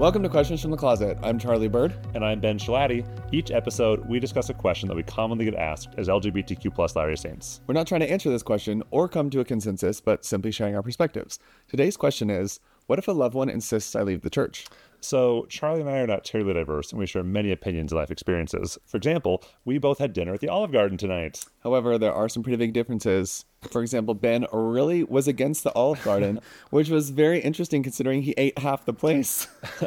Welcome 0.00 0.22
to 0.22 0.30
Questions 0.30 0.62
from 0.62 0.70
the 0.70 0.78
Closet. 0.78 1.18
I'm 1.22 1.38
Charlie 1.38 1.68
Bird. 1.68 1.92
And 2.14 2.24
I'm 2.24 2.40
Ben 2.40 2.58
Schilaty. 2.58 3.06
Each 3.32 3.50
episode, 3.50 4.08
we 4.08 4.18
discuss 4.18 4.48
a 4.48 4.54
question 4.54 4.88
that 4.88 4.94
we 4.94 5.02
commonly 5.02 5.44
get 5.44 5.54
asked 5.54 5.90
as 5.98 6.08
LGBTQ 6.08 6.74
plus 6.74 6.96
Latter 6.96 7.14
Saints. 7.16 7.60
We're 7.66 7.74
not 7.74 7.86
trying 7.86 8.00
to 8.00 8.10
answer 8.10 8.30
this 8.30 8.42
question 8.42 8.82
or 8.90 9.10
come 9.10 9.28
to 9.28 9.40
a 9.40 9.44
consensus, 9.44 10.00
but 10.00 10.24
simply 10.24 10.52
sharing 10.52 10.74
our 10.74 10.82
perspectives. 10.82 11.38
Today's 11.68 11.98
question 11.98 12.30
is 12.30 12.60
What 12.86 12.98
if 12.98 13.08
a 13.08 13.12
loved 13.12 13.34
one 13.34 13.50
insists 13.50 13.94
I 13.94 14.00
leave 14.00 14.22
the 14.22 14.30
church? 14.30 14.64
So, 15.00 15.46
Charlie 15.48 15.80
and 15.80 15.88
I 15.90 15.98
are 15.98 16.06
not 16.06 16.24
terribly 16.24 16.54
diverse, 16.54 16.90
and 16.90 16.98
we 16.98 17.06
share 17.06 17.22
many 17.22 17.50
opinions 17.52 17.92
and 17.92 17.98
life 17.98 18.10
experiences. 18.10 18.78
For 18.86 18.96
example, 18.96 19.42
we 19.64 19.78
both 19.78 19.98
had 19.98 20.12
dinner 20.12 20.34
at 20.34 20.40
the 20.40 20.48
Olive 20.48 20.72
Garden 20.72 20.98
tonight. 20.98 21.44
However, 21.62 21.98
there 21.98 22.12
are 22.12 22.28
some 22.28 22.42
pretty 22.42 22.56
big 22.56 22.72
differences. 22.72 23.44
For 23.70 23.82
example, 23.82 24.14
Ben 24.14 24.46
really 24.52 25.04
was 25.04 25.28
against 25.28 25.64
the 25.64 25.72
Olive 25.74 26.02
Garden, 26.02 26.40
which 26.70 26.88
was 26.88 27.10
very 27.10 27.40
interesting 27.40 27.82
considering 27.82 28.22
he 28.22 28.34
ate 28.38 28.58
half 28.58 28.84
the 28.86 28.94
place. 28.94 29.46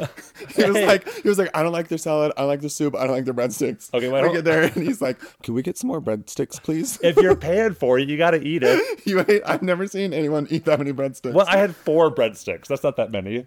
he 0.56 0.64
was 0.64 0.76
Hey. 0.76 0.86
like, 0.86 1.08
he 1.22 1.28
was 1.28 1.38
like, 1.38 1.50
I 1.56 1.62
don't 1.62 1.72
like 1.72 1.88
their 1.88 1.98
salad, 1.98 2.32
I 2.36 2.42
don't 2.42 2.48
like 2.48 2.60
their 2.60 2.68
soup, 2.70 2.94
I 2.94 3.00
don't 3.06 3.12
like 3.16 3.24
their 3.24 3.34
breadsticks. 3.34 3.92
Okay, 3.92 4.08
wait, 4.08 4.20
we 4.22 4.28
hold- 4.28 4.36
get 4.36 4.44
there, 4.44 4.62
and 4.62 4.74
he's 4.82 5.00
like, 5.02 5.18
Can 5.42 5.54
we 5.54 5.62
get 5.62 5.76
some 5.76 5.88
more 5.88 6.00
breadsticks, 6.00 6.62
please? 6.62 6.98
If 7.04 7.16
you're 7.16 7.36
paying 7.36 7.74
for 7.74 7.98
it, 7.98 8.08
you 8.08 8.16
got 8.16 8.30
to 8.32 8.42
eat 8.42 8.62
it. 8.64 9.00
you 9.06 9.24
ate, 9.26 9.42
I've 9.44 9.62
never 9.62 9.86
seen 9.86 10.12
anyone 10.12 10.46
eat 10.50 10.64
that 10.66 10.78
many 10.78 10.92
breadsticks. 10.92 11.32
Well, 11.34 11.46
I 11.48 11.56
had 11.58 11.74
four 11.74 12.14
breadsticks. 12.14 12.66
That's 12.68 12.82
not 12.84 12.96
that 12.96 13.10
many. 13.10 13.46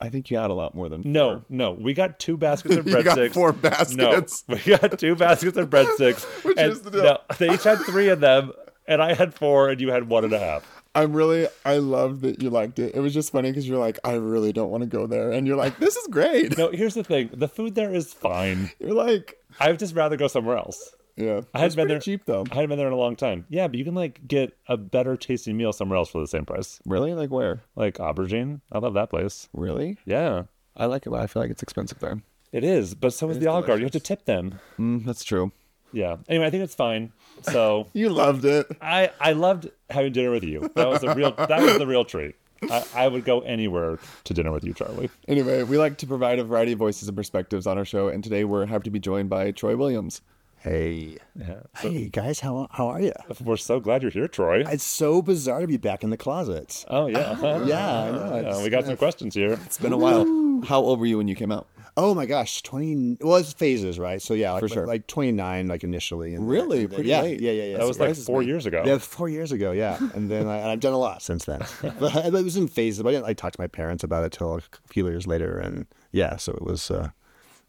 I 0.00 0.08
think 0.08 0.30
you 0.30 0.38
had 0.38 0.50
a 0.50 0.54
lot 0.54 0.74
more 0.74 0.88
than 0.88 1.02
No, 1.04 1.44
no. 1.48 1.72
We 1.80 1.94
got 1.94 2.18
two 2.18 2.36
baskets 2.36 2.76
of 2.76 2.84
breadsticks. 2.86 3.16
You 3.16 3.28
got 3.28 3.34
four 3.34 3.52
baskets. 3.52 4.44
No, 4.48 4.56
we 4.56 4.76
got 4.76 4.98
two 4.98 5.14
baskets 5.14 5.56
of 5.56 5.68
breadsticks. 5.70 6.24
Which 6.44 6.58
and 6.58 6.72
is 6.72 6.82
the 6.82 6.90
deal? 6.90 7.02
no, 7.02 7.18
they 7.38 7.52
each 7.52 7.64
had 7.64 7.78
three 7.80 8.08
of 8.08 8.20
them, 8.20 8.52
and 8.86 9.02
I 9.02 9.14
had 9.14 9.34
four, 9.34 9.68
and 9.68 9.80
you 9.80 9.90
had 9.90 10.08
one 10.08 10.24
and 10.24 10.32
a 10.32 10.38
half. 10.38 10.64
I'm 10.94 11.12
really, 11.12 11.46
I 11.64 11.78
love 11.78 12.22
that 12.22 12.42
you 12.42 12.50
liked 12.50 12.78
it. 12.80 12.94
It 12.94 13.00
was 13.00 13.14
just 13.14 13.30
funny 13.30 13.50
because 13.50 13.68
you're 13.68 13.78
like, 13.78 13.98
I 14.02 14.14
really 14.14 14.52
don't 14.52 14.70
want 14.70 14.82
to 14.82 14.88
go 14.88 15.06
there. 15.06 15.30
And 15.30 15.46
you're 15.46 15.56
like, 15.56 15.78
this 15.78 15.94
is 15.94 16.06
great. 16.08 16.58
No, 16.58 16.70
here's 16.70 16.94
the 16.94 17.04
thing: 17.04 17.30
the 17.32 17.48
food 17.48 17.74
there 17.74 17.94
is 17.94 18.12
fine. 18.12 18.70
You're 18.80 18.94
like, 18.94 19.38
I'd 19.60 19.78
just 19.78 19.94
rather 19.94 20.16
go 20.16 20.26
somewhere 20.26 20.56
else. 20.56 20.94
Yeah. 21.20 21.40
I 21.54 21.58
had 21.60 21.66
It's 21.66 21.76
been 21.76 21.88
there 21.88 22.00
cheap 22.00 22.24
though. 22.24 22.44
I 22.50 22.54
hadn't 22.54 22.70
been 22.70 22.78
there 22.78 22.86
in 22.86 22.92
a 22.92 22.96
long 22.96 23.16
time. 23.16 23.46
Yeah, 23.48 23.68
but 23.68 23.76
you 23.76 23.84
can 23.84 23.94
like 23.94 24.26
get 24.26 24.56
a 24.68 24.76
better 24.76 25.16
tasting 25.16 25.56
meal 25.56 25.72
somewhere 25.72 25.96
else 25.98 26.10
for 26.10 26.20
the 26.20 26.26
same 26.26 26.44
price. 26.44 26.80
Really? 26.86 27.14
Like 27.14 27.30
where? 27.30 27.62
Like 27.76 27.98
aubergine. 27.98 28.60
I 28.72 28.78
love 28.78 28.94
that 28.94 29.10
place. 29.10 29.48
Really? 29.52 29.98
Yeah. 30.04 30.44
I 30.76 30.86
like 30.86 31.06
it, 31.06 31.10
but 31.10 31.20
I 31.20 31.26
feel 31.26 31.42
like 31.42 31.50
it's 31.50 31.62
expensive 31.62 31.98
there. 31.98 32.22
It 32.52 32.64
is, 32.64 32.94
but 32.94 33.12
so 33.12 33.30
is 33.30 33.38
the 33.38 33.46
Olive 33.46 33.66
Garden. 33.66 33.80
You 33.80 33.86
have 33.86 33.92
to 33.92 34.00
tip 34.00 34.24
them. 34.24 34.58
Mm, 34.78 35.04
that's 35.04 35.22
true. 35.22 35.52
Yeah. 35.92 36.16
Anyway, 36.28 36.46
I 36.46 36.50
think 36.50 36.64
it's 36.64 36.74
fine. 36.74 37.12
So 37.42 37.86
You 37.92 38.08
loved 38.10 38.44
it. 38.44 38.66
I 38.80 39.10
I 39.20 39.32
loved 39.32 39.70
having 39.88 40.12
dinner 40.12 40.30
with 40.30 40.44
you. 40.44 40.70
That 40.74 40.88
was 40.88 41.02
a 41.02 41.14
real 41.14 41.32
that 41.32 41.62
was 41.62 41.78
the 41.78 41.86
real 41.86 42.04
treat. 42.04 42.34
I, 42.70 42.84
I 42.94 43.08
would 43.08 43.24
go 43.24 43.40
anywhere 43.40 43.98
to 44.24 44.34
dinner 44.34 44.52
with 44.52 44.64
you, 44.64 44.74
Charlie. 44.74 45.08
Anyway, 45.26 45.62
we 45.62 45.78
like 45.78 45.96
to 45.98 46.06
provide 46.06 46.38
a 46.38 46.44
variety 46.44 46.72
of 46.72 46.78
voices 46.78 47.08
and 47.08 47.16
perspectives 47.16 47.66
on 47.66 47.78
our 47.78 47.86
show, 47.86 48.08
and 48.08 48.22
today 48.22 48.44
we're 48.44 48.66
happy 48.66 48.84
to 48.84 48.90
be 48.90 49.00
joined 49.00 49.30
by 49.30 49.50
Troy 49.50 49.76
Williams. 49.76 50.20
Hey. 50.60 51.16
Yeah. 51.34 51.60
Hey 51.78 52.10
guys, 52.10 52.40
how 52.40 52.68
how 52.70 52.88
are 52.88 53.00
you? 53.00 53.12
We're 53.42 53.56
so 53.56 53.80
glad 53.80 54.02
you're 54.02 54.10
here, 54.10 54.28
Troy. 54.28 54.62
It's 54.66 54.84
so 54.84 55.22
bizarre 55.22 55.60
to 55.62 55.66
be 55.66 55.78
back 55.78 56.04
in 56.04 56.10
the 56.10 56.18
closet. 56.18 56.84
Oh 56.88 57.06
yeah. 57.06 57.30
Yeah, 57.64 58.02
I 58.02 58.10
know. 58.10 58.40
Yeah, 58.42 58.62
we 58.62 58.68
got 58.68 58.84
some 58.84 58.98
questions 58.98 59.34
here. 59.34 59.52
It's 59.64 59.78
been 59.78 59.94
a 59.94 59.96
while. 59.96 60.26
How 60.66 60.80
old 60.80 61.00
were 61.00 61.06
you 61.06 61.16
when 61.16 61.28
you 61.28 61.34
came 61.34 61.50
out? 61.50 61.66
Oh 61.96 62.14
my 62.14 62.26
gosh, 62.26 62.62
twenty. 62.62 63.16
Well, 63.22 63.36
it's 63.36 63.54
phases, 63.54 63.98
right? 63.98 64.20
So 64.20 64.34
yeah, 64.34 64.52
like, 64.52 64.60
For 64.60 64.68
sure. 64.68 64.86
like 64.86 65.06
twenty 65.06 65.32
nine, 65.32 65.66
like 65.66 65.82
initially. 65.82 66.34
And 66.34 66.46
Really? 66.46 66.82
and 66.82 66.90
then- 66.90 66.94
Pretty 66.96 67.08
yeah, 67.08 67.22
late. 67.22 67.40
Yeah, 67.40 67.52
yeah, 67.52 67.64
yeah. 67.64 67.78
That 67.78 67.86
was 67.86 67.98
like 67.98 68.14
four 68.16 68.40
me. 68.40 68.46
years 68.46 68.66
ago. 68.66 68.82
Yeah, 68.84 68.98
four 68.98 69.30
years 69.30 69.52
ago, 69.52 69.72
yeah, 69.72 69.96
and 70.14 70.30
then 70.30 70.46
I, 70.46 70.58
and 70.58 70.66
I've 70.68 70.80
done 70.80 70.92
a 70.92 70.98
lot 70.98 71.22
since 71.22 71.46
then. 71.46 71.62
but 71.98 72.14
it 72.26 72.32
was 72.32 72.58
in 72.58 72.68
phases. 72.68 73.02
But 73.02 73.08
I 73.10 73.12
didn't 73.12 73.24
like 73.24 73.38
talk 73.38 73.52
to 73.54 73.60
my 73.60 73.66
parents 73.66 74.04
about 74.04 74.24
it 74.24 74.32
till 74.32 74.56
a 74.56 74.60
few 74.88 75.06
years 75.08 75.26
later, 75.26 75.56
and 75.58 75.86
yeah, 76.12 76.36
so 76.36 76.52
it 76.52 76.62
was, 76.62 76.90
uh, 76.90 77.08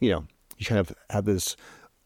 you 0.01 0.11
know, 0.11 0.25
you 0.57 0.65
kind 0.65 0.79
of 0.79 0.91
have 1.09 1.23
this 1.23 1.55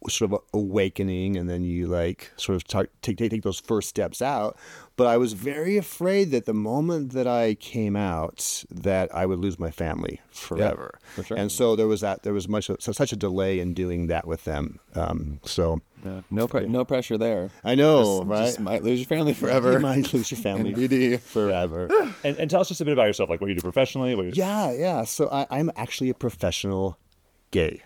sort 0.09 0.31
of 0.31 0.39
awakening, 0.53 1.37
and 1.37 1.49
then 1.49 1.63
you 1.63 1.87
like 1.87 2.31
sort 2.37 2.55
of 2.55 2.61
start, 2.61 2.91
take, 3.01 3.17
take 3.17 3.31
take 3.31 3.43
those 3.43 3.59
first 3.59 3.89
steps 3.89 4.21
out. 4.21 4.57
But 4.97 5.07
I 5.07 5.17
was 5.17 5.33
very 5.33 5.75
afraid 5.77 6.31
that 6.31 6.45
the 6.45 6.53
moment 6.53 7.11
that 7.13 7.27
I 7.27 7.55
came 7.55 7.95
out, 7.97 8.63
that 8.71 9.13
I 9.13 9.25
would 9.25 9.39
lose 9.39 9.59
my 9.59 9.69
family 9.71 10.21
forever. 10.31 10.97
for 11.15 11.23
sure. 11.23 11.37
And 11.37 11.51
so 11.51 11.75
there 11.75 11.87
was 11.87 12.01
that. 12.01 12.23
There 12.23 12.33
was 12.33 12.47
much 12.47 12.65
so 12.67 12.77
such 12.91 13.11
a 13.11 13.15
delay 13.17 13.59
in 13.59 13.73
doing 13.73 14.07
that 14.07 14.25
with 14.25 14.45
them. 14.45 14.79
Um, 14.95 15.39
so 15.43 15.81
Yeah. 16.05 16.21
No, 16.31 16.47
pre- 16.47 16.67
no 16.67 16.85
pressure 16.85 17.17
there. 17.17 17.49
I 17.63 17.75
know, 17.75 18.19
Just- 18.19 18.27
right? 18.29 18.45
Just 18.45 18.59
might 18.61 18.83
lose 18.83 18.99
your 18.99 19.07
family 19.07 19.33
forever. 19.33 19.73
You 19.75 19.79
might 19.79 20.13
lose 20.13 20.31
your 20.31 20.39
family 20.39 20.73
NBD. 20.75 21.19
forever. 21.19 21.89
And, 22.23 22.37
and 22.37 22.49
tell 22.49 22.61
us 22.61 22.69
just 22.69 22.81
a 22.81 22.85
bit 22.85 22.93
about 22.93 23.05
yourself, 23.07 23.29
like 23.29 23.41
what 23.41 23.49
you 23.49 23.55
do 23.55 23.61
professionally. 23.61 24.15
What 24.15 24.25
you, 24.27 24.31
yeah, 24.35 24.71
yeah. 24.71 25.03
So 25.03 25.29
I, 25.29 25.45
I'm 25.51 25.69
actually 25.75 26.09
a 26.09 26.13
professional 26.13 26.97
gay. 27.51 27.83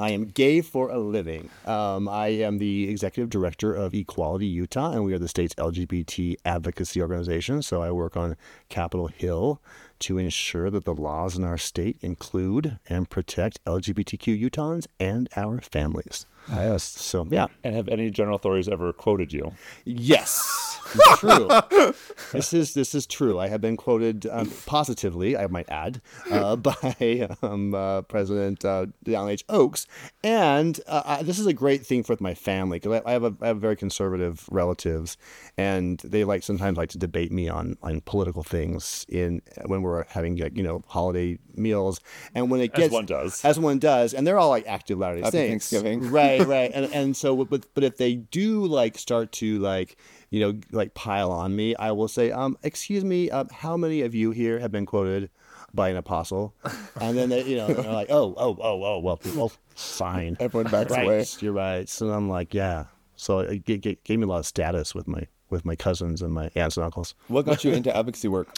I 0.00 0.12
am 0.12 0.24
gay 0.24 0.62
for 0.62 0.88
a 0.88 0.98
living. 0.98 1.50
Um, 1.66 2.08
I 2.08 2.28
am 2.28 2.56
the 2.56 2.88
executive 2.88 3.28
director 3.28 3.74
of 3.74 3.92
Equality 3.92 4.46
Utah, 4.46 4.92
and 4.92 5.04
we 5.04 5.12
are 5.12 5.18
the 5.18 5.28
state's 5.28 5.54
LGBT 5.56 6.36
advocacy 6.42 7.02
organization. 7.02 7.60
So 7.60 7.82
I 7.82 7.90
work 7.90 8.16
on 8.16 8.38
Capitol 8.70 9.08
Hill 9.08 9.60
to 9.98 10.16
ensure 10.16 10.70
that 10.70 10.86
the 10.86 10.94
laws 10.94 11.36
in 11.36 11.44
our 11.44 11.58
state 11.58 11.98
include 12.00 12.78
and 12.88 13.10
protect 13.10 13.62
LGBTQ 13.66 14.40
Utahns 14.40 14.86
and 14.98 15.28
our 15.36 15.60
families. 15.60 16.24
Yes. 16.52 16.82
So 16.82 17.26
yeah, 17.30 17.46
And 17.64 17.74
have 17.74 17.88
any 17.88 18.10
general 18.10 18.36
authorities 18.36 18.68
ever 18.68 18.92
quoted 18.92 19.32
you? 19.32 19.52
Yes, 19.84 20.78
true. 21.18 21.48
this 22.32 22.52
is 22.52 22.74
this 22.74 22.94
is 22.94 23.06
true. 23.06 23.38
I 23.38 23.48
have 23.48 23.60
been 23.60 23.76
quoted 23.76 24.26
um, 24.30 24.50
positively, 24.66 25.36
I 25.36 25.46
might 25.46 25.68
add, 25.70 26.00
uh, 26.30 26.56
by 26.68 27.28
um, 27.42 27.74
uh, 27.74 28.02
President 28.02 28.64
uh, 28.64 28.86
Dallin 29.04 29.30
H. 29.30 29.44
Oaks, 29.48 29.86
and 30.24 30.80
uh, 30.88 31.02
I, 31.04 31.22
this 31.22 31.38
is 31.38 31.46
a 31.46 31.52
great 31.52 31.86
thing 31.86 32.02
for 32.02 32.16
my 32.20 32.34
family 32.34 32.78
because 32.80 33.00
I, 33.04 33.08
I 33.10 33.12
have 33.12 33.24
a 33.24 33.34
I 33.40 33.46
have 33.48 33.60
very 33.60 33.76
conservative 33.76 34.46
relatives, 34.50 35.16
and 35.56 35.98
they 36.00 36.24
like 36.24 36.42
sometimes 36.42 36.76
like 36.76 36.88
to 36.90 36.98
debate 36.98 37.30
me 37.30 37.48
on 37.48 37.76
on 37.82 38.00
political 38.00 38.42
things 38.42 39.06
in 39.08 39.42
when 39.66 39.82
we're 39.82 40.04
having 40.08 40.36
like, 40.36 40.56
you 40.56 40.62
know 40.64 40.82
holiday 40.88 41.38
meals, 41.54 42.00
and 42.34 42.50
when 42.50 42.60
it 42.60 42.72
As 42.74 42.78
gets 42.78 42.92
one 42.92 43.06
does. 43.06 43.44
as 43.44 43.58
one 43.60 43.78
does, 43.78 44.12
and 44.14 44.26
they're 44.26 44.38
all 44.38 44.50
like 44.50 44.66
active 44.66 44.98
Latter-day 44.98 45.30
Saints, 45.30 45.70
Thanksgiving. 45.70 46.10
right, 46.10 46.39
right, 46.46 46.70
and 46.74 46.92
and 46.92 47.16
so 47.16 47.44
but 47.44 47.66
but 47.74 47.84
if 47.84 47.96
they 47.96 48.14
do 48.16 48.64
like 48.66 48.98
start 48.98 49.32
to 49.32 49.58
like 49.58 49.96
you 50.30 50.40
know 50.40 50.58
like 50.72 50.94
pile 50.94 51.30
on 51.32 51.54
me, 51.56 51.74
I 51.76 51.92
will 51.92 52.08
say, 52.08 52.30
um, 52.30 52.56
excuse 52.62 53.04
me, 53.04 53.30
uh, 53.30 53.44
how 53.52 53.76
many 53.76 54.02
of 54.02 54.14
you 54.14 54.30
here 54.30 54.58
have 54.58 54.72
been 54.72 54.86
quoted 54.86 55.30
by 55.72 55.88
an 55.88 55.96
apostle? 55.96 56.54
And 57.00 57.16
then 57.16 57.28
they, 57.28 57.44
you 57.44 57.56
know 57.56 57.68
they're 57.68 57.92
like, 57.92 58.10
oh, 58.10 58.34
oh, 58.36 58.56
oh, 58.60 58.82
oh, 58.84 58.98
well, 58.98 59.20
well 59.34 59.52
fine, 59.74 60.36
Everyone 60.40 60.70
backs 60.70 60.90
right, 60.90 61.04
away. 61.04 61.24
you're 61.40 61.52
right. 61.52 61.88
So 61.88 62.10
I'm 62.10 62.28
like, 62.28 62.54
yeah. 62.54 62.84
So 63.16 63.40
it 63.40 63.64
g- 63.66 63.78
g- 63.78 63.98
gave 64.04 64.18
me 64.18 64.24
a 64.24 64.28
lot 64.28 64.38
of 64.38 64.46
status 64.46 64.94
with 64.94 65.06
my 65.06 65.26
with 65.50 65.64
my 65.64 65.76
cousins 65.76 66.22
and 66.22 66.32
my 66.32 66.50
aunts 66.54 66.76
and 66.76 66.84
uncles. 66.84 67.14
What 67.28 67.44
got 67.44 67.64
you 67.64 67.72
into 67.72 67.94
advocacy 67.94 68.28
work? 68.28 68.48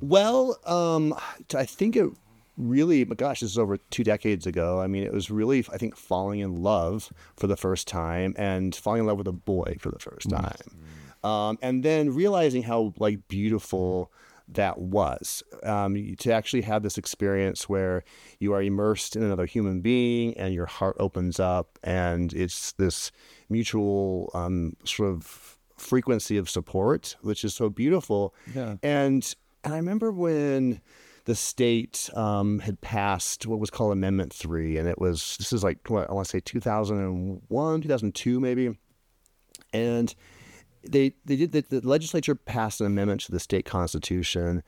Well, 0.00 0.58
um, 0.66 1.14
I 1.54 1.64
think 1.66 1.96
it 1.96 2.10
really, 2.56 3.04
my 3.04 3.14
gosh, 3.14 3.40
this 3.40 3.50
is 3.52 3.58
over 3.58 3.76
two 3.90 4.04
decades 4.04 4.46
ago. 4.46 4.80
I 4.80 4.86
mean, 4.86 5.02
it 5.04 5.12
was 5.12 5.30
really, 5.30 5.64
I 5.72 5.78
think, 5.78 5.96
falling 5.96 6.40
in 6.40 6.62
love 6.62 7.12
for 7.36 7.46
the 7.46 7.56
first 7.56 7.88
time 7.88 8.34
and 8.36 8.74
falling 8.74 9.00
in 9.00 9.06
love 9.06 9.18
with 9.18 9.28
a 9.28 9.32
boy 9.32 9.76
for 9.80 9.90
the 9.90 9.98
first 9.98 10.28
time. 10.30 10.78
Um, 11.24 11.58
and 11.62 11.82
then 11.84 12.14
realizing 12.14 12.64
how 12.64 12.92
like 12.98 13.28
beautiful 13.28 14.10
that 14.48 14.78
was 14.78 15.42
um, 15.62 15.94
to 16.18 16.32
actually 16.32 16.62
have 16.62 16.82
this 16.82 16.98
experience 16.98 17.68
where 17.68 18.02
you 18.40 18.52
are 18.52 18.60
immersed 18.62 19.14
in 19.16 19.22
another 19.22 19.46
human 19.46 19.80
being 19.80 20.36
and 20.36 20.52
your 20.52 20.66
heart 20.66 20.96
opens 20.98 21.38
up 21.40 21.78
and 21.84 22.32
it's 22.34 22.72
this 22.72 23.12
mutual 23.48 24.30
um, 24.34 24.76
sort 24.84 25.10
of 25.10 25.56
frequency 25.78 26.36
of 26.36 26.50
support 26.50 27.16
which 27.22 27.44
is 27.44 27.54
so 27.54 27.68
beautiful 27.70 28.34
Yeah. 28.54 28.76
and 28.82 29.34
and 29.64 29.72
I 29.74 29.76
remember 29.76 30.10
when 30.10 30.80
the 31.24 31.34
state 31.34 32.10
um, 32.14 32.58
had 32.58 32.80
passed 32.80 33.46
what 33.46 33.60
was 33.60 33.70
called 33.70 33.92
Amendment 33.92 34.32
Three, 34.32 34.76
and 34.76 34.88
it 34.88 34.98
was 34.98 35.36
this 35.38 35.52
is 35.52 35.62
like 35.62 35.78
what 35.88 36.10
I 36.10 36.12
want 36.12 36.26
to 36.26 36.30
say 36.30 36.40
two 36.40 36.60
thousand 36.60 36.98
and 36.98 37.42
one, 37.48 37.80
two 37.80 37.88
thousand 37.88 38.14
two, 38.14 38.40
maybe, 38.40 38.78
and 39.72 40.14
they 40.88 41.14
they 41.24 41.36
did 41.36 41.52
the, 41.52 41.60
the 41.62 41.86
legislature 41.86 42.34
passed 42.34 42.80
an 42.80 42.86
amendment 42.86 43.22
to 43.22 43.32
the 43.32 43.40
state 43.40 43.64
constitution 43.64 44.62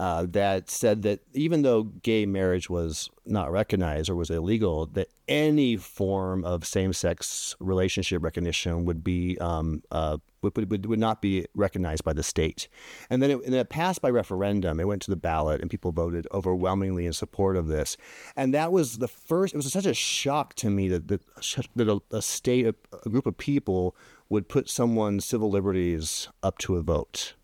uh, 0.00 0.24
that 0.30 0.70
said 0.70 1.02
that 1.02 1.20
even 1.34 1.60
though 1.60 1.82
gay 1.82 2.24
marriage 2.24 2.70
was 2.70 3.10
not 3.26 3.52
recognized 3.52 4.08
or 4.08 4.16
was 4.16 4.30
illegal, 4.30 4.86
that 4.86 5.08
any 5.28 5.76
form 5.76 6.42
of 6.42 6.64
same-sex 6.64 7.54
relationship 7.60 8.22
recognition 8.22 8.86
would 8.86 9.04
be 9.04 9.36
um, 9.42 9.82
uh, 9.90 10.16
would, 10.40 10.56
would, 10.70 10.86
would 10.86 10.98
not 10.98 11.20
be 11.20 11.44
recognized 11.54 12.02
by 12.02 12.14
the 12.14 12.22
state. 12.22 12.66
And 13.10 13.22
then, 13.22 13.30
it, 13.30 13.44
and 13.44 13.54
it 13.54 13.68
passed 13.68 14.00
by 14.00 14.08
referendum. 14.08 14.80
It 14.80 14.86
went 14.86 15.02
to 15.02 15.10
the 15.10 15.16
ballot, 15.16 15.60
and 15.60 15.70
people 15.70 15.92
voted 15.92 16.26
overwhelmingly 16.32 17.04
in 17.04 17.12
support 17.12 17.58
of 17.58 17.66
this. 17.66 17.98
And 18.36 18.54
that 18.54 18.72
was 18.72 18.98
the 18.98 19.08
first. 19.08 19.52
It 19.52 19.58
was 19.58 19.70
such 19.70 19.84
a 19.84 19.92
shock 19.92 20.54
to 20.54 20.70
me 20.70 20.88
that 20.88 21.08
that, 21.08 21.20
that 21.76 21.88
a, 21.88 22.00
a 22.16 22.22
state, 22.22 22.64
a, 22.64 22.74
a 23.04 23.10
group 23.10 23.26
of 23.26 23.36
people 23.36 23.94
would 24.30 24.48
put 24.48 24.70
someone's 24.70 25.26
civil 25.26 25.50
liberties 25.50 26.28
up 26.42 26.56
to 26.56 26.76
a 26.76 26.82
vote, 26.82 27.34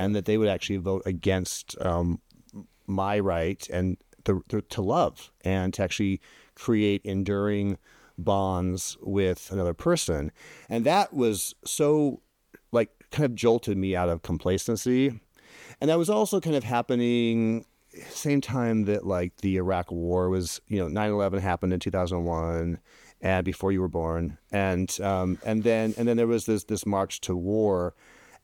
and 0.00 0.16
that 0.16 0.24
they 0.24 0.38
would 0.38 0.48
actually 0.48 0.78
vote 0.78 1.02
against 1.04 1.76
um, 1.82 2.20
my 2.86 3.18
right 3.18 3.68
and 3.70 3.98
the, 4.24 4.40
the, 4.48 4.62
to 4.62 4.80
love 4.80 5.30
and 5.44 5.74
to 5.74 5.82
actually 5.82 6.22
create 6.54 7.02
enduring 7.04 7.76
bonds 8.16 8.96
with 9.02 9.52
another 9.52 9.74
person. 9.74 10.32
And 10.70 10.86
that 10.86 11.12
was 11.12 11.54
so 11.66 12.22
like 12.72 12.90
kind 13.10 13.26
of 13.26 13.34
jolted 13.34 13.76
me 13.76 13.94
out 13.94 14.08
of 14.08 14.22
complacency. 14.22 15.20
And 15.82 15.90
that 15.90 15.98
was 15.98 16.08
also 16.08 16.40
kind 16.40 16.56
of 16.56 16.64
happening 16.64 17.66
same 18.08 18.40
time 18.40 18.84
that 18.84 19.04
like 19.04 19.36
the 19.38 19.56
Iraq 19.56 19.92
war 19.92 20.30
was, 20.30 20.62
you 20.66 20.78
know, 20.78 20.86
9/11 20.86 21.40
happened 21.40 21.74
in 21.74 21.80
2001 21.80 22.78
and 23.20 23.44
before 23.44 23.70
you 23.70 23.82
were 23.82 23.88
born. 23.88 24.38
And 24.50 24.98
um 25.02 25.38
and 25.44 25.62
then 25.62 25.92
and 25.98 26.08
then 26.08 26.16
there 26.16 26.26
was 26.26 26.46
this 26.46 26.64
this 26.64 26.86
march 26.86 27.20
to 27.22 27.36
war 27.36 27.94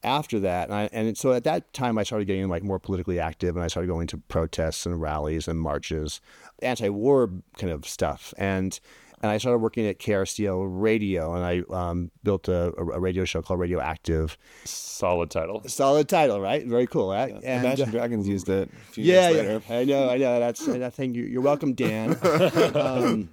after 0.02 0.40
that, 0.40 0.68
and, 0.68 0.74
I, 0.74 0.88
and 0.92 1.16
so 1.16 1.32
at 1.32 1.44
that 1.44 1.72
time, 1.72 1.98
I 1.98 2.02
started 2.02 2.26
getting 2.26 2.48
like 2.48 2.62
more 2.62 2.78
politically 2.78 3.18
active, 3.18 3.56
and 3.56 3.64
I 3.64 3.68
started 3.68 3.88
going 3.88 4.06
to 4.08 4.18
protests 4.18 4.86
and 4.86 5.00
rallies 5.00 5.48
and 5.48 5.60
marches, 5.60 6.20
anti-war 6.62 7.30
kind 7.58 7.72
of 7.72 7.86
stuff, 7.86 8.32
and 8.38 8.78
and 9.22 9.30
I 9.30 9.38
started 9.38 9.58
working 9.58 9.86
at 9.86 9.98
KRCL 9.98 10.66
Radio, 10.68 11.34
and 11.34 11.44
I 11.44 11.62
um, 11.74 12.10
built 12.22 12.48
a, 12.48 12.72
a, 12.76 13.00
radio 13.00 13.24
show 13.24 13.40
called 13.40 13.58
Radioactive. 13.60 14.36
Solid 14.64 15.30
title. 15.30 15.62
Solid 15.66 16.08
title, 16.08 16.40
right? 16.40 16.66
Very 16.66 16.86
cool, 16.86 17.10
right? 17.10 17.30
Yeah, 17.30 17.40
and, 17.42 17.64
Imagine 17.64 17.88
uh, 17.88 17.92
Dragons 17.92 18.28
used 18.28 18.48
it. 18.48 18.70
yeah, 18.94 19.30
yeah, 19.30 19.58
I 19.70 19.84
know, 19.84 20.10
I 20.10 20.18
know. 20.18 20.38
That's 20.38 20.68
I 20.68 20.90
think 20.90 21.16
you're 21.16 21.40
welcome, 21.40 21.72
Dan. 21.72 22.18
um, 22.74 23.30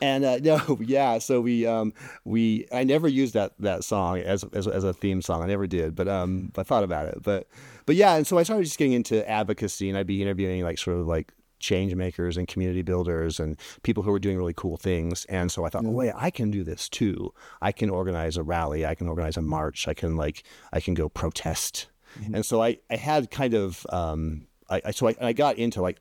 and 0.00 0.24
uh, 0.24 0.38
no, 0.42 0.78
yeah. 0.80 1.18
So 1.18 1.40
we 1.40 1.66
um, 1.66 1.92
we 2.24 2.66
I 2.72 2.84
never 2.84 3.08
used 3.08 3.34
that 3.34 3.52
that 3.58 3.84
song 3.84 4.18
as, 4.18 4.44
as 4.52 4.66
as 4.66 4.84
a 4.84 4.92
theme 4.92 5.22
song. 5.22 5.42
I 5.42 5.46
never 5.46 5.66
did, 5.66 5.94
but 5.94 6.08
um, 6.08 6.52
I 6.56 6.62
thought 6.62 6.84
about 6.84 7.06
it. 7.06 7.22
But 7.22 7.48
but 7.86 7.96
yeah, 7.96 8.14
and 8.14 8.26
so 8.26 8.38
I 8.38 8.42
started 8.42 8.64
just 8.64 8.78
getting 8.78 8.92
into 8.92 9.28
advocacy, 9.28 9.88
and 9.88 9.98
I'd 9.98 10.06
be 10.06 10.22
interviewing 10.22 10.62
like 10.62 10.78
sort 10.78 10.98
of 10.98 11.06
like 11.06 11.32
change 11.60 11.94
makers 11.94 12.36
and 12.36 12.46
community 12.46 12.82
builders 12.82 13.40
and 13.40 13.58
people 13.82 14.02
who 14.02 14.12
were 14.12 14.18
doing 14.18 14.36
really 14.36 14.54
cool 14.54 14.76
things. 14.76 15.24
And 15.24 15.50
so 15.50 15.64
I 15.64 15.70
thought, 15.70 15.82
well, 15.82 15.92
wait, 15.92 16.12
I 16.14 16.30
can 16.30 16.50
do 16.50 16.62
this 16.62 16.88
too. 16.88 17.32
I 17.60 17.72
can 17.72 17.90
organize 17.90 18.36
a 18.36 18.42
rally. 18.42 18.86
I 18.86 18.94
can 18.94 19.08
organize 19.08 19.36
a 19.36 19.42
march. 19.42 19.88
I 19.88 19.94
can 19.94 20.16
like 20.16 20.44
I 20.72 20.80
can 20.80 20.94
go 20.94 21.08
protest. 21.08 21.88
Mm-hmm. 22.20 22.36
And 22.36 22.46
so 22.46 22.62
I 22.62 22.78
I 22.90 22.96
had 22.96 23.30
kind 23.30 23.54
of 23.54 23.86
um, 23.90 24.46
I, 24.70 24.82
I 24.86 24.90
so 24.90 25.08
I, 25.08 25.14
I 25.20 25.32
got 25.32 25.58
into 25.58 25.82
like 25.82 26.00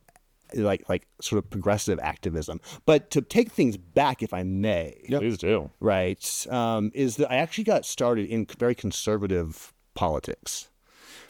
like 0.54 0.88
like 0.90 1.08
sort 1.22 1.44
of 1.44 1.50
progressive 1.50 2.00
activism. 2.00 2.62
But 2.86 3.12
to 3.12 3.22
take 3.22 3.52
things 3.52 3.78
back, 3.78 4.24
if 4.24 4.34
I 4.34 4.44
may, 4.44 5.02
yep. 5.08 5.22
please 5.22 5.38
do. 5.38 5.72
Right, 5.80 6.48
um, 6.50 6.92
is 6.94 7.18
that 7.18 7.32
I 7.32 7.36
actually 7.38 7.66
got 7.66 7.86
started 7.86 8.30
in 8.30 8.46
very 8.58 8.76
conservative 8.76 9.74
politics 9.94 10.70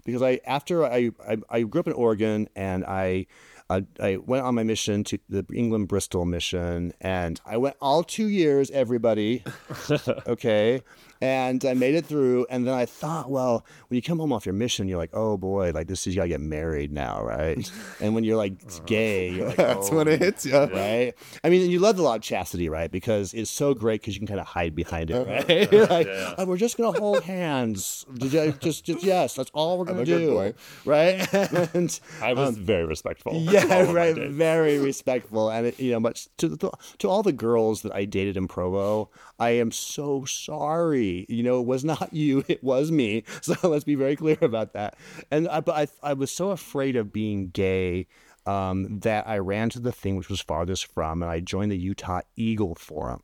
because 0.06 0.22
I 0.22 0.40
after 0.46 0.86
I 0.86 1.12
I, 1.28 1.38
I 1.50 1.62
grew 1.62 1.80
up 1.80 1.88
in 1.88 1.94
Oregon 1.94 2.50
and 2.56 2.86
I 2.86 3.28
I, 3.70 3.86
I 4.00 4.18
went 4.18 4.46
on 4.46 4.56
my 4.56 4.64
mission 4.64 5.04
to 5.06 5.20
the 5.28 5.46
England 5.54 5.90
Bristol 5.90 6.26
mission, 6.26 6.94
and 7.02 7.40
I 7.46 7.58
went 7.58 7.76
all 7.82 8.04
two 8.04 8.28
years. 8.30 8.72
Everybody, 8.72 9.44
okay, 10.28 10.82
and 11.22 11.64
I 11.66 11.74
made 11.74 11.96
it 11.96 12.06
through. 12.06 12.46
And 12.50 12.68
then 12.68 12.74
I 12.74 12.86
thought, 12.86 13.30
well, 13.30 13.66
when 13.88 13.96
you 13.96 14.02
come 14.02 14.20
home 14.20 14.32
off 14.32 14.46
your 14.46 14.54
mission, 14.54 14.88
you're 14.88 14.98
like, 14.98 15.12
oh 15.14 15.38
boy, 15.38 15.72
like 15.74 15.88
this 15.88 16.06
is 16.08 16.16
you 16.16 16.20
gotta 16.20 16.30
get 16.30 16.42
married 16.42 16.92
now, 16.92 17.24
right? 17.24 17.70
and 18.00 18.16
when 18.16 18.24
you're 18.24 18.38
like 18.38 18.86
gay, 18.86 19.30
you're 19.30 19.48
like, 19.48 19.56
that's 19.58 19.92
oh, 19.92 19.96
when 19.96 20.08
it 20.08 20.20
hits 20.20 20.46
you, 20.46 20.58
right? 20.58 21.14
I 21.44 21.50
mean, 21.50 21.70
you 21.70 21.80
love 21.80 21.98
the 21.98 22.04
law 22.04 22.16
of 22.16 22.22
chastity, 22.22 22.70
right? 22.70 22.92
Because 22.92 23.34
it's 23.34 23.52
so 23.52 23.74
great 23.74 24.02
because 24.02 24.16
you 24.16 24.20
can 24.20 24.28
kind 24.28 24.40
of 24.40 24.48
hide 24.48 24.76
behind 24.76 25.12
it, 25.12 25.28
right? 25.28 25.72
like, 25.90 26.08
yeah. 26.08 26.36
oh, 26.38 26.46
we're 26.46 26.58
just 26.58 26.78
gonna 26.78 26.98
hold 26.98 27.24
hands, 27.24 28.06
just, 28.18 28.84
just, 28.84 29.04
yes, 29.04 29.36
that's 29.36 29.52
all 29.54 29.78
we're 29.78 29.86
gonna 29.86 30.06
do, 30.06 30.54
right? 30.86 31.34
and 31.34 32.00
I 32.22 32.34
was 32.34 32.50
um, 32.50 32.56
very 32.56 32.86
respectful. 32.86 33.34
Yeah, 33.34 33.92
right, 33.92 34.16
very 34.16 34.80
respectful, 34.80 35.50
and 35.50 35.68
it, 35.68 35.80
you 35.80 35.92
know, 35.92 36.00
much 36.00 36.28
to, 36.38 36.56
to 36.58 36.72
to 37.00 37.10
all 37.10 37.24
the 37.24 37.32
girls 37.32 37.82
that 37.82 37.94
I 37.94 38.06
dated 38.06 38.38
in 38.38 38.48
Provo, 38.48 39.10
I 39.40 39.52
am 39.52 39.72
so 39.72 40.26
sorry. 40.26 41.07
You 41.30 41.44
know, 41.44 41.60
it 41.60 41.66
was 41.66 41.84
not 41.84 42.14
you, 42.14 42.44
it 42.48 42.64
was 42.64 42.92
me. 42.92 43.24
So 43.42 43.56
let's 43.70 43.86
be 43.86 43.96
very 43.96 44.16
clear 44.16 44.38
about 44.42 44.74
that. 44.74 44.98
And 45.32 45.48
I, 45.48 45.62
but 45.62 45.76
I, 45.76 46.10
I 46.10 46.14
was 46.14 46.32
so 46.32 46.52
afraid 46.52 46.96
of 46.98 47.14
being 47.14 47.50
gay 47.50 48.08
um, 48.46 49.00
that 49.00 49.28
I 49.28 49.38
ran 49.38 49.70
to 49.70 49.80
the 49.80 49.92
thing 49.92 50.16
which 50.16 50.30
was 50.30 50.42
farthest 50.42 50.88
from, 50.88 51.22
and 51.22 51.32
I 51.32 51.40
joined 51.40 51.72
the 51.72 51.78
Utah 51.78 52.22
Eagle 52.36 52.76
Forum. 52.76 53.22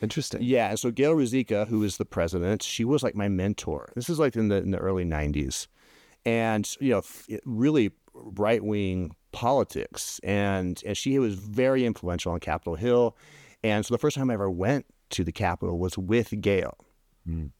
Interesting. 0.00 0.42
Yeah, 0.42 0.70
and 0.70 0.78
so 0.78 0.90
Gayle 0.90 1.14
Ruzicka, 1.14 1.68
who 1.68 1.82
is 1.82 1.96
the 1.96 2.04
president, 2.04 2.62
she 2.62 2.84
was 2.84 3.02
like 3.02 3.14
my 3.14 3.28
mentor. 3.28 3.90
This 3.94 4.10
is 4.10 4.18
like 4.18 4.36
in 4.36 4.48
the 4.48 4.56
in 4.56 4.70
the 4.70 4.78
early 4.78 5.04
'90s, 5.04 5.66
and 6.26 6.68
you 6.78 6.90
know, 6.90 7.02
really 7.44 7.90
right 8.12 8.62
wing 8.62 9.16
politics, 9.32 10.20
and 10.22 10.82
and 10.84 10.96
she 10.96 11.18
was 11.18 11.34
very 11.34 11.86
influential 11.86 12.32
on 12.32 12.40
Capitol 12.40 12.76
Hill. 12.76 13.16
And 13.62 13.84
so 13.86 13.94
the 13.94 13.98
first 13.98 14.16
time 14.16 14.30
I 14.30 14.34
ever 14.34 14.50
went 14.50 14.84
to 15.10 15.24
the 15.24 15.32
Capitol 15.32 15.78
was 15.78 15.96
with 15.96 16.38
Gayle. 16.42 16.76
Mm. 17.28 17.50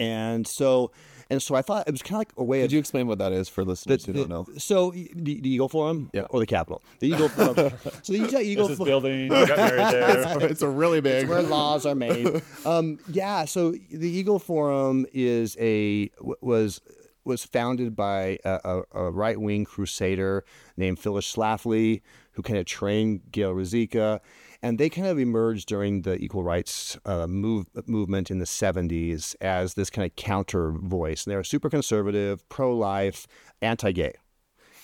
And 0.00 0.46
so, 0.46 0.92
and 1.28 1.42
so 1.42 1.54
I 1.54 1.62
thought 1.62 1.88
it 1.88 1.90
was 1.90 2.02
kind 2.02 2.14
of 2.14 2.18
like 2.20 2.32
a 2.36 2.44
way. 2.44 2.60
Could 2.60 2.66
of, 2.66 2.72
you 2.72 2.78
explain 2.78 3.06
what 3.06 3.18
that 3.18 3.32
is 3.32 3.48
for 3.48 3.64
listeners 3.64 4.04
the, 4.04 4.12
who 4.12 4.18
don't 4.18 4.28
know? 4.28 4.46
So 4.58 4.92
the, 4.92 5.40
the 5.40 5.48
Eagle 5.48 5.68
Forum, 5.68 6.10
yeah. 6.12 6.22
or 6.30 6.40
the 6.40 6.46
Capitol, 6.46 6.82
the 7.00 7.08
Eagle 7.08 7.28
Forum. 7.28 7.72
so 8.02 8.12
the 8.12 8.18
Utah 8.18 8.38
Eagle 8.38 8.68
Forum 8.68 8.88
building, 8.88 9.28
got 9.28 9.48
married 9.56 9.92
there. 9.92 10.50
it's, 10.50 10.62
a 10.62 10.68
really 10.68 11.00
big. 11.00 11.22
It's 11.22 11.28
where 11.28 11.42
laws 11.42 11.84
are 11.84 11.94
made. 11.94 12.42
Um, 12.64 12.98
yeah. 13.08 13.44
So 13.44 13.70
the 13.70 14.08
Eagle 14.08 14.38
Forum 14.38 15.06
is 15.12 15.56
a 15.58 16.10
was 16.20 16.80
was 17.24 17.44
founded 17.44 17.94
by 17.96 18.38
a, 18.44 18.60
a, 18.64 18.82
a 18.92 19.10
right 19.10 19.40
wing 19.40 19.64
crusader 19.64 20.44
named 20.76 20.98
Phyllis 20.98 21.32
Schlafly, 21.32 22.02
who 22.32 22.42
kind 22.42 22.58
of 22.58 22.66
trained 22.66 23.22
Gayle 23.30 23.54
Ruzicka 23.54 24.20
and 24.62 24.78
they 24.78 24.88
kind 24.88 25.06
of 25.06 25.18
emerged 25.18 25.68
during 25.68 26.02
the 26.02 26.16
equal 26.16 26.42
rights 26.42 26.98
uh, 27.04 27.26
move, 27.26 27.66
movement 27.86 28.30
in 28.30 28.38
the 28.38 28.44
70s 28.44 29.36
as 29.40 29.74
this 29.74 29.90
kind 29.90 30.04
of 30.06 30.16
counter 30.16 30.72
voice. 30.72 31.24
And 31.24 31.32
they 31.32 31.36
were 31.36 31.44
super 31.44 31.70
conservative, 31.70 32.48
pro 32.48 32.76
life, 32.76 33.26
anti 33.62 33.92
gay, 33.92 34.14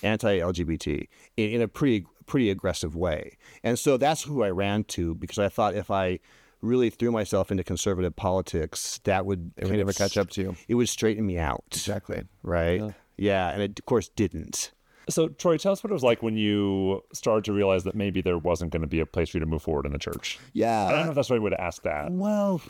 anti 0.03 0.39
LGBT 0.39 1.09
in, 1.37 1.51
in, 1.51 1.63
a 1.63 1.69
pretty, 1.69 2.07
pretty 2.27 2.51
aggressive 2.51 2.95
way. 2.95 3.37
And 3.63 3.79
so 3.79 3.97
that's 3.97 4.23
who 4.23 4.43
I 4.45 4.51
ran 4.51 4.85
to 4.85 5.15
because 5.15 5.39
I 5.39 5.49
thought 5.49 5.75
if 5.75 5.91
I 5.91 6.21
really 6.61 6.91
threw 6.91 7.11
myself 7.11 7.51
into 7.51 7.65
conservative 7.65 8.15
politics, 8.15 9.01
that 9.05 9.27
would 9.27 9.53
it 9.57 9.67
would 9.67 9.77
never 9.77 9.93
catch 9.93 10.17
up 10.17 10.31
to 10.31 10.41
you. 10.41 10.57
It 10.69 10.77
would 10.77 10.89
straighten 10.89 11.27
me 11.27 11.39
out. 11.39 11.65
Exactly. 11.73 12.23
Right. 12.43 12.81
Yeah. 12.81 12.91
yeah 13.17 13.49
and 13.51 13.63
it, 13.63 13.79
of 13.79 13.87
course, 13.87 14.09
didn't. 14.09 14.73
So, 15.09 15.29
Troy, 15.29 15.59
tell 15.59 15.73
us 15.73 15.85
what 15.85 15.91
it 15.91 15.93
was 15.95 16.03
like 16.03 16.23
when 16.23 16.37
you 16.37 17.03
started 17.13 17.45
to 17.45 17.53
realize 17.53 17.85
that 17.85 17.95
maybe 17.95 18.21
there 18.21 18.39
wasn't 18.39 18.73
going 18.73 18.83
to 18.83 18.89
be 18.89 19.01
a 19.01 19.07
place 19.07 19.31
for 19.31 19.37
you 19.39 19.41
to 19.41 19.47
move 19.47 19.63
forward 19.63 19.87
in 19.87 19.93
the 19.93 19.99
church. 19.99 20.39
Yeah. 20.53 20.87
I 20.87 20.93
don't 20.93 21.05
know 21.05 21.09
if 21.11 21.15
that's 21.15 21.29
the 21.29 21.35
right 21.35 21.43
way 21.43 21.51
to 21.51 21.61
ask 21.61 21.83
that. 21.83 22.11
Well, 22.11 22.63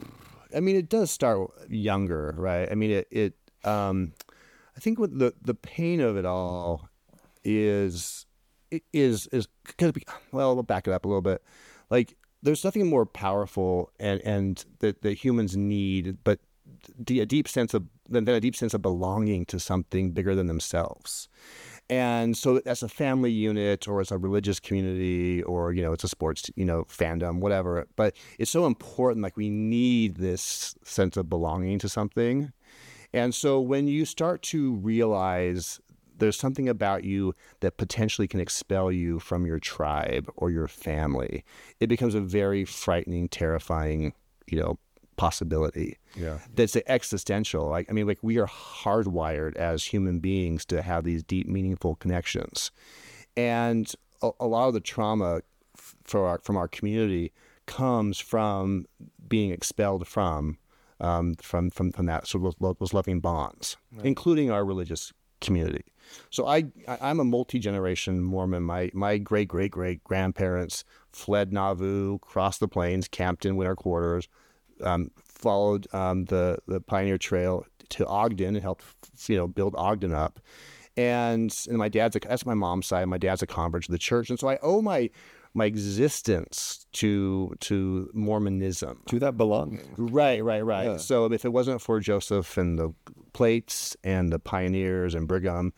I 0.54 0.60
mean, 0.60 0.76
it 0.76 0.88
does 0.88 1.10
start 1.10 1.50
younger, 1.68 2.34
right? 2.36 2.68
I 2.70 2.74
mean, 2.74 2.90
it, 2.90 3.08
it 3.10 3.34
um, 3.64 4.12
I 4.76 4.80
think 4.80 4.98
what 4.98 5.16
the, 5.16 5.32
the 5.42 5.54
pain 5.54 6.00
of 6.00 6.16
it 6.16 6.24
all 6.24 6.88
is, 7.44 8.26
is, 8.92 9.28
is, 9.28 9.46
because, 9.64 9.92
well, 10.32 10.54
we'll 10.54 10.64
back 10.64 10.88
it 10.88 10.92
up 10.92 11.04
a 11.04 11.08
little 11.08 11.22
bit. 11.22 11.42
Like, 11.90 12.16
there's 12.42 12.64
nothing 12.64 12.88
more 12.88 13.06
powerful 13.06 13.90
and, 13.98 14.20
and 14.22 14.64
that, 14.80 15.02
that 15.02 15.14
humans 15.14 15.56
need, 15.56 16.18
but 16.24 16.40
a 17.08 17.24
deep 17.24 17.48
sense 17.48 17.72
of, 17.72 17.84
than 18.08 18.28
a 18.28 18.40
deep 18.40 18.56
sense 18.56 18.74
of 18.74 18.82
belonging 18.82 19.46
to 19.46 19.58
something 19.58 20.10
bigger 20.10 20.34
than 20.34 20.46
themselves. 20.46 21.28
And 21.90 22.36
so 22.36 22.62
as 22.64 22.82
a 22.82 22.88
family 22.88 23.30
unit 23.30 23.86
or 23.86 24.00
as 24.00 24.10
a 24.10 24.16
religious 24.16 24.58
community 24.58 25.42
or, 25.42 25.72
you 25.72 25.82
know, 25.82 25.92
it's 25.92 26.04
a 26.04 26.08
sports, 26.08 26.50
you 26.56 26.64
know, 26.64 26.84
fandom, 26.84 27.40
whatever. 27.40 27.86
But 27.96 28.16
it's 28.38 28.50
so 28.50 28.64
important. 28.66 29.22
Like 29.22 29.36
we 29.36 29.50
need 29.50 30.16
this 30.16 30.74
sense 30.82 31.16
of 31.16 31.28
belonging 31.28 31.78
to 31.80 31.88
something. 31.88 32.52
And 33.12 33.34
so 33.34 33.60
when 33.60 33.86
you 33.86 34.06
start 34.06 34.42
to 34.42 34.74
realize 34.74 35.78
there's 36.16 36.38
something 36.38 36.68
about 36.68 37.04
you 37.04 37.34
that 37.60 37.76
potentially 37.76 38.28
can 38.28 38.40
expel 38.40 38.90
you 38.90 39.18
from 39.18 39.44
your 39.44 39.58
tribe 39.58 40.30
or 40.36 40.50
your 40.50 40.68
family, 40.68 41.44
it 41.80 41.88
becomes 41.88 42.14
a 42.14 42.20
very 42.20 42.64
frightening, 42.64 43.28
terrifying, 43.28 44.14
you 44.46 44.58
know, 44.58 44.78
possibility. 45.16 45.98
Yeah. 46.16 46.38
That's 46.54 46.76
existential. 46.86 47.68
Like 47.68 47.86
I 47.88 47.92
mean, 47.92 48.06
like 48.06 48.18
we 48.22 48.38
are 48.38 48.46
hardwired 48.46 49.56
as 49.56 49.84
human 49.84 50.20
beings 50.20 50.64
to 50.66 50.82
have 50.82 51.04
these 51.04 51.22
deep, 51.22 51.46
meaningful 51.46 51.96
connections, 51.96 52.70
and 53.36 53.92
a, 54.22 54.30
a 54.40 54.46
lot 54.46 54.68
of 54.68 54.74
the 54.74 54.80
trauma 54.80 55.40
for 56.04 56.26
our, 56.26 56.38
from 56.38 56.56
our 56.56 56.68
community 56.68 57.32
comes 57.66 58.18
from 58.18 58.86
being 59.28 59.50
expelled 59.50 60.06
from 60.06 60.58
um, 61.00 61.34
from 61.36 61.70
from 61.70 61.92
from 61.92 62.06
that 62.06 62.26
sort 62.26 62.44
of 62.44 62.78
those 62.78 62.94
loving 62.94 63.20
bonds, 63.20 63.76
right. 63.92 64.06
including 64.06 64.50
our 64.50 64.64
religious 64.64 65.12
community. 65.40 65.84
So 66.30 66.46
I, 66.46 66.64
I 66.86 67.10
am 67.10 67.20
a 67.20 67.24
multi 67.24 67.58
generation 67.58 68.22
Mormon. 68.22 68.62
My 68.62 68.90
my 68.94 69.18
great 69.18 69.48
great 69.48 69.70
great 69.70 70.04
grandparents 70.04 70.84
fled 71.12 71.52
Nauvoo, 71.52 72.18
crossed 72.20 72.60
the 72.60 72.68
plains, 72.68 73.08
camped 73.08 73.44
in 73.44 73.56
winter 73.56 73.76
quarters, 73.76 74.28
um, 74.82 75.10
followed 75.24 75.86
um, 75.94 76.24
the 76.26 76.58
the 76.66 76.80
Pioneer 76.80 77.18
Trail 77.18 77.66
to 77.90 78.06
Ogden 78.06 78.54
and 78.56 78.62
helped 78.62 78.84
you 79.28 79.36
know 79.36 79.46
build 79.46 79.74
Ogden 79.76 80.12
up. 80.14 80.40
and 80.96 81.54
and 81.68 81.78
my 81.78 81.88
dad's 81.88 82.16
a, 82.16 82.20
that's 82.20 82.46
my 82.46 82.54
mom's 82.54 82.86
side. 82.86 83.06
My 83.06 83.18
dad's 83.18 83.42
a 83.42 83.46
convert 83.46 83.84
to 83.84 83.92
the 83.92 83.98
church, 83.98 84.30
and 84.30 84.38
so 84.38 84.48
I 84.48 84.58
owe 84.62 84.80
my 84.82 85.10
my 85.54 85.66
existence 85.66 86.86
to 86.94 87.54
to 87.60 88.10
Mormonism. 88.12 89.02
To 89.06 89.18
that 89.20 89.36
belonging. 89.36 89.88
Right, 89.96 90.42
right, 90.42 90.64
right. 90.64 90.84
Yeah. 90.84 90.96
So 90.96 91.26
if 91.32 91.44
it 91.44 91.52
wasn't 91.52 91.80
for 91.80 92.00
Joseph 92.00 92.56
and 92.56 92.78
the 92.78 92.92
plates 93.32 93.96
and 94.02 94.32
the 94.32 94.38
pioneers 94.38 95.14
and 95.14 95.28
Brigham, 95.28 95.72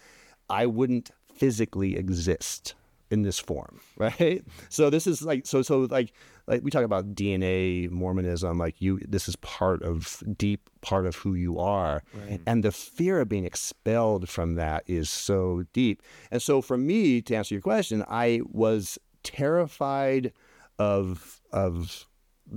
I 0.49 0.67
wouldn't 0.67 1.11
physically 1.35 1.97
exist 1.97 2.75
in 3.11 3.23
this 3.23 3.39
form, 3.39 3.81
right? 3.97 4.43
So 4.69 4.91
this 4.91 5.07
is 5.07 5.23
like 5.23 5.47
so 5.47 5.63
so 5.63 5.81
like 5.81 6.13
like 6.47 6.63
we 6.63 6.71
talk 6.71 6.85
about 6.85 7.15
DNA 7.15 7.91
Mormonism, 7.91 8.59
like 8.59 8.81
you 8.81 9.01
this 9.07 9.29
is 9.29 9.37
part 9.37 9.83
of 9.83 10.23
deep 10.37 10.69
part 10.81 11.07
of 11.07 11.17
who 11.17 11.35
you 11.35 11.59
are. 11.59 12.03
And 12.47 12.63
the 12.65 12.73
fear 12.73 13.21
of 13.21 13.29
being 13.29 13.45
expelled 13.45 14.29
from 14.29 14.55
that 14.55 14.85
is 14.87 15.11
so 15.11 15.65
deep. 15.73 16.03
And 16.31 16.41
so 16.41 16.61
for 16.63 16.77
me 16.77 17.21
to 17.23 17.35
answer 17.35 17.55
your 17.55 17.63
question, 17.63 18.05
I 18.09 18.41
was 18.51 18.99
terrified 19.23 20.33
of 20.79 21.41
of 21.53 22.07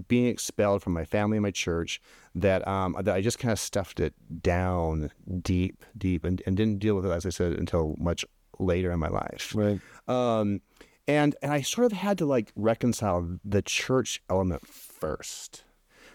being 0.08 0.28
expelled 0.28 0.84
from 0.84 0.94
my 0.94 1.04
family 1.04 1.38
and 1.38 1.44
my 1.44 1.50
church 1.52 2.00
that 2.36 2.68
um 2.68 2.96
that 3.02 3.16
I 3.16 3.22
just 3.22 3.40
kind 3.40 3.52
of 3.52 3.60
stuffed 3.60 4.00
it 4.00 4.14
down 4.44 5.10
deep 5.42 5.84
deep 5.98 6.24
and, 6.24 6.42
and 6.46 6.56
didn't 6.56 6.78
deal 6.80 6.96
with 6.96 7.06
it 7.08 7.12
as 7.12 7.26
I 7.26 7.30
said 7.30 7.54
until 7.54 7.96
much 7.98 8.24
later 8.60 8.92
in 8.92 9.00
my 9.00 9.08
life 9.08 9.54
Right. 9.56 9.80
um 10.08 10.62
and 11.10 11.36
and 11.42 11.52
I 11.52 11.62
sort 11.62 11.86
of 11.86 11.92
had 11.92 12.20
to 12.20 12.26
like 12.28 12.52
reconcile 12.56 13.40
the 13.44 13.64
church 13.64 14.22
element 14.30 14.68
first 14.68 15.64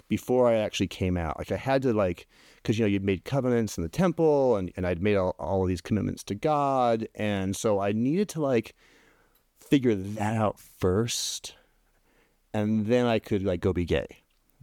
before 0.07 0.49
I 0.49 0.55
actually 0.55 0.87
came 0.87 1.17
out. 1.17 1.37
Like 1.37 1.51
I 1.51 1.57
had 1.57 1.83
to 1.83 1.93
like 1.93 2.29
because 2.63 2.79
you 2.79 2.85
know 2.85 2.89
you'd 2.89 3.03
made 3.03 3.25
covenants 3.25 3.77
in 3.77 3.83
the 3.83 3.89
temple 3.89 4.57
and, 4.57 4.73
and 4.77 4.87
I'd 4.87 5.03
made 5.03 5.17
all, 5.17 5.35
all 5.37 5.63
of 5.63 5.69
these 5.69 5.81
commitments 5.81 6.23
to 6.25 6.37
God. 6.37 7.09
And 7.17 7.57
so 7.57 7.81
I 7.81 7.91
needed 7.91 8.29
to 8.31 8.41
like 8.41 8.77
figure 9.59 9.97
that 9.97 10.37
out 10.37 10.61
first. 10.61 11.57
And 12.53 12.87
then 12.87 13.07
I 13.07 13.19
could 13.19 13.43
like 13.43 13.61
go 13.61 13.73
be 13.73 13.85
gay. 13.85 14.07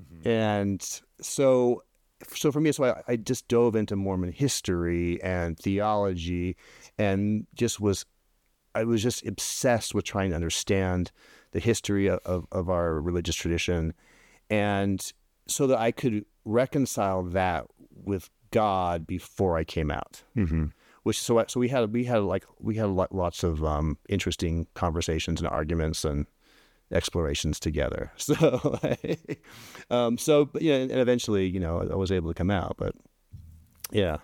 Mm-hmm. 0.01 0.29
And 0.29 1.01
so 1.19 1.83
so 2.33 2.53
for 2.53 2.61
me 2.61 2.71
so 2.71 2.85
I, 2.85 3.01
I 3.09 3.15
just 3.17 3.49
dove 3.49 3.75
into 3.75 3.97
Mormon 3.97 4.31
history 4.31 5.21
and 5.21 5.59
theology 5.59 6.55
and 6.97 7.47
just 7.53 7.81
was 7.81 8.05
I 8.73 8.83
was 8.83 9.03
just 9.03 9.25
obsessed 9.25 9.93
with 9.93 10.05
trying 10.05 10.29
to 10.29 10.35
understand 10.35 11.11
the 11.51 11.59
history 11.59 12.07
of, 12.07 12.19
of, 12.25 12.45
of 12.51 12.69
our 12.69 12.99
religious 13.01 13.35
tradition 13.35 13.93
and 14.49 15.11
so 15.47 15.67
that 15.67 15.79
I 15.79 15.91
could 15.91 16.25
reconcile 16.45 17.23
that 17.23 17.65
with 17.93 18.29
God 18.51 19.05
before 19.07 19.57
I 19.57 19.63
came 19.63 19.91
out 19.91 20.23
Mm-hmm. 20.35 20.65
which 21.03 21.19
so 21.19 21.43
so 21.47 21.59
we 21.59 21.69
had 21.69 21.91
we 21.93 22.05
had 22.05 22.19
like 22.23 22.45
we 22.59 22.75
had 22.75 22.89
lots 22.89 23.43
of 23.43 23.63
um, 23.63 23.97
interesting 24.09 24.67
conversations 24.75 25.39
and 25.41 25.49
arguments 25.49 26.05
and 26.05 26.25
explorations 26.91 27.59
together. 27.59 28.11
So 28.17 28.79
um, 29.89 30.17
so 30.17 30.45
but 30.45 30.61
yeah, 30.61 30.75
and 30.75 30.91
eventually 30.91 31.47
you 31.47 31.59
know 31.59 31.81
I 31.91 31.95
was 31.95 32.11
able 32.11 32.29
to 32.29 32.33
come 32.37 32.51
out, 32.51 32.75
but 32.77 32.95
yeah, 33.91 34.17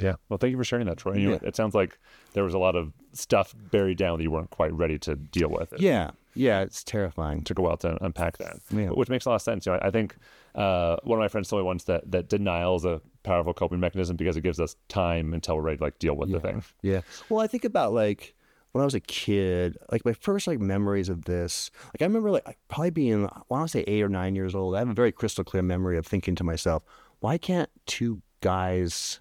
Yeah. 0.00 0.14
Well, 0.28 0.38
thank 0.38 0.50
you 0.52 0.56
for 0.56 0.64
sharing 0.64 0.86
that, 0.86 0.98
Troy. 0.98 1.14
You 1.16 1.26
know, 1.28 1.38
Yeah. 1.42 1.48
it 1.48 1.56
sounds 1.56 1.74
like 1.74 1.98
there 2.32 2.44
was 2.44 2.54
a 2.54 2.58
lot 2.58 2.76
of 2.76 2.92
stuff 3.12 3.54
buried 3.70 3.98
down 3.98 4.18
that 4.18 4.22
you 4.24 4.30
weren't 4.30 4.50
quite 4.50 4.72
ready 4.72 4.98
to 5.00 5.16
deal 5.16 5.48
with. 5.50 5.72
It 5.72 5.80
yeah, 5.80 6.10
yeah, 6.34 6.60
it's 6.60 6.82
terrifying. 6.84 7.42
took 7.42 7.58
a 7.58 7.62
while 7.62 7.76
to 7.78 8.02
unpack 8.04 8.38
that, 8.38 8.58
Yeah. 8.70 8.90
which 8.90 9.08
makes 9.08 9.26
a 9.26 9.30
lot 9.30 9.36
of 9.36 9.42
sense. 9.42 9.66
You 9.66 9.72
know, 9.72 9.78
I, 9.82 9.88
I 9.88 9.90
think 9.90 10.16
uh, 10.54 10.96
one 11.04 11.18
of 11.18 11.20
my 11.22 11.28
friends 11.28 11.48
told 11.48 11.62
me 11.62 11.66
once 11.66 11.84
that 11.84 12.10
that 12.10 12.28
denial 12.28 12.76
is 12.76 12.84
a 12.84 13.00
powerful 13.22 13.52
coping 13.54 13.80
mechanism 13.80 14.16
because 14.16 14.36
it 14.36 14.40
gives 14.42 14.58
us 14.60 14.76
time 14.88 15.34
until 15.34 15.56
we're 15.56 15.62
ready 15.62 15.76
to 15.78 15.84
like 15.84 15.98
deal 15.98 16.14
with 16.14 16.30
the 16.32 16.40
thing. 16.40 16.62
Yeah. 16.82 17.00
Well, 17.28 17.40
I 17.40 17.46
think 17.46 17.64
about 17.64 17.92
like 17.92 18.34
when 18.72 18.82
I 18.82 18.84
was 18.84 18.94
a 18.94 19.00
kid, 19.00 19.76
like 19.90 20.04
my 20.04 20.12
first 20.12 20.46
like 20.46 20.60
memories 20.60 21.08
of 21.08 21.24
this. 21.24 21.70
Like 21.86 22.02
I 22.02 22.04
remember 22.04 22.30
like 22.30 22.56
probably 22.68 22.90
being 22.90 23.26
I 23.26 23.40
want 23.48 23.66
to 23.68 23.68
say 23.68 23.84
eight 23.88 24.00
or 24.02 24.08
nine 24.08 24.36
years 24.36 24.54
old. 24.54 24.76
I 24.76 24.78
have 24.78 24.88
a 24.88 24.94
very 24.94 25.10
crystal 25.12 25.42
clear 25.44 25.62
memory 25.64 25.98
of 25.98 26.06
thinking 26.06 26.36
to 26.36 26.44
myself, 26.44 26.84
why 27.18 27.36
can't 27.36 27.68
two 27.86 28.22
guys 28.40 29.20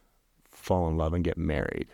fall 0.70 0.88
in 0.88 0.98
love 0.98 1.16
and 1.16 1.24
get 1.24 1.36
married? 1.36 1.88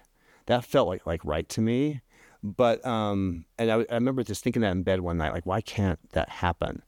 That 0.48 0.66
felt 0.66 0.90
like 0.90 1.06
like 1.08 1.24
right 1.24 1.48
to 1.50 1.62
me. 1.62 2.02
But 2.44 2.86
um, 2.86 3.46
and 3.58 3.72
I, 3.72 3.86
I 3.90 3.96
remember 3.96 4.22
just 4.24 4.44
thinking 4.44 4.62
that 4.64 4.72
in 4.74 4.84
bed 4.84 5.00
one 5.00 5.18
night, 5.18 5.34
like 5.34 5.46
why 5.46 5.62
can't 5.62 5.98
that 6.12 6.30
happen? 6.30 6.84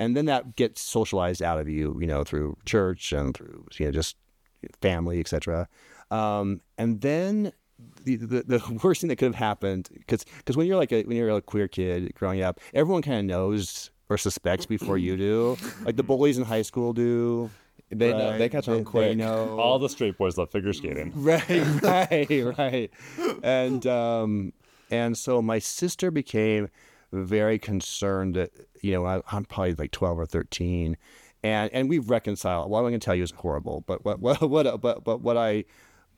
And 0.00 0.16
then 0.16 0.26
that 0.26 0.56
gets 0.56 0.80
socialized 0.80 1.42
out 1.42 1.58
of 1.58 1.68
you, 1.68 1.96
you 2.00 2.08
know, 2.08 2.24
through 2.24 2.56
church 2.66 3.12
and 3.12 3.34
through 3.34 3.66
you 3.78 3.86
know 3.86 3.92
just 3.92 4.16
family, 4.82 5.20
etc. 5.20 5.68
Um, 6.10 6.60
and 6.76 7.00
then 7.00 7.52
the, 8.04 8.16
the 8.16 8.42
the 8.42 8.80
worst 8.82 9.00
thing 9.00 9.08
that 9.08 9.16
could 9.16 9.26
have 9.26 9.34
happened 9.36 9.88
because 9.92 10.24
because 10.24 10.56
when 10.56 10.66
you're 10.66 10.76
like 10.76 10.92
a 10.92 11.04
when 11.04 11.16
you're 11.16 11.30
a 11.30 11.40
queer 11.40 11.68
kid 11.68 12.12
growing 12.14 12.42
up, 12.42 12.60
everyone 12.74 13.02
kind 13.02 13.18
of 13.20 13.24
knows 13.24 13.90
or 14.10 14.18
suspects 14.18 14.66
before 14.66 14.98
you 14.98 15.16
do. 15.16 15.56
Like 15.84 15.96
the 15.96 16.02
bullies 16.02 16.38
in 16.38 16.44
high 16.44 16.62
school 16.62 16.92
do. 16.92 17.50
They 17.90 18.12
know. 18.12 18.36
They 18.36 18.48
catch 18.48 18.68
on 18.68 18.78
They 18.78 18.84
quick. 18.84 19.16
know. 19.16 19.58
All 19.60 19.78
the 19.78 19.88
straight 19.88 20.18
boys 20.18 20.36
love 20.36 20.50
figure 20.50 20.72
skating. 20.72 21.12
right, 21.16 21.48
right, 21.82 22.58
right. 22.58 22.90
And 23.42 23.86
um, 23.86 24.52
and 24.90 25.16
so 25.16 25.40
my 25.40 25.58
sister 25.58 26.10
became 26.10 26.68
very 27.12 27.58
concerned 27.58 28.34
that 28.34 28.50
you 28.82 28.92
know 28.92 29.06
I, 29.06 29.22
I'm 29.32 29.44
probably 29.44 29.74
like 29.74 29.92
12 29.92 30.18
or 30.18 30.26
13, 30.26 30.96
and 31.42 31.70
and 31.72 31.88
we've 31.88 32.10
reconciled. 32.10 32.70
What 32.70 32.80
I'm 32.80 32.84
going 32.84 32.94
to 32.94 33.04
tell 33.04 33.14
you 33.14 33.22
is 33.22 33.30
horrible, 33.30 33.84
but 33.86 34.04
what 34.04 34.20
what 34.20 34.42
what 34.42 34.80
but 34.80 35.04
but 35.04 35.20
what 35.22 35.36
I 35.36 35.64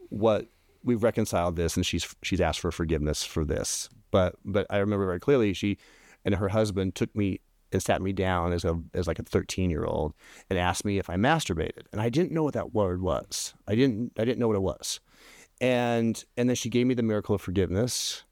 what 0.08 0.48
we've 0.82 1.02
reconciled 1.02 1.56
this, 1.56 1.76
and 1.76 1.86
she's 1.86 2.14
she's 2.22 2.40
asked 2.40 2.60
for 2.60 2.72
forgiveness 2.72 3.22
for 3.24 3.44
this. 3.44 3.88
But 4.10 4.34
but 4.44 4.66
I 4.70 4.78
remember 4.78 5.06
very 5.06 5.20
clearly 5.20 5.52
she 5.52 5.78
and 6.24 6.34
her 6.34 6.48
husband 6.48 6.94
took 6.94 7.14
me 7.14 7.40
and 7.72 7.82
sat 7.82 8.02
me 8.02 8.12
down 8.12 8.52
as 8.52 8.64
a 8.64 8.80
as 8.94 9.06
like 9.06 9.18
a 9.18 9.22
13 9.22 9.70
year 9.70 9.84
old 9.84 10.14
and 10.48 10.58
asked 10.58 10.84
me 10.84 10.98
if 10.98 11.08
I 11.08 11.16
masturbated, 11.16 11.86
and 11.92 12.00
I 12.00 12.08
didn't 12.08 12.32
know 12.32 12.42
what 12.42 12.54
that 12.54 12.74
word 12.74 13.02
was. 13.02 13.54
I 13.66 13.74
didn't 13.74 14.12
I 14.18 14.24
didn't 14.24 14.38
know 14.38 14.48
what 14.48 14.56
it 14.56 14.62
was, 14.62 15.00
and 15.60 16.22
and 16.36 16.48
then 16.48 16.56
she 16.56 16.68
gave 16.68 16.86
me 16.86 16.94
the 16.94 17.02
miracle 17.02 17.34
of 17.34 17.42
forgiveness 17.42 18.24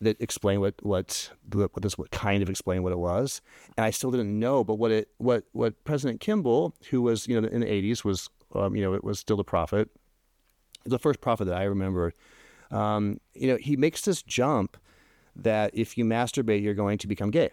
that 0.00 0.20
explained 0.20 0.60
what 0.60 0.74
what 0.82 1.30
what 1.52 1.70
this 1.80 1.96
what 1.96 2.10
kind 2.10 2.42
of 2.42 2.50
explained 2.50 2.82
what 2.84 2.92
it 2.92 2.98
was, 2.98 3.40
and 3.76 3.84
I 3.84 3.90
still 3.90 4.10
didn't 4.10 4.38
know. 4.38 4.64
But 4.64 4.74
what 4.74 4.90
it 4.90 5.08
what 5.18 5.44
what 5.52 5.82
President 5.84 6.20
Kimball, 6.20 6.74
who 6.90 7.02
was 7.02 7.28
you 7.28 7.40
know 7.40 7.46
in 7.48 7.60
the 7.60 7.66
80s 7.66 8.04
was 8.04 8.28
um, 8.54 8.76
you 8.76 8.82
know 8.82 8.94
it 8.94 9.04
was 9.04 9.18
still 9.18 9.36
the 9.36 9.44
prophet, 9.44 9.88
the 10.84 10.98
first 10.98 11.20
prophet 11.20 11.46
that 11.46 11.56
I 11.56 11.64
remember. 11.64 12.12
Um, 12.70 13.20
you 13.34 13.48
know 13.48 13.56
he 13.56 13.76
makes 13.76 14.02
this 14.02 14.22
jump 14.22 14.76
that 15.36 15.70
if 15.74 15.96
you 15.96 16.04
masturbate 16.04 16.62
you're 16.62 16.74
going 16.74 16.98
to 16.98 17.06
become 17.06 17.30
gay 17.30 17.50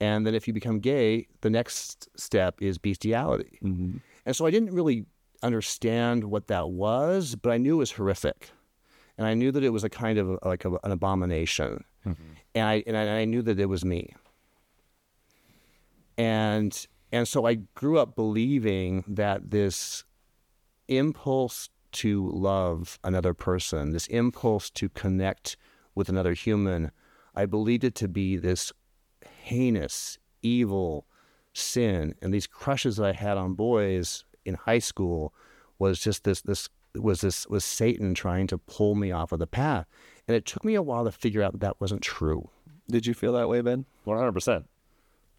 and 0.00 0.26
then 0.26 0.34
if 0.34 0.48
you 0.48 0.54
become 0.54 0.80
gay, 0.80 1.26
the 1.42 1.50
next 1.50 2.08
step 2.18 2.60
is 2.60 2.78
bestiality. 2.78 3.58
Mm-hmm. 3.62 3.98
And 4.24 4.36
so 4.36 4.46
I 4.46 4.50
didn't 4.50 4.74
really 4.74 5.04
understand 5.42 6.24
what 6.24 6.46
that 6.48 6.70
was, 6.70 7.36
but 7.36 7.50
I 7.50 7.58
knew 7.58 7.74
it 7.74 7.78
was 7.78 7.92
horrific, 7.92 8.50
and 9.18 9.26
I 9.26 9.34
knew 9.34 9.52
that 9.52 9.62
it 9.62 9.70
was 9.70 9.84
a 9.84 9.90
kind 9.90 10.18
of 10.18 10.38
like 10.44 10.64
a, 10.64 10.72
an 10.82 10.92
abomination, 10.92 11.84
mm-hmm. 12.06 12.22
and 12.54 12.66
I 12.66 12.82
and 12.86 12.96
I, 12.96 13.02
and 13.02 13.10
I 13.10 13.24
knew 13.26 13.42
that 13.42 13.60
it 13.60 13.66
was 13.66 13.84
me. 13.84 14.14
And 16.16 16.86
and 17.12 17.26
so 17.26 17.46
I 17.46 17.54
grew 17.74 17.98
up 17.98 18.14
believing 18.14 19.04
that 19.08 19.50
this 19.50 20.04
impulse 20.88 21.70
to 21.92 22.30
love 22.30 22.98
another 23.02 23.34
person, 23.34 23.90
this 23.90 24.06
impulse 24.08 24.70
to 24.70 24.88
connect 24.88 25.56
with 25.94 26.08
another 26.08 26.34
human, 26.34 26.90
I 27.34 27.46
believed 27.46 27.84
it 27.84 27.94
to 27.96 28.08
be 28.08 28.36
this 28.36 28.72
heinous, 29.40 30.18
evil 30.42 31.06
sin. 31.52 32.14
And 32.22 32.32
these 32.32 32.46
crushes 32.46 32.96
that 32.96 33.04
I 33.06 33.12
had 33.12 33.36
on 33.36 33.54
boys 33.54 34.24
in 34.44 34.54
high 34.54 34.78
school 34.78 35.32
was 35.78 36.00
just 36.00 36.24
this 36.24 36.40
this 36.42 36.68
was 36.94 37.20
this 37.20 37.46
was 37.46 37.64
Satan 37.64 38.14
trying 38.14 38.46
to 38.48 38.58
pull 38.58 38.94
me 38.94 39.10
off 39.12 39.32
of 39.32 39.38
the 39.38 39.46
path. 39.46 39.86
And 40.28 40.36
it 40.36 40.44
took 40.46 40.64
me 40.64 40.74
a 40.74 40.82
while 40.82 41.04
to 41.04 41.12
figure 41.12 41.42
out 41.42 41.52
that 41.52 41.60
that 41.60 41.80
wasn't 41.80 42.02
true. 42.02 42.48
Did 42.88 43.06
you 43.06 43.14
feel 43.14 43.32
that 43.34 43.48
way, 43.48 43.60
Ben? 43.60 43.84
One 44.04 44.16
hundred 44.18 44.32
percent. 44.32 44.66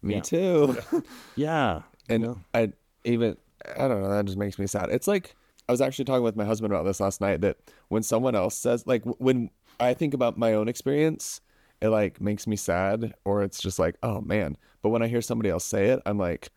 Me 0.02 0.14
Yeah. 0.16 0.20
too. 0.20 0.76
Yeah. 1.36 1.82
And 2.08 2.36
I 2.54 2.72
even 3.04 3.36
I 3.76 3.86
don't 3.88 4.02
know, 4.02 4.10
that 4.10 4.24
just 4.24 4.38
makes 4.38 4.58
me 4.58 4.66
sad. 4.66 4.90
It's 4.90 5.06
like 5.06 5.34
I 5.68 5.72
was 5.72 5.80
actually 5.80 6.04
talking 6.06 6.24
with 6.24 6.34
my 6.36 6.44
husband 6.44 6.72
about 6.72 6.84
this 6.84 6.98
last 7.00 7.20
night 7.20 7.40
that 7.42 7.56
when 7.88 8.02
someone 8.02 8.34
else 8.34 8.56
says 8.56 8.86
like 8.86 9.02
when 9.04 9.50
I 9.78 9.94
think 9.94 10.14
about 10.14 10.36
my 10.36 10.52
own 10.54 10.68
experience, 10.68 11.40
it 11.82 11.88
like 11.88 12.20
makes 12.20 12.46
me 12.46 12.56
sad 12.56 13.14
or 13.24 13.42
it's 13.42 13.60
just 13.60 13.78
like, 13.78 13.96
oh 14.02 14.20
man. 14.22 14.56
But 14.82 14.90
when 14.90 15.02
I 15.02 15.08
hear 15.08 15.20
somebody 15.22 15.50
else 15.50 15.64
say 15.64 15.88
it, 15.88 16.00
I'm 16.06 16.18
like 16.18 16.50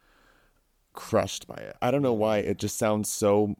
crushed 0.94 1.48
by 1.48 1.56
it. 1.56 1.76
I 1.82 1.92
don't 1.92 2.02
know 2.02 2.14
why 2.14 2.38
it 2.38 2.58
just 2.58 2.78
sounds 2.78 3.10
so 3.10 3.56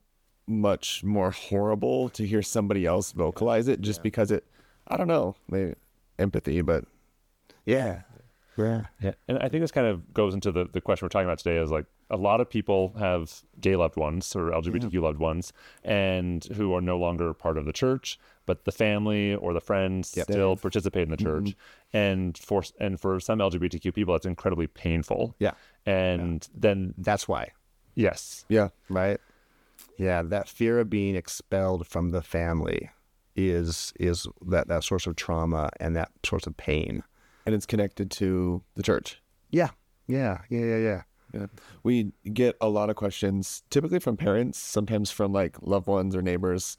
much 0.48 1.04
more 1.04 1.32
horrible 1.32 2.10
to 2.10 2.26
hear 2.26 2.42
somebody 2.44 2.86
else 2.86 3.12
vocalize 3.12 3.68
it 3.68 3.82
just 3.82 4.04
because 4.04 4.32
it 4.32 4.46
I 4.88 4.98
don't 4.98 5.08
know, 5.08 5.36
maybe 5.50 5.74
empathy, 6.20 6.62
but 6.62 6.86
Yeah. 7.66 8.04
Yeah. 8.58 8.86
Yeah, 9.02 9.14
and 9.28 9.38
I 9.40 9.50
think 9.50 9.62
this 9.62 9.72
kind 9.72 9.88
of 9.88 10.14
goes 10.14 10.34
into 10.34 10.52
the, 10.52 10.66
the 10.72 10.82
question 10.82 11.06
we're 11.06 11.10
talking 11.10 11.28
about 11.28 11.40
today 11.40 11.58
is 11.58 11.72
like 11.72 11.86
a 12.10 12.18
lot 12.18 12.40
of 12.42 12.50
people 12.50 12.94
have 12.98 13.42
gay 13.60 13.76
loved 13.76 13.98
ones 13.98 14.36
or 14.36 14.52
LGBTQ 14.52 14.82
mm-hmm. 14.82 15.04
loved 15.04 15.20
ones 15.20 15.52
and 15.84 16.44
who 16.56 16.74
are 16.74 16.82
no 16.82 16.98
longer 16.98 17.34
part 17.34 17.58
of 17.58 17.66
the 17.66 17.74
church, 17.74 18.20
but 18.46 18.66
the 18.66 18.72
family 18.72 19.36
or 19.36 19.54
the 19.54 19.62
friends 19.62 20.10
still 20.10 20.56
participate 20.56 21.04
in 21.04 21.10
the 21.10 21.18
church. 21.18 21.46
Mm-hmm. 21.46 21.98
And 21.98 22.38
for 22.38 22.64
and 22.80 23.00
for 23.00 23.20
some 23.20 23.40
LGBTQ 23.40 23.94
people, 23.94 24.16
it's 24.16 24.26
incredibly 24.26 24.68
painful. 24.68 25.36
Yeah. 25.40 25.52
And 25.86 26.48
then 26.54 26.94
That's 26.98 27.28
why. 27.28 27.52
yes, 27.96 28.46
Yeah. 28.50 28.70
right? 28.90 29.20
Yeah, 29.98 30.22
that 30.24 30.50
fear 30.50 30.80
of 30.80 30.90
being 30.90 31.16
expelled 31.16 31.88
from 31.88 32.10
the 32.10 32.22
family 32.22 32.90
is 33.36 33.94
is 34.00 34.28
that 34.48 34.68
that 34.68 34.84
source 34.84 35.08
of 35.08 35.16
trauma 35.16 35.70
and 35.80 35.96
that 35.96 36.12
source 36.24 36.48
of 36.48 36.56
pain. 36.58 37.04
And 37.46 37.54
it's 37.54 37.66
connected 37.66 38.10
to 38.12 38.64
the 38.76 38.84
church. 38.84 39.22
Yeah, 39.52 39.70
yeah, 40.08 40.40
yeah, 40.50 40.66
yeah, 40.66 40.78
yeah. 40.78 41.02
Yeah. 41.34 41.48
We 41.84 42.14
get 42.32 42.56
a 42.62 42.70
lot 42.70 42.90
of 42.90 42.96
questions, 42.96 43.64
typically 43.70 44.00
from 44.00 44.16
parents, 44.16 44.58
sometimes 44.58 45.12
from 45.12 45.34
like 45.34 45.58
loved 45.62 45.88
ones 45.88 46.16
or 46.16 46.22
neighbors, 46.22 46.78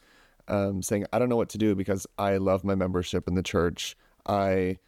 um, 0.48 0.82
saying, 0.82 1.04
I 1.12 1.18
don't 1.18 1.28
know 1.28 1.36
what 1.36 1.50
to 1.50 1.58
do 1.58 1.74
because 1.74 2.06
I 2.16 2.38
love 2.38 2.64
my 2.64 2.74
membership 2.74 3.28
in 3.28 3.34
the 3.34 3.42
church. 3.42 3.96
I 4.26 4.78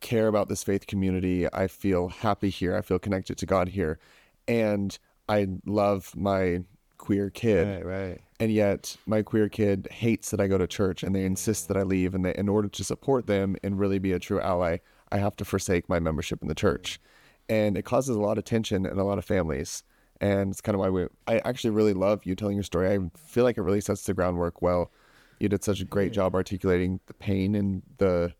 care 0.00 0.28
about 0.28 0.48
this 0.48 0.62
faith 0.62 0.86
community. 0.86 1.50
I 1.52 1.68
feel 1.68 2.08
happy 2.08 2.50
here. 2.50 2.76
I 2.76 2.82
feel 2.82 2.98
connected 2.98 3.38
to 3.38 3.46
God 3.46 3.68
here. 3.68 3.98
And 4.46 4.98
I 5.28 5.48
love 5.64 6.14
my 6.14 6.64
queer 7.06 7.30
kid. 7.30 7.84
Right, 7.84 7.86
right. 7.86 8.20
And 8.40 8.50
yet 8.50 8.96
my 9.06 9.22
queer 9.22 9.48
kid 9.48 9.88
hates 9.90 10.30
that 10.30 10.40
I 10.40 10.48
go 10.48 10.58
to 10.58 10.66
church 10.66 11.02
and 11.04 11.14
they 11.14 11.24
insist 11.24 11.68
that 11.68 11.76
I 11.76 11.82
leave. 11.82 12.14
And 12.14 12.24
they, 12.24 12.34
in 12.34 12.48
order 12.48 12.68
to 12.68 12.84
support 12.84 13.26
them 13.26 13.56
and 13.62 13.78
really 13.78 13.98
be 14.00 14.12
a 14.12 14.18
true 14.18 14.40
ally, 14.40 14.78
I 15.12 15.18
have 15.18 15.36
to 15.36 15.44
forsake 15.44 15.88
my 15.88 16.00
membership 16.00 16.42
in 16.42 16.48
the 16.48 16.54
church. 16.54 17.00
And 17.48 17.78
it 17.78 17.84
causes 17.84 18.16
a 18.16 18.20
lot 18.20 18.38
of 18.38 18.44
tension 18.44 18.84
in 18.84 18.98
a 18.98 19.04
lot 19.04 19.18
of 19.18 19.24
families. 19.24 19.84
And 20.20 20.50
it's 20.50 20.60
kind 20.60 20.74
of 20.74 20.80
why 20.80 20.88
we, 20.90 21.06
I 21.28 21.38
actually 21.44 21.70
really 21.70 21.94
love 21.94 22.26
you 22.26 22.34
telling 22.34 22.56
your 22.56 22.64
story. 22.64 22.92
I 22.92 22.98
feel 23.16 23.44
like 23.44 23.56
it 23.56 23.62
really 23.62 23.80
sets 23.80 24.04
the 24.04 24.14
groundwork 24.14 24.60
well. 24.60 24.90
You 25.38 25.48
did 25.48 25.62
such 25.62 25.80
a 25.80 25.84
great 25.84 26.12
job 26.12 26.34
articulating 26.34 26.98
the 27.06 27.14
pain 27.14 27.54
and 27.54 27.82
the, 27.98 28.32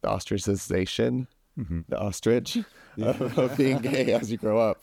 the 0.00 0.08
ostracization, 0.08 1.26
the 1.88 1.98
ostrich 1.98 2.56
of, 3.02 3.38
of 3.38 3.56
being 3.56 3.78
gay 3.78 4.12
as 4.12 4.30
you 4.30 4.38
grow 4.38 4.58
up. 4.58 4.78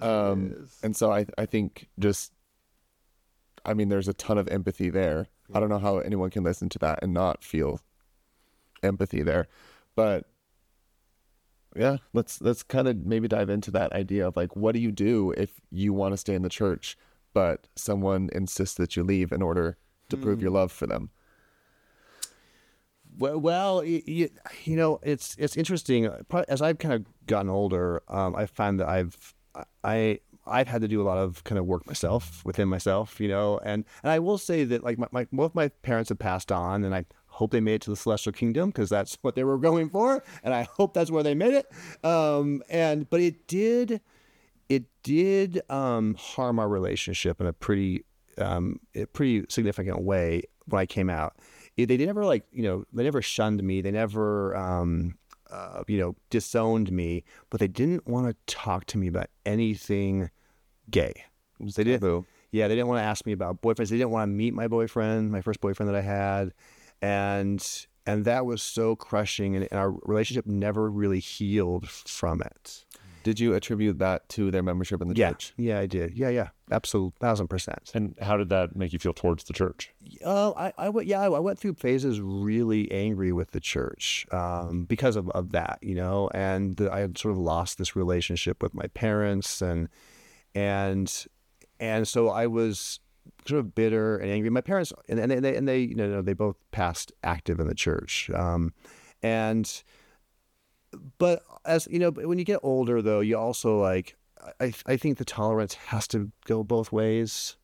Um, 0.00 0.68
and 0.82 0.96
so 0.96 1.12
I, 1.12 1.26
I 1.36 1.46
think 1.46 1.88
just, 1.98 2.32
I 3.66 3.74
mean, 3.74 3.88
there's 3.88 4.08
a 4.08 4.14
ton 4.14 4.38
of 4.38 4.48
empathy 4.48 4.88
there. 4.90 5.26
I 5.52 5.60
don't 5.60 5.68
know 5.68 5.78
how 5.78 5.98
anyone 5.98 6.30
can 6.30 6.44
listen 6.44 6.68
to 6.70 6.78
that 6.78 7.00
and 7.02 7.12
not 7.12 7.44
feel 7.44 7.80
empathy 8.82 9.22
there, 9.22 9.48
but 9.94 10.26
yeah, 11.74 11.98
let's 12.12 12.40
let's 12.40 12.62
kind 12.62 12.88
of 12.88 13.04
maybe 13.04 13.28
dive 13.28 13.50
into 13.50 13.70
that 13.72 13.92
idea 13.92 14.26
of 14.26 14.36
like, 14.36 14.56
what 14.56 14.72
do 14.72 14.80
you 14.80 14.92
do 14.92 15.32
if 15.36 15.60
you 15.70 15.92
want 15.92 16.12
to 16.12 16.16
stay 16.16 16.34
in 16.34 16.42
the 16.42 16.48
church, 16.48 16.96
but 17.34 17.68
someone 17.76 18.30
insists 18.32 18.76
that 18.76 18.96
you 18.96 19.02
leave 19.02 19.32
in 19.32 19.42
order 19.42 19.76
to 20.08 20.16
prove 20.16 20.40
your 20.40 20.50
love 20.50 20.72
for 20.72 20.86
them? 20.86 21.10
Well, 23.18 23.38
well 23.38 23.84
you, 23.84 24.30
you 24.64 24.76
know, 24.76 25.00
it's 25.02 25.36
it's 25.38 25.56
interesting. 25.56 26.08
As 26.48 26.62
I've 26.62 26.78
kind 26.78 26.94
of 26.94 27.04
gotten 27.26 27.50
older, 27.50 28.02
um, 28.08 28.34
I 28.36 28.46
find 28.46 28.80
that 28.80 28.88
I've 28.88 29.34
I 29.84 30.20
I've 30.46 30.68
had 30.68 30.80
to 30.82 30.88
do 30.88 31.00
a 31.00 31.04
lot 31.04 31.18
of 31.18 31.44
kind 31.44 31.58
of 31.58 31.66
work 31.66 31.86
myself 31.86 32.44
within 32.44 32.68
myself, 32.68 33.20
you 33.20 33.28
know, 33.28 33.58
and 33.64 33.84
and 34.02 34.10
I 34.10 34.18
will 34.18 34.38
say 34.38 34.64
that 34.64 34.84
like 34.84 34.98
my, 34.98 35.08
my 35.10 35.26
both 35.32 35.54
my 35.54 35.68
parents 35.68 36.08
have 36.08 36.18
passed 36.18 36.52
on, 36.52 36.84
and 36.84 36.94
I 36.94 37.04
hope 37.26 37.50
they 37.50 37.60
made 37.60 37.74
it 37.74 37.82
to 37.82 37.90
the 37.90 37.96
celestial 37.96 38.32
kingdom 38.32 38.70
because 38.70 38.88
that's 38.88 39.18
what 39.22 39.34
they 39.34 39.44
were 39.44 39.58
going 39.58 39.90
for, 39.90 40.22
and 40.42 40.54
I 40.54 40.62
hope 40.62 40.94
that's 40.94 41.10
where 41.10 41.22
they 41.22 41.34
made 41.34 41.54
it. 41.54 41.70
Um, 42.04 42.62
and 42.68 43.08
but 43.08 43.20
it 43.20 43.46
did 43.46 44.00
it 44.68 44.84
did 45.02 45.60
um, 45.70 46.14
harm 46.14 46.58
our 46.58 46.68
relationship 46.68 47.40
in 47.40 47.46
a 47.46 47.52
pretty 47.52 48.04
um, 48.38 48.80
a 48.94 49.06
pretty 49.06 49.46
significant 49.48 50.02
way 50.02 50.42
when 50.66 50.80
I 50.80 50.86
came 50.86 51.08
out. 51.08 51.36
They 51.76 51.96
never 51.98 52.24
like 52.24 52.44
you 52.52 52.62
know 52.62 52.84
they 52.92 53.04
never 53.04 53.22
shunned 53.22 53.62
me. 53.62 53.80
They 53.80 53.90
never 53.90 54.56
um, 54.56 55.14
uh, 55.50 55.82
you 55.86 55.98
know 55.98 56.16
disowned 56.30 56.90
me, 56.92 57.24
but 57.50 57.60
they 57.60 57.68
didn't 57.68 58.06
want 58.06 58.26
to 58.28 58.54
talk 58.54 58.86
to 58.86 58.98
me 58.98 59.06
about 59.06 59.28
anything 59.44 60.30
gay. 60.90 61.24
They 61.60 61.84
didn't. 61.84 62.00
Taboo. 62.00 62.26
Yeah, 62.52 62.68
they 62.68 62.74
didn't 62.74 62.88
want 62.88 63.00
to 63.00 63.04
ask 63.04 63.26
me 63.26 63.32
about 63.32 63.60
boyfriends. 63.60 63.90
They 63.90 63.98
didn't 63.98 64.10
want 64.10 64.30
to 64.30 64.34
meet 64.34 64.54
my 64.54 64.68
boyfriend, 64.68 65.30
my 65.30 65.40
first 65.40 65.60
boyfriend 65.60 65.88
that 65.92 65.96
I 65.96 66.02
had, 66.02 66.52
and 67.02 67.86
and 68.06 68.24
that 68.24 68.46
was 68.46 68.62
so 68.62 68.96
crushing, 68.96 69.56
and, 69.56 69.68
and 69.70 69.78
our 69.78 69.90
relationship 70.04 70.46
never 70.46 70.90
really 70.90 71.20
healed 71.20 71.88
from 71.88 72.40
it. 72.40 72.85
Did 73.26 73.40
you 73.40 73.54
attribute 73.54 73.98
that 73.98 74.28
to 74.30 74.52
their 74.52 74.62
membership 74.62 75.02
in 75.02 75.08
the 75.08 75.16
Yeah, 75.16 75.30
church? 75.30 75.52
yeah, 75.56 75.80
I 75.80 75.86
did. 75.86 76.16
Yeah, 76.16 76.28
yeah, 76.28 76.50
absolute 76.70 77.12
thousand 77.18 77.48
percent. 77.48 77.90
and 77.92 78.14
how 78.22 78.36
did 78.36 78.50
that 78.50 78.76
make 78.76 78.92
you 78.92 79.00
feel 79.00 79.12
towards 79.12 79.42
the 79.42 79.52
church? 79.52 79.90
Oh, 80.24 80.54
I, 80.56 80.72
I 80.78 80.88
went, 80.90 81.08
yeah, 81.08 81.22
I 81.22 81.28
went 81.28 81.58
through 81.58 81.74
phases 81.74 82.20
really 82.20 82.88
angry 82.92 83.32
with 83.32 83.50
the 83.50 83.58
church 83.58 84.26
um, 84.30 84.84
because 84.84 85.16
of, 85.16 85.28
of 85.30 85.50
that, 85.50 85.80
you 85.82 85.96
know, 85.96 86.30
and 86.34 86.80
I 86.80 87.00
had 87.00 87.18
sort 87.18 87.32
of 87.32 87.38
lost 87.38 87.78
this 87.78 87.96
relationship 87.96 88.62
with 88.62 88.74
my 88.74 88.86
parents, 88.94 89.60
and 89.60 89.88
and 90.54 91.26
and 91.80 92.06
so 92.06 92.28
I 92.28 92.46
was 92.46 93.00
sort 93.48 93.58
of 93.58 93.74
bitter 93.74 94.18
and 94.18 94.30
angry. 94.30 94.50
My 94.50 94.60
parents 94.60 94.92
and, 95.08 95.18
and 95.18 95.44
they 95.44 95.56
and 95.56 95.66
they 95.66 95.80
you 95.80 95.96
know 95.96 96.22
they 96.22 96.32
both 96.32 96.56
passed 96.70 97.10
active 97.24 97.58
in 97.58 97.66
the 97.66 97.74
church, 97.74 98.30
um, 98.30 98.72
and 99.20 99.82
but 101.18 101.42
as 101.64 101.88
you 101.90 101.98
know, 101.98 102.10
when 102.10 102.38
you 102.38 102.44
get 102.44 102.60
older, 102.62 103.02
though, 103.02 103.20
you 103.20 103.36
also 103.36 103.80
like 103.80 104.16
I 104.60 104.72
I 104.86 104.96
think 104.96 105.18
the 105.18 105.24
tolerance 105.24 105.74
has 105.74 106.06
to 106.08 106.30
go 106.44 106.62
both 106.62 106.92
ways. 106.92 107.56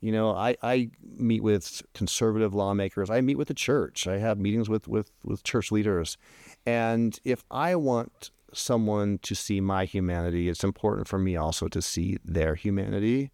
You 0.00 0.12
know, 0.12 0.30
I, 0.30 0.56
I 0.62 0.90
meet 1.02 1.42
with 1.42 1.82
conservative 1.92 2.54
lawmakers. 2.54 3.10
I 3.10 3.20
meet 3.20 3.36
with 3.36 3.48
the 3.48 3.54
church. 3.54 4.06
I 4.06 4.18
have 4.18 4.38
meetings 4.38 4.68
with, 4.68 4.86
with, 4.86 5.10
with 5.24 5.42
church 5.42 5.72
leaders. 5.72 6.16
And 6.64 7.18
if 7.24 7.42
I 7.50 7.74
want 7.74 8.30
someone 8.54 9.18
to 9.22 9.34
see 9.34 9.60
my 9.60 9.86
humanity, 9.86 10.48
it's 10.48 10.62
important 10.62 11.08
for 11.08 11.18
me 11.18 11.34
also 11.34 11.66
to 11.66 11.82
see 11.82 12.18
their 12.24 12.54
humanity 12.54 13.32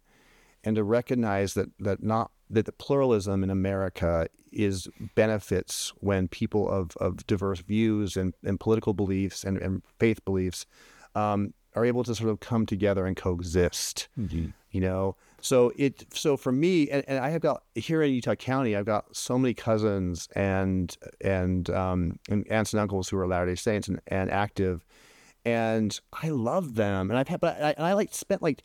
and 0.65 0.75
to 0.75 0.83
recognize 0.83 1.53
that, 1.53 1.69
that 1.79 2.03
not 2.03 2.31
that 2.49 2.65
the 2.65 2.71
pluralism 2.71 3.43
in 3.43 3.49
America 3.49 4.27
is 4.51 4.87
benefits 5.15 5.93
when 5.99 6.27
people 6.27 6.69
of, 6.69 6.95
of 6.97 7.25
diverse 7.27 7.59
views 7.59 8.17
and, 8.17 8.33
and 8.43 8.59
political 8.59 8.93
beliefs 8.93 9.43
and, 9.43 9.57
and 9.57 9.81
faith 9.99 10.23
beliefs 10.25 10.65
um, 11.15 11.53
are 11.75 11.85
able 11.85 12.03
to 12.03 12.15
sort 12.15 12.29
of 12.29 12.39
come 12.39 12.65
together 12.65 13.05
and 13.05 13.17
coexist 13.17 14.07
you 14.71 14.81
know? 14.81 15.15
So 15.41 15.71
it 15.77 16.05
so 16.13 16.37
for 16.37 16.51
me 16.51 16.89
and, 16.89 17.03
and 17.07 17.19
i 17.19 17.29
have 17.29 17.41
got 17.41 17.61
here 17.75 18.01
in 18.01 18.11
utah 18.11 18.33
county 18.33 18.75
i've 18.75 18.85
got 18.85 19.15
so 19.15 19.37
many 19.37 19.53
cousins 19.53 20.27
and 20.35 20.97
and 21.21 21.69
um 21.69 22.17
and 22.29 22.47
aunts 22.49 22.73
and 22.73 22.79
uncles 22.79 23.09
who 23.09 23.17
are 23.19 23.27
latter 23.27 23.45
day 23.45 23.53
saints 23.53 23.87
and, 23.87 24.01
and 24.07 24.31
active 24.31 24.83
and 25.45 25.99
i 26.23 26.29
love 26.29 26.73
them 26.73 27.11
and 27.11 27.19
i've 27.19 27.27
had 27.27 27.39
but 27.39 27.61
i, 27.61 27.75
and 27.77 27.85
I 27.85 27.93
like 27.93 28.11
spent 28.11 28.41
like 28.41 28.63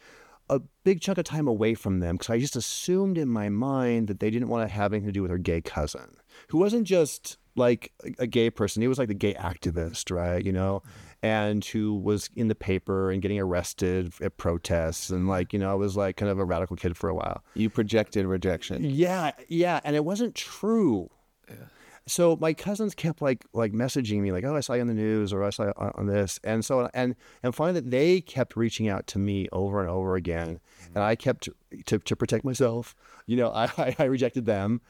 a 0.51 0.61
big 0.85 1.01
chunk 1.01 1.19
of 1.19 1.25
time 1.25 1.47
away 1.47 1.75
from 1.75 2.01
them 2.01 2.17
because 2.17 2.31
i 2.31 2.39
just 2.39 2.57
assumed 2.57 3.17
in 3.17 3.29
my 3.29 3.49
mind 3.49 4.09
that 4.09 4.21
they 4.21 4.31
didn't 4.31 4.49
want 4.49 4.69
to 4.69 4.75
have 4.75 4.93
anything 4.93 5.09
to 5.09 5.13
do 5.13 5.23
with 5.23 5.31
their 5.31 5.39
gay 5.39 5.61
cousin 5.61 6.17
who 6.49 6.59
wasn't 6.59 6.85
just 6.85 7.39
like 7.57 7.93
a, 8.19 8.27
gay 8.27 8.51
person 8.51 8.83
he 8.83 8.89
was 8.89 8.99
like 8.99 9.09
the 9.09 9.15
gay 9.15 9.35
activist 9.35 10.15
right 10.15 10.45
you 10.45 10.53
know 10.53 10.83
and 11.23 11.65
who 11.67 11.95
was 11.95 12.31
in 12.35 12.49
the 12.49 12.55
paper 12.55 13.11
and 13.11 13.21
getting 13.21 13.39
arrested 13.39 14.13
at 14.23 14.37
protests 14.37 15.11
and 15.11 15.29
like 15.29 15.53
you 15.53 15.59
know 15.59 15.71
I 15.71 15.75
was 15.75 15.97
like 15.97 16.17
kind 16.17 16.31
of 16.31 16.39
a 16.39 16.45
radical 16.45 16.77
kid 16.77 16.97
for 16.97 17.09
a 17.09 17.15
while. 17.15 17.43
You 17.55 17.69
projected 17.69 18.27
rejection. 18.27 18.85
Yeah, 18.85 19.33
yeah, 19.49 19.81
and 19.85 19.97
it 19.97 20.05
wasn't 20.05 20.35
true. 20.35 21.11
So 22.07 22.37
my 22.41 22.53
cousins 22.55 22.95
kept 22.95 23.23
like 23.23 23.45
like 23.53 23.73
messaging 23.73 24.21
me 24.21 24.33
like, 24.33 24.45
"Oh, 24.45 24.57
I 24.57 24.61
saw 24.61 24.75
you 24.75 24.81
on 24.81 24.87
the 24.87 24.95
news," 24.95 25.33
or 25.33 25.45
"I 25.45 25.51
saw 25.51 25.65
you 25.65 25.73
on 25.77 26.07
this," 26.07 26.41
and 26.43 26.65
so 26.65 26.89
and 26.95 27.15
and 27.43 27.55
finally 27.55 27.81
that 27.81 27.91
they 27.91 28.21
kept 28.21 28.57
reaching 28.57 28.89
out 28.89 29.07
to 29.09 29.19
me 29.19 29.49
over 29.53 29.81
and 29.81 29.89
over 29.89 30.17
again, 30.17 30.61
and 30.95 31.05
I 31.05 31.15
kept 31.15 31.49
to 31.87 31.99
to 31.99 32.17
protect 32.17 32.45
myself. 32.45 32.95
You 33.27 33.37
know, 33.37 33.51
I 33.55 33.71
I, 33.79 33.97
I 33.99 34.05
rejected 34.05 34.47
them, 34.47 34.81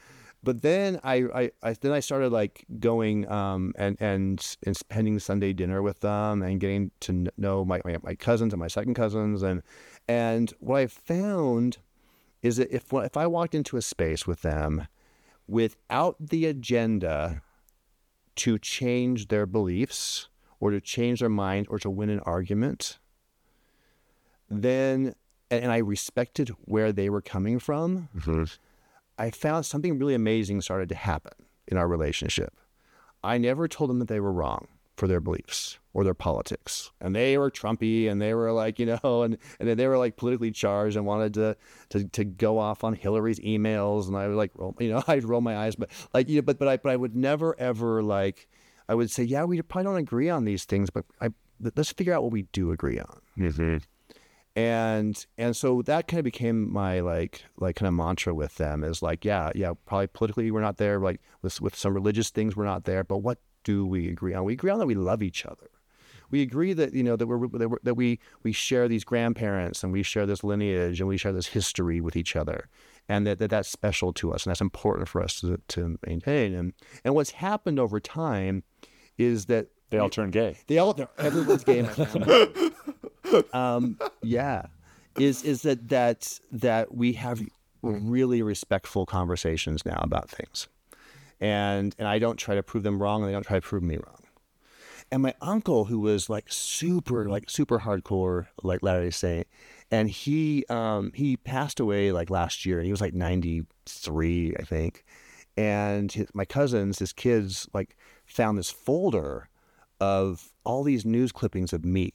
but 0.43 0.63
then 0.63 0.99
I, 1.05 1.15
I, 1.35 1.51
I 1.63 1.73
then 1.75 1.93
I 1.93 2.01
started 2.01 2.33
like 2.33 2.65
going 2.79 3.31
um 3.31 3.75
and 3.77 3.97
and 4.01 4.57
and 4.65 4.77
spending 4.77 5.19
Sunday 5.19 5.53
dinner 5.53 5.83
with 5.83 6.01
them 6.01 6.43
and 6.43 6.61
getting 6.61 6.91
to 7.01 7.27
know 7.37 7.65
my 7.65 7.81
my, 7.85 7.97
my 8.03 8.15
cousins 8.15 8.53
and 8.53 8.61
my 8.61 8.69
second 8.69 8.95
cousins. 8.95 9.43
And 9.43 9.63
and 10.09 10.53
what 10.61 10.81
I 10.81 10.87
found 10.87 11.79
is 12.43 12.57
that 12.57 12.71
if 12.75 12.93
if 12.93 13.17
I 13.17 13.27
walked 13.27 13.55
into 13.55 13.77
a 13.77 13.83
space 13.83 14.27
with 14.27 14.43
them 14.43 14.87
without 15.51 16.17
the 16.21 16.47
agenda 16.47 17.43
to 18.37 18.59
change 18.59 19.29
their 19.29 19.47
beliefs 19.47 20.29
or 20.61 20.71
to 20.71 20.81
change 20.81 21.21
their 21.21 21.29
mind 21.29 21.67
or 21.69 21.79
to 21.79 21.91
win 21.91 22.09
an 22.09 22.21
argument, 22.21 22.99
then 24.49 25.15
and, 25.51 25.73
I 25.73 25.79
respected 25.79 26.51
where 26.67 26.93
they 26.93 27.11
were 27.11 27.21
coming 27.21 27.59
from, 27.59 28.09
mm-hmm. 28.17 28.45
I 29.19 29.31
found 29.31 29.67
something 29.67 29.99
really 29.99 30.15
amazing 30.15 30.61
started 30.61 30.89
to 30.91 30.95
happen 30.95 31.33
in 31.67 31.77
our 31.77 31.89
relationship. 31.89 32.55
I 33.25 33.37
never 33.37 33.67
told 33.67 33.91
them 33.91 33.99
that 33.99 34.09
they 34.09 34.21
were 34.21 34.33
wrong 34.33 34.69
for 35.01 35.09
their 35.09 35.19
beliefs 35.19 35.79
or 35.95 36.05
their 36.05 36.13
politics. 36.13 36.91
And 37.01 37.17
they 37.17 37.39
were 37.39 37.51
Trumpy 37.51 38.11
and 38.11 38.21
they 38.21 38.35
were 38.35 38.53
like, 38.53 38.79
you 38.79 38.85
know, 38.85 39.23
and, 39.23 39.39
and 39.59 39.67
then 39.67 39.79
they 39.79 39.87
were 39.87 39.97
like 39.97 40.19
politically 40.19 40.51
charged 40.51 40.95
and 40.95 41.07
wanted 41.07 41.33
to, 41.35 41.57
to, 41.89 42.05
to 42.05 42.25
go 42.25 42.59
off 42.59 42.85
on 42.85 42.93
Hillary's 42.93 43.41
emails. 43.41 44.09
And 44.09 44.17
I 44.17 44.29
would 44.29 44.37
like, 44.37 44.51
roll, 44.55 44.77
you 44.79 44.91
know, 44.91 45.03
I'd 45.09 45.25
roll 45.25 45.41
my 45.41 45.57
eyes, 45.57 45.75
but 45.75 45.89
like, 46.13 46.29
you 46.29 46.37
know, 46.37 46.43
but, 46.43 46.59
but 46.59 46.69
I, 46.69 46.77
but 46.77 46.93
I 46.93 46.97
would 46.97 47.17
never 47.17 47.59
ever 47.59 48.03
like, 48.03 48.47
I 48.91 48.95
would 48.95 49.11
say, 49.11 49.23
yeah, 49.23 49.45
we 49.45 49.63
probably 49.63 49.85
don't 49.85 49.97
agree 49.97 50.29
on 50.29 50.45
these 50.45 50.67
things, 50.67 50.91
but 50.91 51.07
I, 51.19 51.31
let's 51.75 51.93
figure 51.93 52.13
out 52.13 52.23
what 52.23 52.33
we 52.33 52.43
do 52.53 52.71
agree 52.71 52.99
on. 52.99 53.21
Mm-hmm. 53.39 53.77
And, 54.55 55.27
and 55.39 55.57
so 55.57 55.81
that 55.83 56.09
kind 56.09 56.19
of 56.19 56.25
became 56.25 56.71
my 56.71 57.01
like, 57.01 57.43
like 57.57 57.77
kind 57.77 57.89
of 57.89 57.95
mantra 57.95 58.35
with 58.35 58.57
them 58.57 58.85
is 58.85 59.01
like, 59.01 59.25
yeah, 59.25 59.51
yeah, 59.55 59.73
probably 59.87 60.09
politically 60.09 60.51
we're 60.51 60.61
not 60.61 60.77
there. 60.77 60.99
Like 60.99 61.23
with, 61.41 61.59
with 61.63 61.75
some 61.75 61.95
religious 61.95 62.29
things, 62.29 62.55
we're 62.55 62.65
not 62.67 62.85
there, 62.85 63.03
but 63.03 63.19
what 63.19 63.39
do 63.65 63.87
we 63.87 64.09
agree 64.09 64.35
on? 64.35 64.45
We 64.45 64.55
agree 64.55 64.71
on 64.71 64.79
that 64.79 64.87
we 64.87 64.95
love 64.95 65.23
each 65.23 65.45
other. 65.47 65.69
We 66.31 66.43
agree 66.43 66.73
that 66.75 66.95
you 66.95 67.03
know 67.03 67.17
that 67.17 67.27
we're, 67.27 67.49
that, 67.59 67.69
we're, 67.69 67.79
that 67.83 67.95
we 67.95 68.21
we 68.45 68.53
share 68.53 68.87
these 68.87 69.03
grandparents 69.05 69.83
and 69.83 69.93
we 69.93 70.03
share 70.05 70.27
this 70.27 70.45
lineage 70.45 71.01
and 71.01 71.09
we 71.09 71.17
share 71.17 71.33
this 71.33 71.47
history 71.49 72.01
with 72.01 72.15
each 72.15 72.37
other, 72.37 72.69
and 73.09 73.27
that, 73.27 73.39
that 73.39 73.51
that's 73.51 73.69
special 73.69 74.13
to 74.13 74.33
us 74.33 74.45
and 74.47 74.51
that's 74.51 74.61
important 74.61 75.09
for 75.09 75.21
us 75.23 75.41
to, 75.41 75.61
to 75.69 75.99
maintain. 76.07 76.55
And 76.55 76.73
and 77.05 77.15
what's 77.17 77.33
happened 77.33 77.81
over 77.81 77.99
time 77.99 78.63
is 79.19 79.47
that 79.47 79.67
They 79.91 79.99
all 79.99 80.09
turn 80.09 80.31
gay. 80.31 80.57
they 80.69 80.79
all 80.79 80.97
everyone's 81.19 81.65
gay. 81.65 81.81
in 81.81 81.87
my 81.87 81.93
family. 81.95 82.71
um, 83.53 83.99
yeah, 84.23 84.67
is 85.19 85.43
is 85.43 85.63
that 85.63 85.89
that 85.89 86.39
that 86.53 86.95
we 86.95 87.15
have 87.15 87.43
really 87.83 88.41
respectful 88.43 89.05
conversations 89.05 89.85
now 89.85 89.99
about 90.03 90.31
things, 90.31 90.69
and 91.41 91.95
and 91.99 92.07
I 92.07 92.19
don't 92.19 92.37
try 92.37 92.55
to 92.55 92.63
prove 92.63 92.83
them 92.83 93.03
wrong, 93.03 93.23
and 93.23 93.29
they 93.29 93.33
don't 93.33 93.47
try 93.47 93.59
to 93.59 93.67
prove 93.67 93.83
me 93.83 93.97
wrong. 93.97 94.17
And 95.13 95.23
my 95.23 95.35
uncle, 95.41 95.87
who 95.87 95.99
was 95.99 96.31
like 96.31 96.47
super 96.49 97.29
like 97.29 97.51
super 97.51 97.81
hardcore 97.81 98.47
like 98.63 98.81
Day 98.81 99.11
Saint, 99.11 99.47
and 99.91 100.09
he 100.09 100.65
um, 100.69 101.13
he 101.15 101.37
passed 101.37 101.81
away 101.81 102.13
like 102.13 102.31
last 102.31 102.65
year, 102.65 102.79
and 102.79 102.87
he 102.87 102.93
was 102.93 103.01
like 103.01 103.15
ninety 103.15 103.65
three, 103.87 104.55
I 104.59 104.63
think. 104.63 105.05
And 105.57 106.13
his, 106.13 106.29
my 106.33 106.45
cousins, 106.45 107.01
his 107.01 107.13
kids, 107.13 107.69
like 107.75 107.97
found 108.25 108.57
this 108.57 108.71
folder 108.71 109.49
of 110.01 110.53
all 110.65 110.85
these 110.85 111.05
news 111.05 111.33
clippings 111.33 111.73
of 111.73 111.85
me 111.85 112.13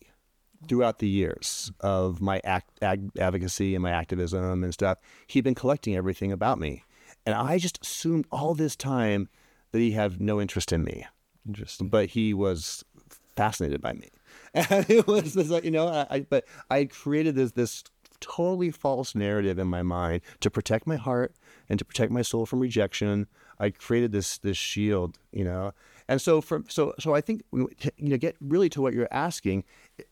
throughout 0.68 1.00
the 1.00 1.08
years 1.08 1.72
of 1.82 2.22
my 2.22 2.42
act, 2.44 2.72
advocacy 2.82 3.76
and 3.76 3.84
my 3.84 3.92
activism 3.92 4.64
and 4.64 4.74
stuff. 4.74 4.98
He'd 5.28 5.44
been 5.44 5.54
collecting 5.54 5.96
everything 5.96 6.32
about 6.32 6.60
me. 6.60 6.84
And 7.26 7.36
I 7.36 7.58
just 7.58 7.82
assumed 7.82 8.26
all 8.32 8.54
this 8.54 8.76
time 8.76 9.30
that 9.72 9.80
he 9.80 9.92
had 9.92 10.22
no 10.22 10.40
interest 10.40 10.72
in 10.72 10.84
me. 10.84 11.06
Interesting. 11.48 11.90
But 11.90 12.10
he 12.10 12.34
was 12.34 12.84
fascinated 13.36 13.82
by 13.82 13.94
me. 13.94 14.10
And 14.54 14.90
it 14.90 15.06
was 15.06 15.34
this, 15.34 15.50
like, 15.50 15.66
you 15.66 15.72
know, 15.72 15.88
I, 15.88 16.08
I 16.10 16.20
but 16.22 16.46
I 16.70 16.86
created 16.86 17.36
this 17.36 17.52
this 17.52 17.84
totally 18.22 18.72
false 18.72 19.14
narrative 19.14 19.60
in 19.60 19.68
my 19.68 19.84
mind 19.84 20.22
to 20.40 20.50
protect 20.50 20.88
my 20.88 20.96
heart 20.96 21.36
and 21.68 21.78
to 21.78 21.86
protect 21.86 22.12
my 22.12 22.22
soul 22.22 22.46
from 22.46 22.60
rejection. 22.60 23.28
I 23.60 23.72
created 23.72 24.12
this 24.14 24.38
this 24.38 24.58
shield, 24.58 25.18
you 25.32 25.44
know. 25.44 25.74
And 26.08 26.22
so 26.22 26.40
from 26.42 26.66
so 26.70 26.94
so 27.00 27.14
I 27.14 27.22
think 27.22 27.44
you 27.52 27.70
know 28.00 28.18
get 28.18 28.36
really 28.40 28.70
to 28.70 28.82
what 28.82 28.94
you're 28.94 29.08
asking, 29.12 29.66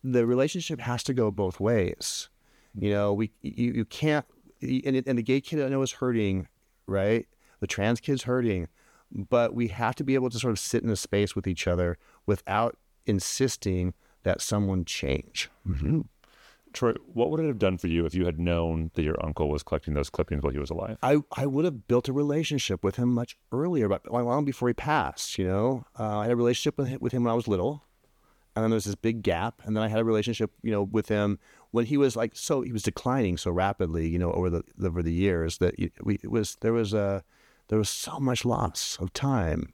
the 0.04 0.26
relationship 0.26 0.82
has 0.82 1.04
to 1.04 1.14
go 1.14 1.32
both 1.32 1.60
ways. 1.60 2.30
You 2.78 2.90
know, 2.90 3.14
we 3.14 3.32
you, 3.42 3.72
you 3.72 3.86
can't 3.86 4.26
and, 4.62 4.96
it, 4.96 5.08
and 5.08 5.18
the 5.18 5.24
gay 5.24 5.42
kid 5.42 5.64
I 5.64 5.70
know 5.70 5.82
is 5.82 5.92
hurting, 5.92 6.48
right? 6.88 7.28
The 7.60 7.68
trans 7.68 8.00
kid's 8.00 8.24
hurting, 8.24 8.68
but 9.12 9.54
we 9.54 9.70
have 9.70 9.96
to 9.96 10.04
be 10.04 10.16
able 10.16 10.30
to 10.30 10.40
sort 10.40 10.52
of 10.52 10.60
sit 10.60 10.84
in 10.84 10.90
a 10.90 10.96
space 10.96 11.36
with 11.36 11.48
each 11.48 11.68
other 11.68 11.98
without 12.26 12.78
insisting 13.06 13.94
that 14.24 14.42
someone 14.42 14.86
change. 14.86 15.50
Troy, 16.74 16.94
what 17.14 17.30
would 17.30 17.40
it 17.40 17.48
have 17.48 17.60
done 17.60 17.78
for 17.78 17.88
you 17.88 18.06
if 18.06 18.16
you 18.16 18.26
had 18.26 18.40
known 18.40 18.90
that 18.96 19.04
your 19.04 19.24
uncle 19.24 19.48
was 19.50 19.62
collecting 19.62 19.94
those 19.94 20.10
clippings 20.10 20.42
while 20.42 20.52
he 20.52 20.60
was 20.60 20.72
alive? 20.72 20.98
I, 21.04 21.20
I 21.32 21.46
would 21.46 21.66
have 21.66 21.88
built 21.88 22.10
a 22.10 22.14
relationship 22.14 22.84
with 22.84 22.96
him 22.96 23.14
much 23.14 23.38
earlier, 23.52 23.88
but 23.88 24.12
long 24.12 24.44
before 24.44 24.68
he 24.70 24.74
passed. 24.74 25.38
You 25.38 25.48
know, 25.48 25.86
uh, 26.00 26.20
I 26.20 26.24
had 26.24 26.32
a 26.32 26.36
relationship 26.36 26.78
with 26.78 26.88
him, 26.88 26.98
with 27.00 27.14
him 27.14 27.24
when 27.24 27.32
I 27.32 27.36
was 27.36 27.48
little, 27.48 27.84
and 28.56 28.64
then 28.64 28.72
there 28.72 28.76
was 28.76 28.86
this 28.86 28.96
big 28.96 29.22
gap, 29.22 29.62
and 29.64 29.78
then 29.78 29.84
I 29.84 29.88
had 29.88 30.00
a 30.00 30.04
relationship, 30.04 30.52
you 30.64 30.72
know, 30.72 30.84
with 30.84 31.10
him 31.10 31.40
when 31.74 31.88
he 31.88 31.98
was 31.98 32.16
like 32.16 32.36
so 32.36 32.62
he 32.62 32.72
was 32.72 32.84
declining 32.84 33.36
so 33.36 33.50
rapidly, 33.50 34.08
you 34.08 34.20
know, 34.20 34.32
over 34.32 34.48
the 34.48 34.64
over 34.84 35.02
the 35.02 35.12
years 35.12 35.58
that 35.58 35.74
we 36.04 36.20
it 36.24 36.30
was 36.30 36.56
there 36.62 36.72
was 36.72 36.94
a 36.94 37.24
there 37.70 37.80
was 37.80 37.90
so 37.90 38.20
much 38.20 38.46
loss 38.46 38.96
of 39.02 39.12
time, 39.12 39.74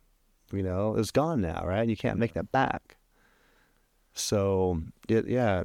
you 0.53 0.63
know, 0.63 0.95
it's 0.95 1.11
gone 1.11 1.41
now, 1.41 1.61
right? 1.65 1.89
You 1.89 1.97
can't 1.97 2.17
make 2.17 2.35
that 2.35 2.53
back. 2.53 2.95
So 4.13 4.81
it, 5.09 5.27
yeah, 5.27 5.63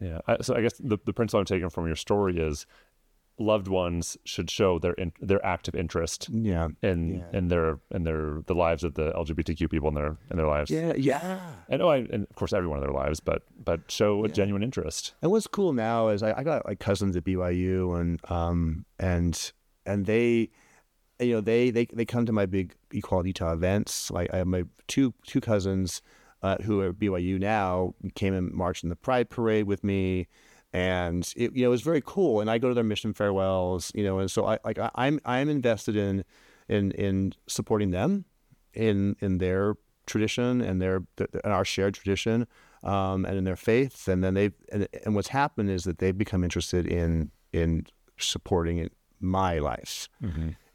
Yeah. 0.00 0.20
So 0.40 0.56
I 0.56 0.62
guess 0.62 0.78
the, 0.78 0.98
the 1.04 1.12
principle 1.12 1.40
I'm 1.40 1.46
taking 1.46 1.68
from 1.68 1.86
your 1.86 1.96
story 1.96 2.38
is 2.38 2.66
loved 3.38 3.66
ones 3.66 4.16
should 4.24 4.48
show 4.50 4.78
their 4.78 4.92
in, 4.92 5.12
their 5.20 5.44
active 5.44 5.74
interest 5.74 6.28
yeah, 6.30 6.68
in 6.82 7.16
Yeah. 7.16 7.38
in 7.38 7.48
their 7.48 7.78
in 7.90 8.04
their 8.04 8.42
the 8.46 8.54
lives 8.54 8.84
of 8.84 8.94
the 8.94 9.10
LGBTQ 9.12 9.68
people 9.70 9.88
in 9.88 9.94
their 9.94 10.16
in 10.30 10.36
their 10.36 10.46
lives. 10.46 10.70
yeah, 10.70 10.92
yeah. 10.96 11.40
And 11.68 11.82
oh, 11.82 11.88
I, 11.88 11.96
and 11.98 12.26
of 12.30 12.36
course 12.36 12.52
every 12.52 12.68
one 12.68 12.78
of 12.78 12.84
their 12.84 12.92
lives, 12.92 13.20
but 13.20 13.42
but 13.64 13.90
show 13.90 14.24
a 14.24 14.28
genuine 14.28 14.62
interest. 14.62 15.14
And 15.20 15.30
what's 15.30 15.46
cool 15.48 15.72
now 15.72 16.08
is 16.08 16.22
I, 16.22 16.32
I 16.38 16.42
got 16.44 16.64
like 16.66 16.78
cousins 16.78 17.16
at 17.16 17.24
BYU 17.24 17.98
and 18.00 18.20
um 18.30 18.84
and 18.98 19.52
and 19.84 20.06
they 20.06 20.50
you 21.18 21.34
know 21.34 21.40
they 21.40 21.70
they 21.70 21.86
they 21.86 22.04
come 22.04 22.26
to 22.26 22.32
my 22.32 22.46
big 22.46 22.74
Equality 22.92 23.30
Utah 23.30 23.52
events. 23.52 24.10
Like 24.10 24.32
I 24.32 24.38
have 24.38 24.46
my 24.46 24.64
two 24.86 25.12
two 25.26 25.40
cousins 25.40 26.02
uh, 26.42 26.58
who 26.62 26.80
are 26.80 26.92
BYU 26.92 27.40
now 27.40 27.94
came 28.14 28.34
and 28.34 28.52
marched 28.52 28.84
in 28.84 28.90
the 28.90 28.96
Pride 28.96 29.30
Parade 29.30 29.64
with 29.66 29.82
me, 29.82 30.28
and 30.74 31.32
it 31.36 31.54
you 31.54 31.62
know 31.62 31.68
it 31.68 31.70
was 31.70 31.82
very 31.82 32.02
cool. 32.04 32.40
And 32.40 32.50
I 32.50 32.58
go 32.58 32.68
to 32.68 32.74
their 32.74 32.84
mission 32.84 33.14
farewells, 33.14 33.92
you 33.94 34.04
know, 34.04 34.18
and 34.18 34.30
so 34.30 34.44
I 34.44 34.58
like 34.64 34.78
I, 34.78 34.90
I'm 34.96 35.20
I'm 35.24 35.48
invested 35.48 35.96
in 35.96 36.24
in 36.68 36.90
in 36.92 37.32
supporting 37.46 37.92
them 37.92 38.26
in 38.74 39.16
in 39.20 39.38
their 39.38 39.76
tradition 40.06 40.60
and 40.60 40.82
their 40.82 41.04
and 41.18 41.52
our 41.52 41.64
shared 41.64 41.94
tradition 41.94 42.46
um, 42.82 43.24
and 43.24 43.38
in 43.38 43.44
their 43.44 43.56
faith 43.56 44.08
and 44.08 44.22
then 44.22 44.34
they 44.34 44.50
and, 44.72 44.86
and 45.04 45.14
what's 45.14 45.28
happened 45.28 45.70
is 45.70 45.84
that 45.84 45.98
they've 45.98 46.18
become 46.18 46.44
interested 46.44 46.86
in 46.86 47.30
in 47.52 47.86
supporting 48.18 48.78
it, 48.78 48.92
my 49.20 49.58
life 49.58 50.08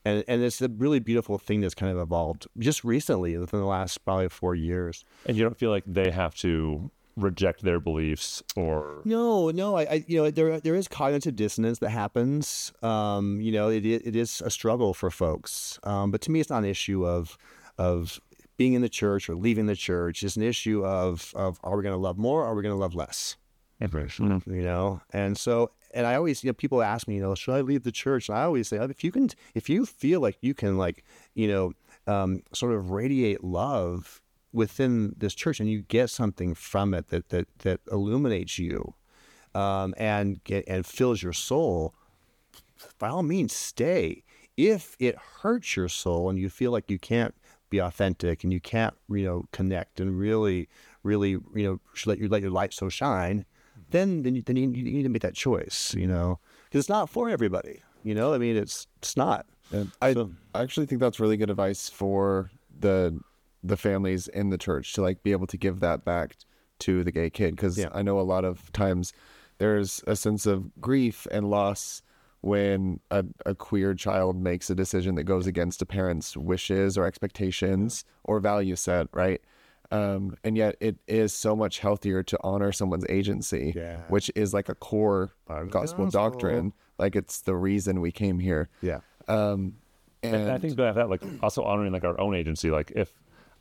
and 0.05 0.23
and 0.27 0.41
it's 0.41 0.61
a 0.61 0.69
really 0.69 0.99
beautiful 0.99 1.37
thing 1.37 1.59
that's 1.61 1.75
kind 1.75 1.91
of 1.91 1.99
evolved 1.99 2.47
just 2.57 2.83
recently 2.83 3.37
within 3.37 3.59
the 3.59 3.65
last 3.65 4.03
probably 4.05 4.29
four 4.29 4.55
years 4.55 5.03
And 5.25 5.35
you 5.37 5.43
don't 5.43 5.57
feel 5.57 5.69
like 5.71 5.83
they 5.85 6.09
have 6.09 6.33
to 6.35 6.89
reject 7.21 7.63
their 7.63 7.79
beliefs 7.79 8.43
or 8.55 9.01
No, 9.05 9.49
no, 9.51 9.77
I, 9.77 9.81
I, 9.81 10.05
you 10.07 10.21
know, 10.21 10.31
there 10.31 10.59
there 10.59 10.75
is 10.75 10.87
cognitive 10.87 11.35
dissonance 11.35 11.79
that 11.79 11.89
happens. 11.89 12.73
Um, 12.81 13.41
you 13.41 13.51
know, 13.51 13.69
it 13.69 13.85
it 13.85 14.15
is 14.15 14.41
a 14.41 14.49
struggle 14.49 14.93
for 14.93 15.09
folks. 15.09 15.79
Um, 15.83 16.11
but 16.11 16.21
to 16.21 16.31
me, 16.31 16.39
it's 16.39 16.49
not 16.49 16.59
an 16.59 16.69
issue 16.69 17.05
of 17.05 17.37
of 17.77 18.19
being 18.57 18.73
in 18.73 18.81
the 18.81 18.89
church 18.89 19.29
or 19.29 19.35
leaving 19.35 19.67
the 19.67 19.75
church. 19.75 20.23
It's 20.23 20.35
an 20.35 20.43
issue 20.43 20.85
of 20.85 21.33
of 21.35 21.59
are 21.63 21.77
we 21.77 21.83
going 21.83 21.95
to 21.95 22.01
love 22.01 22.17
more? 22.17 22.43
or 22.43 22.47
Are 22.47 22.55
we 22.55 22.63
going 22.63 22.75
to 22.75 22.79
love 22.79 22.95
less? 22.95 23.37
You 24.45 24.63
know, 24.63 25.01
and 25.13 25.37
so 25.37 25.71
and 25.93 26.05
I 26.05 26.15
always, 26.15 26.43
you 26.43 26.49
know, 26.49 26.53
people 26.53 26.81
ask 26.81 27.07
me, 27.07 27.15
you 27.15 27.21
know, 27.21 27.35
should 27.35 27.55
I 27.55 27.61
leave 27.61 27.83
the 27.83 27.91
church? 27.91 28.29
And 28.29 28.37
I 28.37 28.43
always 28.43 28.67
say, 28.67 28.77
if 28.77 29.03
you 29.03 29.11
can, 29.11 29.29
if 29.55 29.69
you 29.69 29.85
feel 29.85 30.19
like 30.19 30.37
you 30.41 30.53
can, 30.53 30.77
like, 30.77 31.03
you 31.33 31.47
know, 31.47 31.73
um, 32.07 32.43
sort 32.53 32.73
of 32.73 32.91
radiate 32.91 33.43
love 33.43 34.21
within 34.51 35.13
this 35.17 35.33
church, 35.33 35.59
and 35.59 35.69
you 35.69 35.81
get 35.83 36.09
something 36.09 36.53
from 36.55 36.93
it 36.93 37.09
that 37.09 37.29
that 37.29 37.47
that 37.59 37.79
illuminates 37.91 38.57
you, 38.57 38.93
um, 39.53 39.93
and 39.97 40.43
get, 40.43 40.63
and 40.67 40.85
fills 40.85 41.21
your 41.21 41.33
soul, 41.33 41.93
by 42.97 43.09
all 43.09 43.23
means, 43.23 43.53
stay. 43.53 44.23
If 44.57 44.95
it 44.99 45.15
hurts 45.41 45.77
your 45.77 45.87
soul 45.87 46.29
and 46.29 46.37
you 46.37 46.49
feel 46.49 46.71
like 46.71 46.89
you 46.91 46.99
can't 46.99 47.33
be 47.69 47.77
authentic 47.79 48.43
and 48.43 48.51
you 48.51 48.59
can't, 48.59 48.93
you 49.09 49.23
know, 49.23 49.45
connect 49.51 49.99
and 49.99 50.17
really, 50.17 50.67
really, 51.03 51.29
you 51.29 51.63
know, 51.63 51.79
let 52.05 52.17
your 52.17 52.27
let 52.29 52.41
your 52.41 52.51
light 52.51 52.73
so 52.73 52.89
shine, 52.89 53.45
then 53.91 54.23
then 54.23 54.35
you, 54.35 54.41
then 54.41 54.57
you, 54.57 54.69
you 54.71 54.83
need 54.83 55.03
to 55.03 55.09
make 55.09 55.21
that 55.21 55.35
choice, 55.35 55.93
you 55.95 56.07
know, 56.07 56.39
because 56.65 56.79
it's 56.79 56.89
not 56.89 57.09
for 57.09 57.29
everybody. 57.29 57.81
You 58.03 58.15
know, 58.15 58.33
I 58.33 58.37
mean, 58.37 58.57
it's 58.57 58.87
it's 58.97 59.15
not. 59.15 59.45
And 59.71 59.91
I 60.01 60.13
So- 60.13 60.31
I 60.53 60.63
actually 60.63 60.87
think 60.87 60.99
that's 60.99 61.19
really 61.19 61.37
good 61.37 61.49
advice 61.49 61.87
for 61.89 62.49
the 62.79 63.19
the 63.63 63.77
families 63.77 64.27
in 64.27 64.49
the 64.49 64.57
church 64.57 64.93
to 64.93 65.01
like 65.01 65.21
be 65.23 65.31
able 65.31 65.47
to 65.47 65.57
give 65.57 65.79
that 65.81 66.05
back 66.05 66.35
to 66.79 67.03
the 67.03 67.11
gay 67.11 67.29
kid 67.29 67.55
because 67.55 67.77
Yeah. 67.77 67.89
I 67.91 68.01
know 68.01 68.19
a 68.19 68.21
lot 68.21 68.45
of 68.45 68.71
times 68.71 69.11
there's 69.57 70.01
a 70.07 70.15
sense 70.15 70.45
of 70.45 70.79
grief 70.79 71.27
and 71.31 71.49
loss 71.49 72.01
when 72.41 73.01
a, 73.11 73.25
a 73.45 73.53
queer 73.53 73.93
child 73.93 74.41
makes 74.41 74.69
a 74.69 74.75
decision 74.75 75.15
that 75.15 75.25
goes 75.25 75.45
against 75.45 75.81
a 75.81 75.85
parent's 75.85 76.37
wishes 76.37 76.97
or 76.97 77.05
expectations 77.05 78.05
or 78.23 78.39
value 78.39 78.77
set, 78.77 79.07
right? 79.13 79.41
Um, 79.91 80.37
and 80.43 80.55
yet 80.55 80.75
it 80.79 80.97
is 81.07 81.33
so 81.33 81.53
much 81.55 81.79
healthier 81.79 82.23
to 82.23 82.37
honor 82.41 82.71
someone's 82.71 83.05
agency, 83.09 83.73
Yeah. 83.75 84.03
which 84.07 84.31
is 84.35 84.53
like 84.53 84.69
a 84.69 84.75
core 84.75 85.33
Part 85.47 85.63
of 85.63 85.67
the 85.67 85.73
gospel 85.73 86.05
gospel. 86.05 86.29
doctrine. 86.31 86.73
Like 86.97 87.15
it's 87.17 87.41
the 87.41 87.55
reason 87.55 87.99
we 87.99 88.11
came 88.11 88.39
here. 88.39 88.69
Yeah. 88.81 88.99
Um, 89.27 89.75
and, 90.23 90.35
And 90.35 90.51
I 90.51 90.57
think 90.59 90.73
about 90.73 90.95
that, 90.95 91.09
like 91.09 91.21
also 91.43 91.63
honoring 91.63 91.91
like 91.91 92.03
our 92.05 92.19
own 92.21 92.35
agency. 92.35 92.69
Like 92.71 92.91
if 92.95 93.11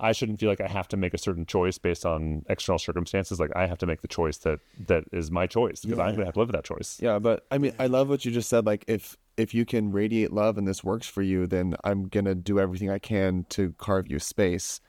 I 0.00 0.12
shouldn't 0.12 0.38
feel 0.40 0.48
like 0.48 0.61
I 0.61 0.68
have 0.68 0.88
to 0.88 0.96
make 0.96 1.14
a 1.14 1.18
certain 1.18 1.44
choice 1.46 1.78
based 1.78 2.06
on 2.06 2.44
external 2.48 2.78
circumstances. 2.78 3.40
Like 3.40 3.50
I 3.56 3.66
have 3.66 3.78
to 3.78 3.87
make 3.87 4.00
the 4.02 4.08
choice 4.08 4.37
that 4.38 4.61
that 4.87 5.04
is 5.12 5.30
my 5.30 5.46
choice 5.46 5.80
because 5.82 5.98
I'm 5.98 6.12
gonna 6.14 6.24
have 6.26 6.34
to 6.34 6.40
live 6.40 6.48
with 6.48 6.56
that 6.56 6.64
choice. 6.64 6.98
Yeah, 7.00 7.18
but 7.18 7.46
I 7.50 7.58
mean, 7.58 7.72
I 7.78 7.87
love 7.87 8.08
what 8.08 8.24
you 8.24 8.30
just 8.30 8.48
said. 8.48 8.66
Like, 8.66 8.84
if 8.87 9.16
if 9.37 9.54
you 9.54 9.64
can 9.64 9.92
radiate 9.92 10.32
love 10.32 10.58
and 10.58 10.66
this 10.66 10.82
works 10.84 11.06
for 11.06 11.22
you, 11.22 11.46
then 11.46 11.76
I'm 11.84 12.08
gonna 12.08 12.34
do 12.34 12.58
everything 12.61 12.90
I 12.90 12.98
can 12.98 13.44
to 13.50 13.72
carve 13.78 14.08
you 14.08 14.18
space, 14.18 14.80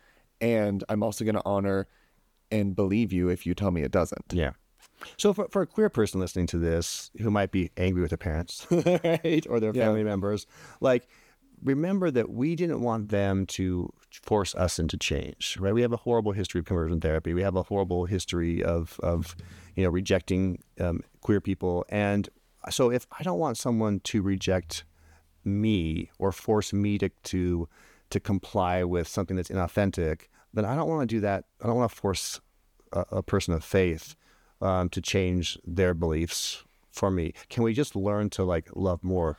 and 0.41 0.84
I'm 0.89 1.04
also 1.04 1.26
gonna 1.26 1.41
honor 1.45 1.88
and 2.52 2.76
believe 2.76 3.13
you 3.13 3.30
if 3.30 3.45
you 3.45 3.54
tell 3.54 3.72
me 3.72 3.82
it 3.84 3.91
doesn't. 3.91 4.26
Yeah. 4.32 4.52
So 5.17 5.34
for, 5.34 5.48
for 5.50 5.62
a 5.62 5.67
queer 5.67 5.89
person 5.89 6.19
listening 6.19 6.48
to 6.48 6.58
this 6.58 7.10
who 7.22 7.32
might 7.32 7.52
be 7.52 7.72
angry 7.78 8.02
with 8.02 8.10
their 8.12 8.17
parents, 8.17 8.67
right, 8.72 9.45
or 9.50 9.60
their 9.60 9.72
Yeah. 9.74 9.86
family 9.86 10.04
members, 10.04 10.45
like 10.82 11.08
remember 11.63 12.12
that 12.12 12.30
we 12.30 12.56
didn't 12.56 12.82
want 12.82 13.10
them 13.10 13.45
to 13.48 13.91
force 14.12 14.56
us 14.56 14.80
into 14.80 14.98
change, 14.98 15.58
right? 15.60 15.74
We 15.74 15.82
have 15.82 15.93
a 15.93 15.98
horrible 15.98 16.32
history 16.32 16.60
of 16.60 16.65
conversion 16.65 17.00
therapy. 17.00 17.34
We 17.34 17.41
have 17.41 17.56
a 17.56 17.63
horrible 17.63 18.06
history 18.06 18.63
of 18.63 19.00
of 19.02 19.36
you 19.76 19.84
know 19.84 19.89
rejecting 19.89 20.63
um, 20.80 21.02
queer 21.22 21.41
people, 21.41 21.86
and 21.89 22.30
so 22.69 22.91
if 22.91 23.08
I 23.17 23.24
don't 23.24 23.39
want 23.39 23.58
someone 23.58 24.00
to 24.02 24.22
reject 24.22 24.84
me 25.43 26.12
or 26.19 26.32
force 26.32 26.74
me 26.74 26.98
to 26.98 27.10
to 27.10 27.67
to 28.10 28.19
comply 28.19 28.84
with 28.84 29.08
something 29.08 29.36
that's 29.36 29.50
inauthentic, 29.50 30.24
then 30.54 30.65
I 30.65 30.76
don't 30.76 30.89
want 30.89 31.08
to 31.08 31.15
do 31.15 31.22
that. 31.22 31.45
I 31.62 31.67
don't 31.67 31.76
want 31.76 31.91
to 31.91 31.98
force 31.98 32.41
a, 32.91 33.06
a 33.12 33.24
person 33.24 33.54
of 33.54 33.63
faith 33.63 34.15
um, 34.62 34.89
to 34.89 35.02
change 35.02 35.58
their 35.65 35.93
beliefs 35.93 36.63
for 36.91 37.12
me. 37.12 37.34
Can 37.50 37.63
we 37.63 37.74
just 37.74 37.95
learn 37.95 38.30
to 38.32 38.43
like 38.43 38.69
love 38.76 39.04
more? 39.04 39.38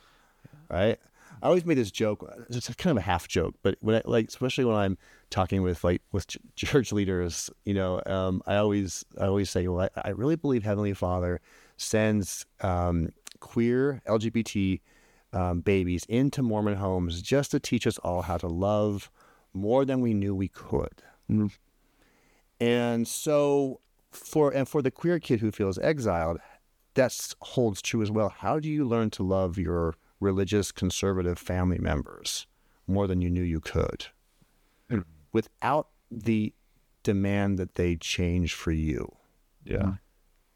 Right. 0.69 0.99
I 1.41 1.47
always 1.47 1.65
made 1.65 1.77
this 1.77 1.91
joke. 1.91 2.29
It's 2.49 2.73
kind 2.75 2.97
of 2.97 3.01
a 3.01 3.05
half 3.05 3.27
joke, 3.27 3.55
but 3.63 3.77
when 3.81 3.95
I, 3.95 4.01
like, 4.05 4.27
especially 4.27 4.65
when 4.65 4.75
I'm 4.75 4.97
talking 5.29 5.61
with 5.61 5.83
like 5.83 6.01
with 6.11 6.27
ch- 6.27 6.37
church 6.55 6.91
leaders, 6.91 7.49
you 7.65 7.73
know, 7.73 8.01
um, 8.05 8.43
I 8.45 8.57
always 8.57 9.03
I 9.19 9.25
always 9.25 9.49
say, 9.49 9.67
well, 9.67 9.89
I, 9.95 10.01
I 10.07 10.09
really 10.09 10.35
believe 10.35 10.63
Heavenly 10.63 10.93
Father 10.93 11.41
sends 11.77 12.45
um, 12.61 13.09
queer 13.39 14.01
LGBT 14.07 14.79
um, 15.33 15.61
babies 15.61 16.05
into 16.07 16.41
Mormon 16.41 16.75
homes 16.75 17.21
just 17.21 17.51
to 17.51 17.59
teach 17.59 17.87
us 17.87 17.97
all 17.99 18.21
how 18.23 18.37
to 18.37 18.47
love 18.47 19.09
more 19.53 19.85
than 19.85 20.01
we 20.01 20.13
knew 20.13 20.35
we 20.35 20.47
could. 20.47 21.01
And 22.59 23.07
so 23.07 23.79
for 24.11 24.51
and 24.51 24.67
for 24.67 24.81
the 24.81 24.91
queer 24.91 25.19
kid 25.19 25.39
who 25.39 25.51
feels 25.51 25.79
exiled, 25.79 26.39
that 26.93 27.33
holds 27.41 27.81
true 27.81 28.01
as 28.01 28.11
well. 28.11 28.29
How 28.29 28.59
do 28.59 28.69
you 28.69 28.85
learn 28.85 29.09
to 29.11 29.23
love 29.23 29.57
your 29.57 29.95
religious 30.21 30.71
conservative 30.71 31.37
family 31.37 31.77
members 31.79 32.47
more 32.87 33.07
than 33.07 33.19
you 33.21 33.29
knew 33.29 33.43
you 33.43 33.59
could 33.59 34.05
without 35.33 35.87
the 36.09 36.53
demand 37.03 37.57
that 37.57 37.75
they 37.75 37.95
change 37.95 38.53
for 38.53 38.71
you? 38.71 39.15
Yeah. 39.63 39.93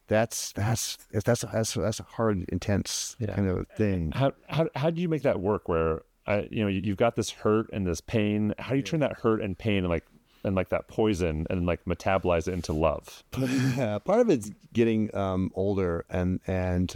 That's 0.08 0.52
that's 0.52 0.98
that's 1.12 1.42
that's 1.42 1.74
that's 1.74 2.00
a 2.00 2.04
hard, 2.04 2.46
intense 2.50 3.16
Yeah. 3.20 3.34
kind 3.36 3.48
of 3.50 3.68
thing. 3.76 4.12
How 4.12 4.34
how 4.48 4.70
how 4.76 4.90
do 4.92 5.02
you 5.02 5.10
make 5.10 5.24
that 5.24 5.40
work? 5.40 5.68
Where 5.68 6.04
I 6.28 6.48
you 6.52 6.62
know 6.62 6.68
you- 6.68 6.82
you've 6.84 6.98
got 6.98 7.16
this 7.16 7.32
hurt 7.32 7.70
and 7.74 7.88
this 7.88 8.02
pain. 8.02 8.54
How 8.60 8.72
do 8.72 8.76
you 8.78 8.84
turn 8.84 9.00
that 9.00 9.14
hurt 9.22 9.42
and 9.42 9.58
pain 9.58 9.80
and 9.80 9.90
like 9.90 10.06
and 10.44 10.56
like 10.56 10.70
that 10.70 10.88
poison 10.88 11.48
and 11.50 11.66
like 11.66 11.86
metabolize 11.86 12.48
it 12.48 12.54
into 12.54 12.72
love? 12.74 13.24
Yeah, 13.36 13.98
part 14.06 14.20
of 14.20 14.30
it's 14.30 14.52
getting 14.74 15.16
um, 15.16 15.52
older 15.56 16.06
and 16.10 16.40
and 16.46 16.94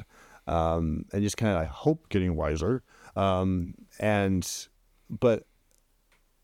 um, 0.49 1.05
and 1.13 1.23
just 1.23 1.37
kind 1.37 1.55
of 1.55 1.61
I 1.61 1.65
hope 1.65 2.09
getting 2.09 2.35
wiser. 2.35 2.83
Um, 3.15 3.75
and 3.99 4.47
but 5.09 5.45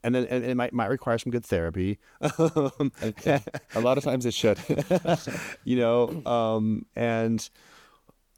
and 0.03 0.13
then 0.13 0.25
and 0.25 0.45
it 0.45 0.55
might 0.55 0.73
might 0.73 0.87
require 0.89 1.17
some 1.17 1.31
good 1.31 1.45
therapy. 1.45 1.99
Um, 2.21 2.91
A 3.25 3.81
lot 3.81 3.97
of 3.97 4.03
times 4.03 4.25
it 4.25 4.33
should. 4.33 4.59
you 5.63 5.77
know, 5.77 6.21
um, 6.25 6.85
and 6.95 7.49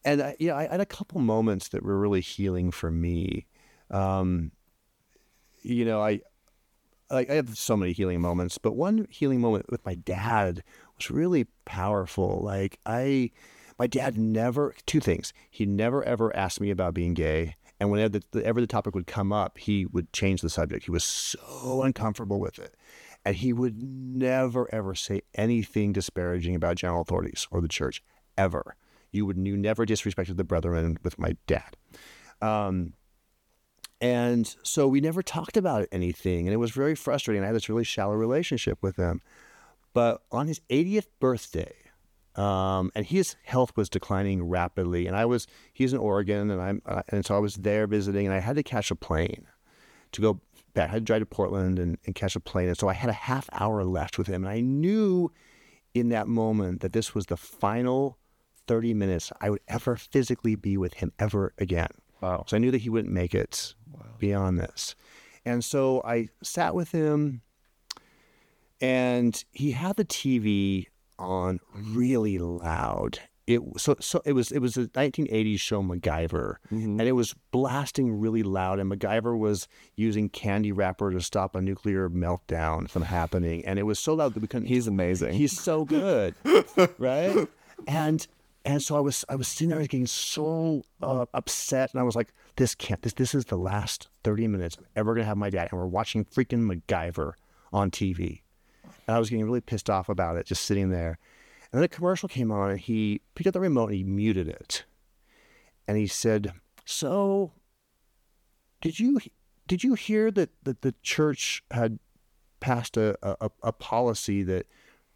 and 0.05 0.21
I, 0.21 0.35
you 0.39 0.47
know, 0.47 0.55
I 0.55 0.67
had 0.67 0.79
a 0.79 0.85
couple 0.85 1.19
moments 1.19 1.67
that 1.69 1.83
were 1.83 1.99
really 1.99 2.21
healing 2.21 2.71
for 2.71 2.89
me. 2.89 3.45
Um, 3.91 4.51
you 5.63 5.83
know, 5.83 6.01
I 6.01 6.21
like 7.11 7.29
I 7.29 7.33
have 7.33 7.57
so 7.57 7.75
many 7.75 7.91
healing 7.91 8.21
moments, 8.21 8.57
but 8.57 8.75
one 8.75 9.07
healing 9.09 9.41
moment 9.41 9.69
with 9.69 9.85
my 9.85 9.95
dad 9.95 10.63
was 10.97 11.11
really 11.11 11.47
powerful. 11.65 12.41
Like 12.43 12.79
I, 12.85 13.31
my 13.77 13.87
dad 13.87 14.17
never 14.17 14.75
two 14.85 14.99
things. 14.99 15.33
He 15.49 15.65
never 15.65 16.03
ever 16.03 16.35
asked 16.35 16.61
me 16.61 16.69
about 16.69 16.93
being 16.93 17.13
gay, 17.13 17.55
and 17.79 17.91
whenever 17.91 18.19
the, 18.31 18.45
ever 18.45 18.61
the 18.61 18.67
topic 18.67 18.95
would 18.95 19.07
come 19.07 19.31
up, 19.31 19.57
he 19.57 19.85
would 19.85 20.11
change 20.13 20.41
the 20.41 20.49
subject. 20.49 20.85
He 20.85 20.91
was 20.91 21.03
so 21.03 21.83
uncomfortable 21.83 22.39
with 22.39 22.59
it, 22.59 22.75
and 23.25 23.35
he 23.35 23.53
would 23.53 23.81
never 23.81 24.73
ever 24.73 24.95
say 24.95 25.21
anything 25.35 25.93
disparaging 25.93 26.55
about 26.55 26.77
general 26.77 27.01
authorities 27.01 27.47
or 27.51 27.61
the 27.61 27.67
church 27.67 28.03
ever. 28.37 28.75
You 29.11 29.25
would 29.25 29.37
you 29.37 29.57
never 29.57 29.85
disrespected 29.85 30.37
the 30.37 30.43
brethren 30.43 30.97
with 31.03 31.17
my 31.17 31.35
dad. 31.47 31.77
Um, 32.41 32.93
and 33.99 34.55
so 34.61 34.87
we 34.87 35.01
never 35.01 35.23
talked 35.23 35.57
about 35.57 35.87
anything. 35.91 36.45
And 36.45 36.53
it 36.53 36.57
was 36.57 36.71
very 36.71 36.95
frustrating. 36.95 37.43
I 37.43 37.47
had 37.47 37.55
this 37.55 37.69
really 37.69 37.83
shallow 37.83 38.13
relationship 38.13 38.77
with 38.81 38.95
him. 38.95 39.21
But 39.93 40.21
on 40.31 40.47
his 40.47 40.61
80th 40.69 41.07
birthday, 41.19 41.73
um, 42.37 42.91
and 42.95 43.05
his 43.05 43.35
health 43.43 43.75
was 43.75 43.89
declining 43.89 44.43
rapidly. 44.43 45.07
And 45.07 45.15
I 45.15 45.25
was, 45.25 45.47
he's 45.73 45.93
in 45.93 45.99
Oregon, 45.99 46.51
and 46.51 46.61
I'm, 46.61 46.81
uh, 46.85 47.01
and 47.09 47.25
so 47.25 47.35
I 47.35 47.39
was 47.39 47.55
there 47.55 47.87
visiting, 47.87 48.25
and 48.25 48.35
I 48.35 48.39
had 48.39 48.55
to 48.55 48.63
catch 48.63 48.91
a 48.91 48.95
plane 48.95 49.47
to 50.11 50.21
go 50.21 50.39
back. 50.73 50.89
I 50.89 50.93
had 50.93 51.01
to 51.01 51.05
drive 51.05 51.21
to 51.21 51.25
Portland 51.25 51.79
and, 51.79 51.97
and 52.05 52.15
catch 52.15 52.35
a 52.35 52.39
plane. 52.39 52.67
And 52.67 52.77
so 52.77 52.87
I 52.87 52.93
had 52.93 53.09
a 53.09 53.13
half 53.13 53.49
hour 53.51 53.83
left 53.83 54.17
with 54.17 54.27
him. 54.27 54.43
And 54.43 54.53
I 54.53 54.61
knew 54.61 55.31
in 55.93 56.09
that 56.09 56.27
moment 56.27 56.81
that 56.81 56.93
this 56.93 57.15
was 57.15 57.25
the 57.25 57.37
final 57.37 58.17
30 58.67 58.93
minutes 58.93 59.31
I 59.41 59.49
would 59.49 59.61
ever 59.67 59.95
physically 59.95 60.55
be 60.55 60.77
with 60.77 60.95
him 60.95 61.11
ever 61.19 61.53
again. 61.57 61.89
Wow. 62.21 62.45
So 62.47 62.55
I 62.55 62.59
knew 62.59 62.71
that 62.71 62.81
he 62.81 62.89
wouldn't 62.89 63.13
make 63.13 63.33
it 63.33 63.73
beyond 64.19 64.59
this. 64.59 64.95
And 65.45 65.63
so 65.63 66.01
I 66.03 66.29
sat 66.43 66.75
with 66.75 66.91
him 66.91 67.41
and 68.81 69.43
he 69.51 69.71
had 69.71 69.95
the 69.95 70.05
TV 70.05 70.87
on 71.19 71.59
really 71.73 72.37
loud. 72.37 73.19
It 73.45 73.61
so 73.77 73.95
so 74.01 74.21
it 74.25 74.33
was 74.33 74.51
it 74.51 74.59
was 74.59 74.75
a 74.75 74.87
1980s 74.87 75.59
show 75.59 75.81
MacGyver, 75.81 76.55
and 76.69 77.01
it 77.01 77.13
was 77.13 77.33
blasting 77.51 78.19
really 78.19 78.43
loud. 78.43 78.79
And 78.79 78.91
MacGyver 78.91 79.37
was 79.37 79.69
using 79.95 80.27
candy 80.27 80.73
wrapper 80.73 81.11
to 81.11 81.21
stop 81.21 81.55
a 81.55 81.61
nuclear 81.61 82.09
meltdown 82.09 82.89
from 82.89 83.03
happening, 83.03 83.65
and 83.65 83.79
it 83.79 83.83
was 83.83 83.99
so 83.99 84.15
loud 84.15 84.33
that 84.33 84.41
we 84.41 84.47
couldn't. 84.47 84.67
He's 84.67 84.85
amazing. 84.87 85.33
He's 85.33 85.57
so 85.57 85.85
good, 85.85 86.35
right? 86.97 87.47
And 87.87 88.27
and 88.67 88.83
so 88.83 88.97
I 88.97 88.99
was 88.99 89.23
I 89.29 89.35
was 89.35 89.47
sitting 89.47 89.69
there 89.69 89.79
getting 89.79 90.07
so 90.07 90.83
uh, 91.01 91.25
upset, 91.33 91.93
and 91.93 92.01
I 92.01 92.03
was 92.03 92.17
like, 92.17 92.33
"This 92.57 92.75
can't. 92.75 93.01
This 93.01 93.13
this 93.13 93.33
is 93.33 93.45
the 93.45 93.55
last 93.55 94.09
thirty 94.25 94.45
minutes 94.45 94.75
I'm 94.77 94.85
ever 94.97 95.13
gonna 95.15 95.25
have 95.25 95.37
my 95.37 95.49
dad." 95.49 95.69
And 95.71 95.79
we're 95.79 95.87
watching 95.87 96.25
freaking 96.25 96.69
MacGyver 96.69 97.33
on 97.71 97.91
TV, 97.91 98.41
and 99.07 99.15
I 99.15 99.19
was 99.19 99.29
getting 99.29 99.45
really 99.45 99.61
pissed 99.61 99.89
off 99.89 100.09
about 100.09 100.35
it, 100.37 100.45
just 100.45 100.63
sitting 100.65 100.89
there. 100.89 101.17
And 101.71 101.79
then 101.79 101.83
a 101.83 101.87
commercial 101.87 102.29
came 102.29 102.51
on, 102.51 102.71
and 102.71 102.79
he 102.79 103.21
picked 103.35 103.47
up 103.47 103.53
the 103.53 103.59
remote 103.59 103.87
and 103.87 103.95
he 103.97 104.03
muted 104.03 104.47
it, 104.47 104.85
and 105.87 105.97
he 105.97 106.07
said, 106.07 106.53
"So, 106.85 107.51
did 108.81 108.99
you 108.99 109.19
did 109.67 109.83
you 109.83 109.93
hear 109.95 110.31
that 110.31 110.49
that 110.63 110.81
the 110.81 110.93
church 111.01 111.63
had 111.71 111.99
passed 112.59 112.95
a 112.97 113.17
a, 113.21 113.49
a 113.63 113.71
policy 113.73 114.43
that 114.43 114.65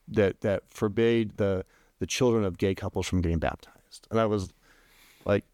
that 0.07 0.41
that 0.41 0.63
forbade 0.69 1.37
the 1.37 1.65
the 1.99 2.07
children 2.07 2.43
of 2.43 2.57
gay 2.57 2.75
couples 2.75 3.07
from 3.07 3.21
getting 3.21 3.39
baptized?" 3.39 4.07
And 4.11 4.19
I 4.19 4.25
was 4.25 4.51
like, 5.25 5.45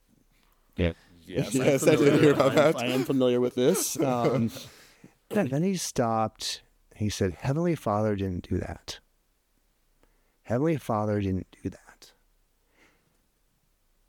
"Yeah." 0.78 0.93
Yes, 1.26 1.54
I'm 1.56 1.62
Yes, 1.62 1.84
I 1.86 1.89
did 1.91 2.00
familiar- 2.00 2.21
hear 2.21 2.32
about 2.34 2.45
I'm- 2.47 2.56
that. 2.56 2.76
I 2.78 2.86
am 2.88 3.04
familiar 3.04 3.39
with 3.41 3.56
this. 3.56 4.00
Um, 4.00 4.50
and 5.32 5.50
then 5.50 5.62
he 5.62 5.76
stopped. 5.76 6.62
He 6.97 7.10
said, 7.10 7.33
"Heavenly 7.41 7.75
Father 7.75 8.15
didn't 8.15 8.49
do 8.49 8.57
that. 8.57 8.99
Heavenly 10.43 10.77
Father 10.77 11.21
didn't 11.21 11.55
do 11.62 11.69
that." 11.69 12.12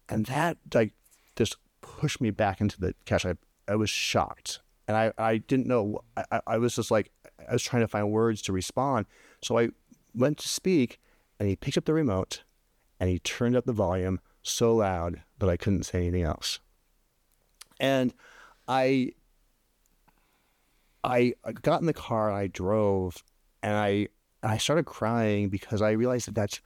And 0.09 0.25
that 0.27 0.57
like 0.73 0.95
just 1.37 1.57
pushed 1.83 2.21
me 2.21 2.31
back 2.31 2.61
into 2.61 2.81
the 2.81 2.95
cash. 3.05 3.27
I 3.27 3.35
I 3.67 3.77
was 3.77 3.91
shocked, 3.91 4.61
and 4.87 4.97
I 4.97 5.13
I 5.19 5.37
didn't 5.39 5.67
know. 5.67 6.01
I 6.17 6.25
I- 6.33 6.41
I 6.47 6.59
was 6.59 6.77
just 6.77 6.91
like 6.91 7.11
I 7.47 7.53
was 7.53 7.63
trying 7.63 7.83
to 7.83 7.89
find 7.89 8.11
words 8.11 8.41
to 8.43 8.53
respond. 8.53 9.07
So 9.43 9.59
I 9.59 9.69
went 10.15 10.39
to 10.39 10.49
speak, 10.49 10.99
and 11.39 11.49
he 11.49 11.57
picked 11.57 11.77
up 11.77 11.85
the 11.85 11.93
remote, 11.93 12.43
and 12.99 13.11
he 13.11 13.19
turned 13.19 13.55
up 13.55 13.67
the 13.67 13.73
volume 13.73 14.21
so 14.43 14.75
loud 14.75 15.23
that 15.39 15.51
I 15.51 15.59
couldn't 15.59 15.85
say 15.85 15.99
anything 15.99 16.23
else. 16.23 16.61
And 17.79 18.15
I 18.67 19.13
I 21.09 21.35
got 21.63 21.81
in 21.81 21.87
the 21.87 21.93
car 21.93 22.31
I 22.31 22.47
drove 22.47 23.23
and 23.63 23.77
I 23.77 24.09
I 24.43 24.59
started 24.59 24.87
crying 24.87 25.49
because 25.49 25.83
I 25.83 25.91
realized 25.91 26.29
that 26.29 26.35
that's, 26.35 26.61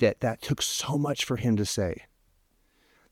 that 0.00 0.20
that 0.20 0.42
took 0.42 0.60
so 0.60 0.98
much 0.98 1.24
for 1.24 1.36
him 1.36 1.56
to 1.56 1.64
say. 1.64 2.04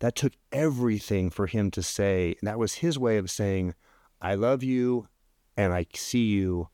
That 0.01 0.17
took 0.17 0.33
everything 0.53 1.31
for 1.31 1.47
him 1.47 1.71
to 1.73 1.83
say, 1.83 2.35
and 2.41 2.49
that 2.49 2.59
was 2.59 2.75
his 2.75 2.99
way 2.99 3.19
of 3.19 3.31
saying, 3.31 3.75
"I 4.21 4.35
love 4.35 4.63
you, 4.63 5.09
and 5.57 5.75
I 5.75 5.87
see 5.95 6.25
you, 6.25 6.69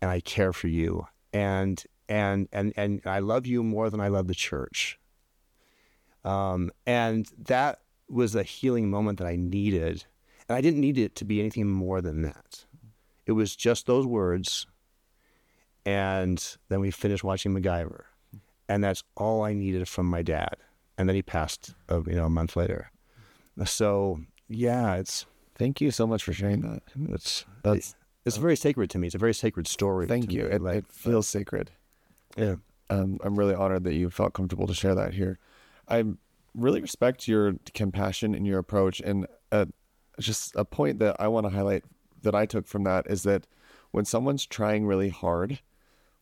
and 0.00 0.08
I 0.10 0.20
care 0.20 0.52
for 0.52 0.68
you 0.68 1.06
and 1.32 1.82
and 2.08 2.48
and 2.52 2.72
and 2.76 3.00
I 3.04 3.20
love 3.20 3.46
you 3.46 3.62
more 3.62 3.90
than 3.90 4.00
I 4.00 4.08
love 4.08 4.26
the 4.26 4.34
church. 4.34 4.98
Um, 6.24 6.70
and 6.86 7.28
that 7.38 7.80
was 8.08 8.34
a 8.34 8.42
healing 8.42 8.90
moment 8.90 9.18
that 9.18 9.26
I 9.26 9.36
needed, 9.36 10.04
and 10.48 10.56
I 10.56 10.60
didn't 10.60 10.80
need 10.80 10.98
it 10.98 11.14
to 11.16 11.24
be 11.24 11.40
anything 11.40 11.68
more 11.68 12.00
than 12.00 12.22
that. 12.22 12.66
It 13.30 13.34
was 13.34 13.54
just 13.54 13.86
those 13.86 14.06
words, 14.06 14.66
and 15.86 16.56
then 16.68 16.80
we 16.80 16.90
finished 16.90 17.22
watching 17.22 17.54
MacGyver, 17.54 18.02
and 18.68 18.82
that's 18.82 19.04
all 19.16 19.44
I 19.44 19.54
needed 19.54 19.86
from 19.86 20.06
my 20.06 20.22
dad. 20.22 20.56
And 20.98 21.08
then 21.08 21.14
he 21.14 21.22
passed, 21.22 21.74
uh, 21.88 22.02
you 22.08 22.16
know, 22.16 22.26
a 22.26 22.30
month 22.30 22.56
later. 22.56 22.90
So 23.64 24.20
yeah, 24.48 24.96
it's 24.96 25.26
Thank 25.54 25.80
you 25.80 25.92
so 25.92 26.08
much 26.08 26.24
for 26.24 26.32
sharing 26.32 26.62
that. 26.62 26.82
it's 27.10 27.44
That's 27.62 27.94
it's 28.24 28.36
very 28.36 28.56
sacred 28.56 28.90
to 28.90 28.98
me. 28.98 29.06
It's 29.06 29.14
a 29.14 29.18
very 29.18 29.32
sacred 29.32 29.68
story. 29.68 30.08
thank 30.08 30.32
you. 30.32 30.44
me. 30.44 30.50
It, 30.50 30.62
Like, 30.62 30.76
it 30.78 30.86
feels 30.90 31.28
sacred. 31.28 31.70
yeah. 32.36 32.56
um, 32.88 33.18
I'm 33.22 33.38
really 33.38 33.54
honored 33.54 33.84
that 33.84 33.94
you 33.94 34.10
felt 34.10 34.32
comfortable 34.32 34.66
to 34.66 34.74
share 34.74 34.96
that 34.96 35.14
here. 35.14 35.38
I 35.86 36.02
really 36.54 36.80
respect 36.80 37.28
your 37.28 37.54
compassion 37.74 38.34
and 38.34 38.44
your 38.44 38.58
approach. 38.58 39.00
And 39.00 39.28
uh, 39.52 39.66
just 40.18 40.56
a 40.56 40.64
point 40.64 40.98
that 40.98 41.14
I 41.20 41.28
want 41.28 41.44
to 41.46 41.50
highlight 41.50 41.84
that 42.22 42.34
I 42.34 42.46
took 42.46 42.66
from 42.66 42.84
that 42.84 43.06
is 43.08 43.22
that 43.24 43.46
when 43.90 44.04
someone's 44.04 44.46
trying 44.46 44.86
really 44.86 45.08
hard, 45.08 45.60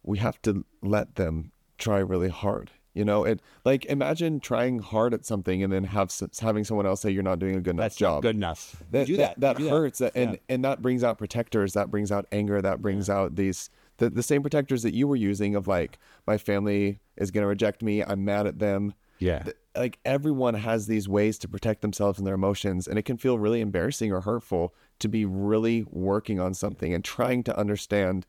we 0.03 0.19
have 0.19 0.41
to 0.43 0.65
let 0.83 1.17
them 1.17 1.53
try 1.77 1.99
really 1.99 2.29
hard. 2.29 2.71
You 2.95 3.05
know, 3.05 3.23
it 3.25 3.41
like 3.65 3.85
imagine 3.85 4.41
trying 4.41 4.81
hard 4.81 5.15
at 5.15 5.25
something 5.25 5.63
and 5.63 5.73
then 5.73 5.85
have 5.85 6.13
having 6.41 6.65
someone 6.65 6.87
else 6.87 7.03
say 7.03 7.11
you're 7.11 7.23
not 7.23 7.39
doing 7.39 7.55
a 7.55 7.61
good 7.61 7.73
enough 7.77 7.85
That's 7.85 7.97
job. 7.97 8.23
good 8.23 8.35
enough. 8.35 8.83
that 8.91 9.07
do 9.07 9.17
that, 9.19 9.39
that. 9.39 9.57
that, 9.59 9.69
hurts 9.69 10.01
and 10.01 10.33
Yeah. 10.33 10.37
and 10.49 10.65
that 10.65 10.83
brings 10.83 11.05
out 11.05 11.17
protectors 11.19 11.75
that 11.75 11.91
brings 11.93 12.11
out 12.11 12.27
anger 12.33 12.61
that 12.61 12.83
brings 12.83 13.09
out 13.09 13.37
these 13.37 13.71
the, 13.99 14.11
the 14.11 14.23
same 14.23 14.43
protectors 14.43 14.83
that 14.83 14.95
you 14.95 15.07
were 15.07 15.17
using 15.17 15.55
of 15.55 15.69
like 15.69 15.99
my 16.27 16.39
family 16.39 16.99
is 17.17 17.31
going 17.31 17.43
to 17.43 17.49
reject 17.49 17.83
me 17.83 18.03
i'm 18.03 18.25
mad 18.25 18.47
at 18.49 18.59
them 18.59 18.95
Yeah. 19.19 19.43
Th- 19.43 19.57
like 19.77 19.99
everyone 20.05 20.55
has 20.55 20.87
these 20.87 21.09
ways 21.09 21.39
to 21.39 21.49
protect 21.49 21.83
themselves 21.83 22.19
and 22.19 22.27
their 22.27 22.35
emotions 22.35 22.89
and 22.89 22.99
it 22.99 23.03
can 23.03 23.17
feel 23.17 23.39
really 23.39 23.61
embarrassing 23.61 24.13
or 24.13 24.23
hurtful 24.23 24.75
to 24.99 25.09
be 25.09 25.25
really 25.25 25.85
working 25.91 26.41
on 26.41 26.53
something 26.55 26.93
and 26.93 27.05
trying 27.05 27.45
to 27.45 27.57
understand 27.57 28.27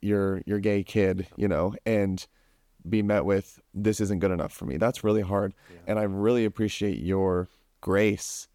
your 0.00 0.42
your 0.46 0.60
gay 0.60 0.84
kid 0.84 1.26
you 1.36 1.48
know 1.48 1.74
and 1.84 2.26
be 2.88 3.02
met 3.02 3.24
with 3.24 3.60
this 3.74 4.00
isn't 4.00 4.20
good 4.20 4.30
enough 4.30 4.52
for 4.52 4.64
me. 4.64 4.76
That's 4.76 5.02
really 5.02 5.22
hard 5.22 5.54
and 5.86 5.98
i 5.98 6.02
really 6.02 6.44
appreciate 6.44 6.98
your 6.98 7.48
grace 7.80 8.46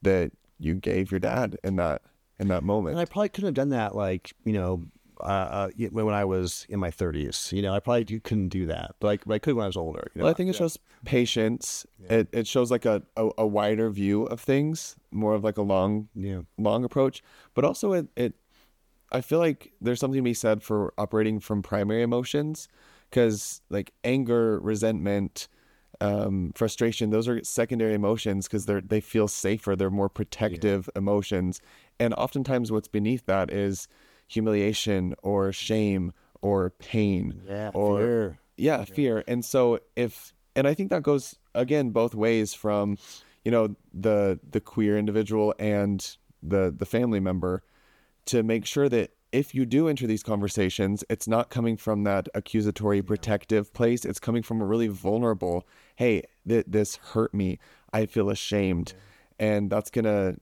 that 0.00 0.32
you 0.58 0.74
gave 0.74 1.10
your 1.10 1.20
dad 1.20 1.58
in 1.62 1.76
that 1.76 2.02
in 2.38 2.48
that 2.48 2.62
moment. 2.62 2.92
And 2.92 3.00
I 3.00 3.04
probably 3.04 3.28
couldn't 3.28 3.48
have 3.48 3.54
done 3.54 3.70
that, 3.70 3.94
like 3.94 4.32
you 4.44 4.52
know, 4.52 4.84
uh, 5.24 5.28
uh, 5.28 5.68
when 5.90 6.06
when 6.06 6.14
I 6.14 6.24
was 6.24 6.66
in 6.68 6.78
my 6.80 6.90
thirties. 6.90 7.50
You 7.52 7.62
know, 7.62 7.74
I 7.74 7.80
probably 7.80 8.04
do, 8.04 8.20
couldn't 8.20 8.48
do 8.48 8.66
that, 8.66 8.96
but 9.00 9.08
I, 9.08 9.18
but 9.26 9.34
I 9.34 9.38
could 9.38 9.54
when 9.54 9.64
I 9.64 9.66
was 9.66 9.76
older. 9.76 10.10
You 10.14 10.20
know? 10.20 10.24
well 10.24 10.30
i 10.32 10.34
think 10.34 10.50
it 10.50 10.56
shows 10.56 10.78
patience 11.04 11.86
it, 12.08 12.28
it 12.32 12.46
shows 12.46 12.70
like 12.70 12.84
a, 12.84 13.02
a, 13.16 13.28
a 13.38 13.46
wider 13.46 13.90
view 13.90 14.24
of 14.24 14.40
things 14.40 14.96
more 15.10 15.34
of 15.34 15.44
like 15.44 15.56
a 15.56 15.62
long 15.62 16.08
yeah, 16.14 16.40
long 16.58 16.84
approach 16.84 17.22
but 17.54 17.64
also 17.64 17.92
it, 17.92 18.08
it 18.16 18.34
i 19.12 19.20
feel 19.20 19.38
like 19.38 19.72
there's 19.80 20.00
something 20.00 20.18
to 20.18 20.22
be 20.22 20.34
said 20.34 20.62
for 20.62 20.92
operating 20.98 21.40
from 21.40 21.62
primary 21.62 22.02
emotions 22.02 22.68
because 23.10 23.60
like 23.70 23.92
anger 24.02 24.58
resentment 24.60 25.48
um, 26.00 26.52
frustration 26.56 27.10
those 27.10 27.28
are 27.28 27.42
secondary 27.44 27.94
emotions 27.94 28.46
because 28.46 28.66
they're 28.66 28.80
they 28.80 29.00
feel 29.00 29.28
safer 29.28 29.76
they're 29.76 29.90
more 29.90 30.08
protective 30.08 30.90
emotions 30.96 31.60
and 32.00 32.12
oftentimes 32.14 32.72
what's 32.72 32.88
beneath 32.88 33.26
that 33.26 33.52
is 33.52 33.86
humiliation 34.26 35.14
or 35.22 35.52
shame 35.52 36.12
or 36.42 36.70
pain 36.70 37.42
yeah, 37.48 37.70
or 37.74 37.98
fear. 37.98 38.38
yeah, 38.56 38.84
fear. 38.84 39.24
And 39.26 39.44
so 39.44 39.80
if 39.96 40.32
and 40.56 40.66
I 40.66 40.74
think 40.74 40.90
that 40.90 41.02
goes 41.02 41.36
again 41.54 41.90
both 41.90 42.14
ways 42.14 42.54
from 42.54 42.98
you 43.44 43.50
know 43.50 43.76
the 43.92 44.38
the 44.48 44.60
queer 44.60 44.98
individual 44.98 45.54
and 45.58 46.16
the 46.42 46.74
the 46.76 46.86
family 46.86 47.20
member 47.20 47.62
to 48.26 48.42
make 48.42 48.66
sure 48.66 48.88
that 48.88 49.10
if 49.32 49.52
you 49.52 49.66
do 49.66 49.88
enter 49.88 50.06
these 50.06 50.22
conversations, 50.22 51.02
it's 51.10 51.26
not 51.26 51.50
coming 51.50 51.76
from 51.76 52.04
that 52.04 52.28
accusatory, 52.36 53.02
protective 53.02 53.72
place. 53.74 54.04
It's 54.04 54.20
coming 54.20 54.44
from 54.44 54.60
a 54.60 54.64
really 54.64 54.86
vulnerable, 54.86 55.66
hey, 55.96 56.22
th- 56.46 56.66
this 56.68 56.96
hurt 56.96 57.34
me. 57.34 57.58
I 57.92 58.06
feel 58.06 58.30
ashamed. 58.30 58.94
And 59.40 59.70
that's 59.70 59.90
going 59.90 60.04
to 60.04 60.36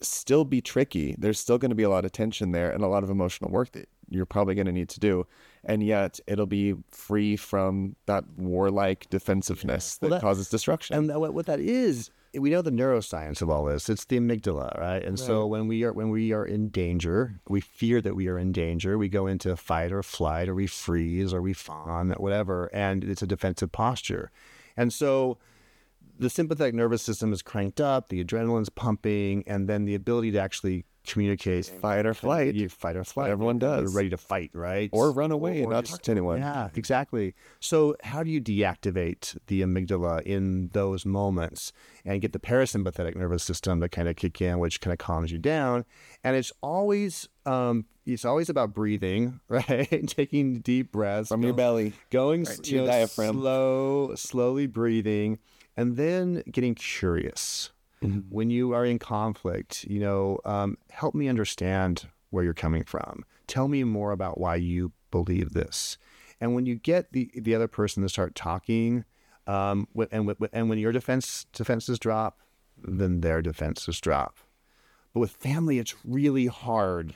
still 0.00 0.44
be 0.44 0.60
tricky. 0.60 1.14
There's 1.18 1.38
still 1.38 1.58
going 1.58 1.70
to 1.70 1.74
be 1.76 1.82
a 1.82 1.90
lot 1.90 2.04
of 2.04 2.12
tension 2.12 2.52
there 2.52 2.70
and 2.70 2.82
a 2.82 2.88
lot 2.88 3.04
of 3.04 3.10
emotional 3.10 3.50
work 3.50 3.72
that 3.72 3.88
you're 4.10 4.26
probably 4.26 4.54
going 4.54 4.66
to 4.66 4.72
need 4.72 4.88
to 4.90 5.00
do. 5.00 5.26
And 5.64 5.82
yet 5.82 6.20
it'll 6.26 6.46
be 6.46 6.74
free 6.90 7.36
from 7.36 7.96
that 8.06 8.24
warlike 8.36 9.08
defensiveness 9.10 9.96
that, 9.96 10.10
Well, 10.10 10.18
that- 10.18 10.22
causes 10.22 10.48
destruction. 10.48 10.96
And 10.96 11.20
what 11.20 11.32
what 11.32 11.46
that 11.46 11.60
is, 11.60 12.10
we 12.34 12.50
know 12.50 12.60
the 12.62 12.70
neuroscience 12.70 13.40
of 13.40 13.48
all 13.48 13.64
this. 13.64 13.88
It's 13.88 14.04
the 14.04 14.18
amygdala, 14.18 14.78
right? 14.78 15.02
And 15.02 15.18
so 15.18 15.46
when 15.46 15.68
we 15.68 15.84
are 15.84 15.92
when 15.92 16.10
we 16.10 16.32
are 16.32 16.44
in 16.44 16.68
danger, 16.68 17.40
we 17.48 17.60
fear 17.60 18.02
that 18.02 18.14
we 18.14 18.28
are 18.28 18.38
in 18.38 18.52
danger. 18.52 18.98
We 18.98 19.08
go 19.08 19.26
into 19.26 19.56
fight 19.56 19.92
or 19.92 20.02
flight, 20.02 20.48
or 20.48 20.54
we 20.54 20.66
freeze, 20.66 21.32
or 21.32 21.40
we 21.40 21.52
fawn, 21.54 22.12
or 22.12 22.16
whatever, 22.16 22.66
and 22.74 23.04
it's 23.04 23.22
a 23.22 23.26
defensive 23.26 23.70
posture. 23.72 24.30
And 24.76 24.92
so 24.92 25.38
the 26.18 26.30
sympathetic 26.30 26.74
nervous 26.74 27.02
system 27.02 27.32
is 27.32 27.42
cranked 27.42 27.80
up, 27.80 28.08
the 28.08 28.22
adrenaline's 28.24 28.68
pumping, 28.68 29.44
and 29.46 29.68
then 29.68 29.84
the 29.84 29.94
ability 29.94 30.30
to 30.32 30.38
actually 30.38 30.84
communicate 31.06 31.66
Fight 31.66 32.06
or 32.06 32.14
flight. 32.14 32.54
you 32.54 32.66
fight 32.70 32.96
or 32.96 33.04
flight. 33.04 33.30
Everyone 33.30 33.58
does. 33.58 33.82
You're 33.82 33.90
ready 33.96 34.08
to 34.08 34.16
fight, 34.16 34.50
right? 34.54 34.88
Or 34.90 35.10
run 35.12 35.32
away 35.32 35.58
and 35.58 35.66
or 35.66 35.70
not 35.72 35.84
just- 35.84 35.96
talk 35.96 36.02
to 36.02 36.10
anyone. 36.12 36.38
Yeah, 36.38 36.70
exactly. 36.74 37.34
So, 37.60 37.94
how 38.02 38.22
do 38.22 38.30
you 38.30 38.40
deactivate 38.40 39.36
the 39.48 39.60
amygdala 39.60 40.22
in 40.22 40.68
those 40.72 41.04
moments 41.04 41.72
and 42.06 42.22
get 42.22 42.32
the 42.32 42.38
parasympathetic 42.38 43.16
nervous 43.16 43.42
system 43.42 43.80
to 43.82 43.88
kind 43.88 44.08
of 44.08 44.16
kick 44.16 44.40
in, 44.40 44.58
which 44.58 44.80
kind 44.80 44.92
of 44.92 44.98
calms 44.98 45.30
you 45.30 45.38
down? 45.38 45.84
And 46.22 46.36
it's 46.36 46.52
always, 46.62 47.28
um, 47.44 47.84
it's 48.06 48.24
always 48.24 48.48
about 48.48 48.72
breathing, 48.72 49.40
right? 49.48 50.08
Taking 50.08 50.60
deep 50.60 50.90
breaths 50.92 51.28
From 51.28 51.42
your 51.42 51.52
belly. 51.52 51.92
going 52.08 52.44
Right 52.44 52.66
you 52.66 52.78
your 52.78 52.86
know, 52.86 52.92
diaphragm. 52.92 53.40
slow, 53.40 54.14
slowly 54.14 54.66
breathing, 54.66 55.38
and 55.76 55.96
then 55.96 56.42
getting 56.50 56.74
curious. 56.74 57.70
Mm-hmm. 58.02 58.20
When 58.28 58.50
you 58.50 58.72
are 58.72 58.84
in 58.84 58.98
conflict, 58.98 59.84
you 59.84 60.00
know, 60.00 60.38
um, 60.44 60.76
help 60.90 61.14
me 61.14 61.28
understand 61.28 62.06
where 62.30 62.44
you're 62.44 62.52
coming 62.52 62.84
from. 62.84 63.24
Tell 63.46 63.68
me 63.68 63.84
more 63.84 64.12
about 64.12 64.38
why 64.38 64.56
you 64.56 64.92
believe 65.10 65.52
this. 65.52 65.96
And 66.40 66.54
when 66.54 66.66
you 66.66 66.74
get 66.74 67.12
the 67.12 67.30
the 67.34 67.54
other 67.54 67.68
person 67.68 68.02
to 68.02 68.08
start 68.08 68.34
talking, 68.34 69.04
um, 69.46 69.88
and 70.10 70.34
and 70.52 70.68
when 70.68 70.78
your 70.78 70.92
defense 70.92 71.46
defenses 71.52 71.98
drop, 71.98 72.40
then 72.82 73.20
their 73.20 73.40
defenses 73.40 74.00
drop. 74.00 74.36
But 75.12 75.20
with 75.20 75.30
family, 75.30 75.78
it's 75.78 75.94
really 76.04 76.46
hard. 76.46 77.14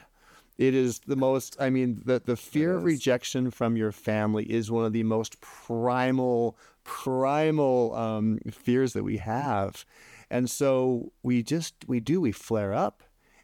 It 0.57 0.75
is 0.75 1.01
the 1.01 1.17
most, 1.17 1.57
I 1.61 1.71
mean, 1.71 2.03
the, 2.05 2.21
the 2.25 2.37
fear 2.37 2.75
of 2.77 2.85
rejection 2.85 3.51
from 3.51 3.77
your 3.77 3.93
family 3.93 4.45
is 4.45 4.71
one 4.71 4.85
of 4.85 4.93
the 4.93 5.05
most 5.05 5.41
primal, 5.41 6.57
primal 6.89 7.95
um, 7.95 8.39
fears 8.51 8.95
that 8.95 9.05
we 9.05 9.19
have. 9.19 9.85
And 10.31 10.49
so 10.49 11.13
we 11.23 11.43
just, 11.43 11.75
we 11.87 12.01
do, 12.01 12.21
we 12.21 12.33
flare 12.33 12.73
up 12.73 13.03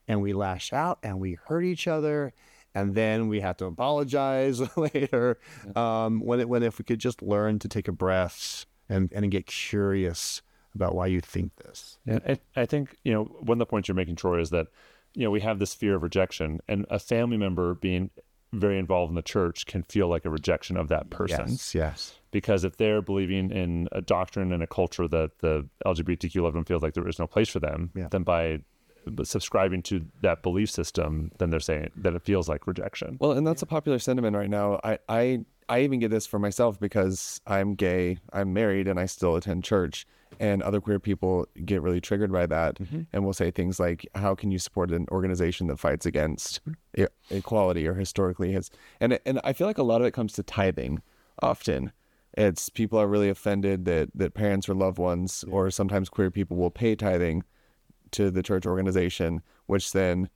and 0.09 0.23
we 0.23 0.33
lash 0.33 0.73
out 0.73 0.99
and 1.03 1.21
we 1.21 1.37
hurt 1.47 1.63
each 1.63 1.87
other. 1.87 2.33
And 2.75 2.95
then 2.95 3.29
we 3.29 3.41
have 3.41 3.59
to 3.59 3.67
apologize 3.67 4.61
later. 4.77 5.39
Um, 5.77 6.21
when, 6.21 6.41
it, 6.41 6.49
when 6.49 6.63
if 6.63 6.79
we 6.79 6.85
could 6.85 6.99
just 6.99 7.23
learn 7.23 7.59
to 7.61 7.69
take 7.69 7.87
a 7.87 7.93
breath 7.93 8.65
and, 8.89 9.13
and 9.13 9.31
get 9.31 9.47
curious 9.47 10.41
about 10.75 10.95
why 10.95 11.07
you 11.07 11.21
think 11.21 11.55
this. 11.57 11.99
Yeah, 12.07 12.19
I, 12.27 12.39
I 12.57 12.67
think 12.67 12.97
you 13.05 13.13
know 13.13 13.25
one 13.25 13.57
of 13.57 13.61
the 13.61 13.67
points 13.67 13.87
you're 13.87 13.95
making, 13.95 14.17
Troy, 14.17 14.41
is 14.41 14.51
that 14.51 14.67
you 15.15 15.23
know 15.23 15.31
we 15.31 15.41
have 15.41 15.61
this 15.61 15.73
fear 15.73 15.95
of 15.95 16.03
rejection, 16.03 16.59
and 16.67 16.85
a 16.91 16.99
family 16.99 17.37
member 17.37 17.75
being 17.75 18.11
very 18.55 18.79
involved 18.79 19.11
in 19.11 19.15
the 19.17 19.23
church 19.23 19.67
can 19.67 19.83
feel 19.83 20.09
like 20.09 20.25
a 20.25 20.31
rejection 20.31 20.77
of 20.77 20.89
that 20.89 21.11
person 21.11 21.47
Yes, 21.49 21.75
yes. 21.75 22.15
because 22.31 22.65
if 22.65 22.77
they're 22.77 23.03
believing 23.03 23.51
in 23.51 23.89
a 23.93 24.01
doctrine 24.01 24.53
and 24.53 24.63
a 24.63 24.67
culture 24.67 25.07
that 25.09 25.39
the 25.41 25.69
LGBTQ 25.87 26.43
loved 26.43 26.55
one 26.57 26.65
feels 26.65 26.83
like 26.83 26.95
there 26.95 27.07
is 27.09 27.19
no 27.19 27.27
place 27.27 27.49
for 27.49 27.61
them, 27.61 27.91
Yeah. 27.95 28.09
then 28.11 28.23
by 28.23 28.61
subscribing 29.23 29.83
to 29.83 30.05
that 30.23 30.43
belief 30.43 30.71
system, 30.71 31.31
then 31.39 31.51
they're 31.51 31.61
saying 31.61 31.91
that 31.97 32.15
it 32.15 32.23
feels 32.23 32.49
like 32.49 32.67
rejection. 32.67 33.19
Well, 33.21 33.33
and 33.33 33.47
that's 33.47 33.63
a 33.63 33.67
popular 33.67 33.99
sentiment 33.99 34.35
right 34.37 34.49
now. 34.49 34.81
I, 34.83 34.99
I, 35.09 35.41
I 35.69 35.81
even 35.81 35.99
get 36.01 36.11
this 36.11 36.27
for 36.27 36.39
myself 36.39 36.81
because 36.81 37.41
I'm 37.47 37.75
gay, 37.75 38.19
I'm 38.33 38.53
married, 38.53 38.89
and 38.89 38.99
I 38.99 39.07
still 39.07 39.37
attend 39.37 39.65
church. 39.65 40.07
And 40.45 40.63
other 40.63 40.79
queer 40.79 41.01
people 41.01 41.47
get 41.65 41.81
really 41.81 42.03
triggered 42.03 42.31
by 42.31 42.45
that 42.45 42.79
and 43.15 43.25
will 43.25 43.33
say 43.33 43.51
things 43.51 43.81
like, 43.81 44.07
How 44.15 44.35
can 44.35 44.51
you 44.51 44.59
support 44.59 44.91
an 44.91 45.07
organization 45.11 45.69
that 45.69 45.79
fights 45.79 46.05
against 46.05 46.61
e- 46.99 47.07
equality 47.31 47.89
or 47.89 47.95
historically 47.95 48.53
has? 48.53 48.71
And, 49.01 49.19
and 49.25 49.41
I 49.43 49.55
feel 49.55 49.67
like 49.67 49.79
a 49.79 49.83
lot 49.83 50.03
of 50.03 50.07
it 50.07 50.11
comes 50.11 50.35
to 50.35 50.43
tithing 50.43 51.01
often. 51.41 51.93
It's 52.37 52.69
people 52.69 52.99
are 52.99 53.07
really 53.07 53.31
offended 53.31 53.87
that, 53.87 54.11
that 54.15 54.35
parents 54.35 54.69
or 54.69 54.75
loved 54.75 54.99
ones, 54.99 55.45
or 55.49 55.71
sometimes 55.71 56.11
queer 56.11 56.31
people 56.31 56.59
will 56.59 56.71
pay 56.71 56.95
tithing 56.95 57.43
to 58.11 58.31
the 58.31 58.43
church 58.43 58.67
organization, 58.67 59.41
which 59.65 59.93
then 59.93 60.29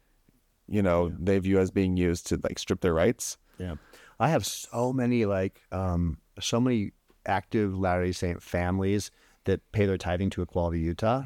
you 0.68 0.80
know 0.80 1.12
they 1.18 1.38
view 1.38 1.58
as 1.58 1.70
being 1.70 1.98
used 1.98 2.26
to 2.28 2.40
like 2.42 2.58
strip 2.58 2.80
their 2.80 2.94
rights. 2.94 3.36
Yeah. 3.58 3.74
I 4.18 4.30
have 4.30 4.46
so 4.46 4.90
many 4.90 5.26
like 5.26 5.60
um 5.70 6.16
so 6.40 6.60
many 6.60 6.92
active 7.26 7.78
Latter-day 7.78 8.12
Saint 8.12 8.42
families 8.42 9.10
that 9.48 9.72
pay 9.72 9.86
their 9.86 9.98
tithing 9.98 10.30
to 10.30 10.42
Equality 10.42 10.80
Utah. 10.80 11.24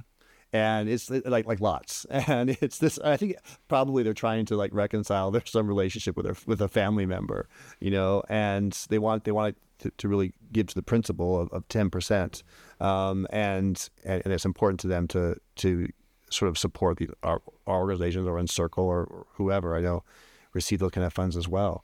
And 0.54 0.88
it's 0.88 1.10
like 1.10 1.46
like 1.46 1.60
lots, 1.60 2.04
and 2.10 2.50
it's 2.60 2.76
this. 2.76 2.98
I 2.98 3.16
think 3.16 3.36
probably 3.68 4.02
they're 4.02 4.12
trying 4.12 4.44
to 4.46 4.56
like 4.56 4.72
reconcile 4.74 5.30
their 5.30 5.42
some 5.46 5.66
relationship 5.66 6.14
with 6.14 6.26
their 6.26 6.36
with 6.46 6.60
a 6.60 6.68
family 6.68 7.06
member, 7.06 7.48
you 7.80 7.90
know, 7.90 8.22
and 8.28 8.72
they 8.90 8.98
want 8.98 9.24
they 9.24 9.32
want 9.32 9.56
to, 9.78 9.90
to 9.96 10.08
really 10.08 10.34
give 10.52 10.66
to 10.66 10.74
the 10.74 10.82
principle 10.82 11.48
of 11.50 11.66
ten 11.68 11.88
percent, 11.88 12.42
um, 12.80 13.26
and, 13.30 13.88
and 14.04 14.26
it's 14.26 14.44
important 14.44 14.78
to 14.80 14.88
them 14.88 15.08
to 15.08 15.36
to 15.56 15.88
sort 16.28 16.50
of 16.50 16.58
support 16.58 16.98
the 16.98 17.08
our, 17.22 17.40
our 17.66 17.80
organizations 17.80 18.26
or 18.26 18.38
Encircle 18.38 18.84
or, 18.84 19.04
or 19.04 19.26
whoever 19.36 19.74
I 19.74 19.80
know 19.80 20.04
receive 20.52 20.80
those 20.80 20.90
kind 20.90 21.06
of 21.06 21.14
funds 21.14 21.34
as 21.34 21.48
well 21.48 21.82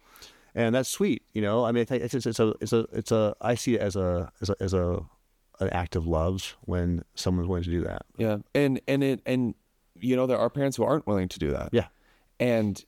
and 0.54 0.74
that's 0.74 0.88
sweet. 0.88 1.22
You 1.32 1.42
know, 1.42 1.64
I 1.64 1.72
mean, 1.72 1.86
it's, 1.88 2.14
it's, 2.14 2.26
it's 2.26 2.40
a 2.40 2.54
it's 2.60 2.72
a 2.72 2.86
it's 2.92 3.12
a 3.12 3.34
I 3.40 3.54
see 3.54 3.76
it 3.76 3.80
as 3.80 3.94
a 3.96 4.32
as 4.40 4.50
a 4.50 4.56
as 4.60 4.74
a 4.74 5.04
an 5.60 5.70
act 5.70 5.96
of 5.96 6.06
love 6.06 6.56
when 6.62 7.04
someone's 7.14 7.48
willing 7.48 7.64
to 7.64 7.70
do 7.70 7.82
that. 7.82 8.02
Yeah, 8.16 8.38
and 8.54 8.80
and 8.86 9.02
it 9.02 9.20
and 9.26 9.54
you 9.96 10.16
know 10.16 10.26
there 10.26 10.38
are 10.38 10.50
parents 10.50 10.76
who 10.76 10.84
aren't 10.84 11.06
willing 11.06 11.28
to 11.28 11.38
do 11.38 11.50
that. 11.50 11.70
Yeah, 11.72 11.86
and 12.38 12.82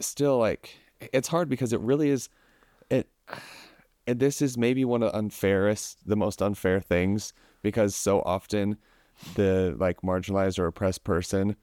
still 0.00 0.38
like 0.38 0.76
it's 1.12 1.28
hard 1.28 1.48
because 1.48 1.72
it 1.72 1.80
really 1.80 2.10
is 2.10 2.28
it. 2.90 3.08
And 4.06 4.20
this 4.20 4.42
is 4.42 4.58
maybe 4.58 4.84
one 4.84 5.02
of 5.02 5.12
the 5.12 5.18
unfairest, 5.18 6.06
the 6.06 6.16
most 6.16 6.42
unfair 6.42 6.78
things 6.78 7.32
because 7.62 7.96
so 7.96 8.20
often 8.20 8.76
the 9.34 9.74
like 9.78 10.02
marginalized 10.02 10.58
or 10.58 10.66
oppressed 10.66 11.04
person, 11.04 11.56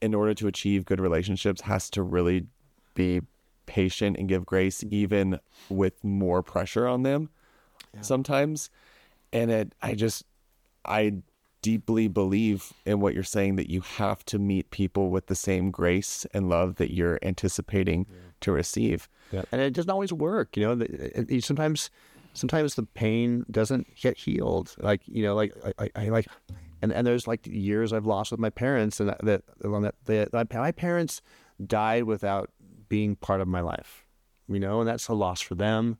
in 0.00 0.14
order 0.14 0.34
to 0.34 0.48
achieve 0.48 0.84
good 0.84 1.00
relationships, 1.00 1.60
has 1.60 1.88
to 1.90 2.02
really 2.02 2.46
be 2.94 3.20
patient 3.66 4.16
and 4.18 4.28
give 4.28 4.44
grace 4.44 4.82
even 4.90 5.38
with 5.68 6.02
more 6.02 6.42
pressure 6.42 6.88
on 6.88 7.04
them 7.04 7.30
yeah. 7.94 8.00
sometimes 8.00 8.70
and 9.32 9.50
it 9.50 9.74
i 9.82 9.94
just 9.94 10.24
i 10.84 11.12
deeply 11.62 12.08
believe 12.08 12.72
in 12.84 12.98
what 12.98 13.14
you're 13.14 13.22
saying 13.22 13.54
that 13.54 13.70
you 13.70 13.80
have 13.82 14.24
to 14.24 14.38
meet 14.38 14.68
people 14.70 15.10
with 15.10 15.26
the 15.26 15.34
same 15.34 15.70
grace 15.70 16.26
and 16.34 16.48
love 16.48 16.74
that 16.76 16.92
you're 16.92 17.20
anticipating 17.22 18.04
yeah. 18.10 18.16
to 18.40 18.50
receive 18.50 19.08
yeah. 19.30 19.42
and 19.52 19.60
it 19.60 19.72
doesn't 19.72 19.90
always 19.90 20.12
work 20.12 20.56
you 20.56 20.62
know 20.62 20.86
sometimes 21.40 21.88
sometimes 22.34 22.74
the 22.74 22.82
pain 22.82 23.44
doesn't 23.50 23.86
get 23.94 24.16
healed 24.16 24.74
like 24.78 25.02
you 25.06 25.22
know 25.22 25.36
like 25.36 25.54
i, 25.78 25.88
I 25.94 26.08
like 26.08 26.26
and, 26.82 26.92
and 26.92 27.06
there's 27.06 27.26
like 27.26 27.46
years 27.46 27.92
I've 27.92 28.06
lost 28.06 28.32
with 28.32 28.40
my 28.40 28.50
parents, 28.50 29.00
and 29.00 29.08
that 29.08 29.24
that, 29.24 29.42
that, 30.04 30.32
that 30.32 30.52
my 30.52 30.72
parents 30.72 31.22
died 31.64 32.04
without 32.04 32.50
being 32.88 33.14
part 33.16 33.40
of 33.40 33.48
my 33.48 33.60
life, 33.60 34.04
you 34.48 34.58
know, 34.58 34.80
and 34.80 34.88
that's 34.88 35.08
a 35.08 35.14
loss 35.14 35.40
for 35.40 35.54
them. 35.54 35.96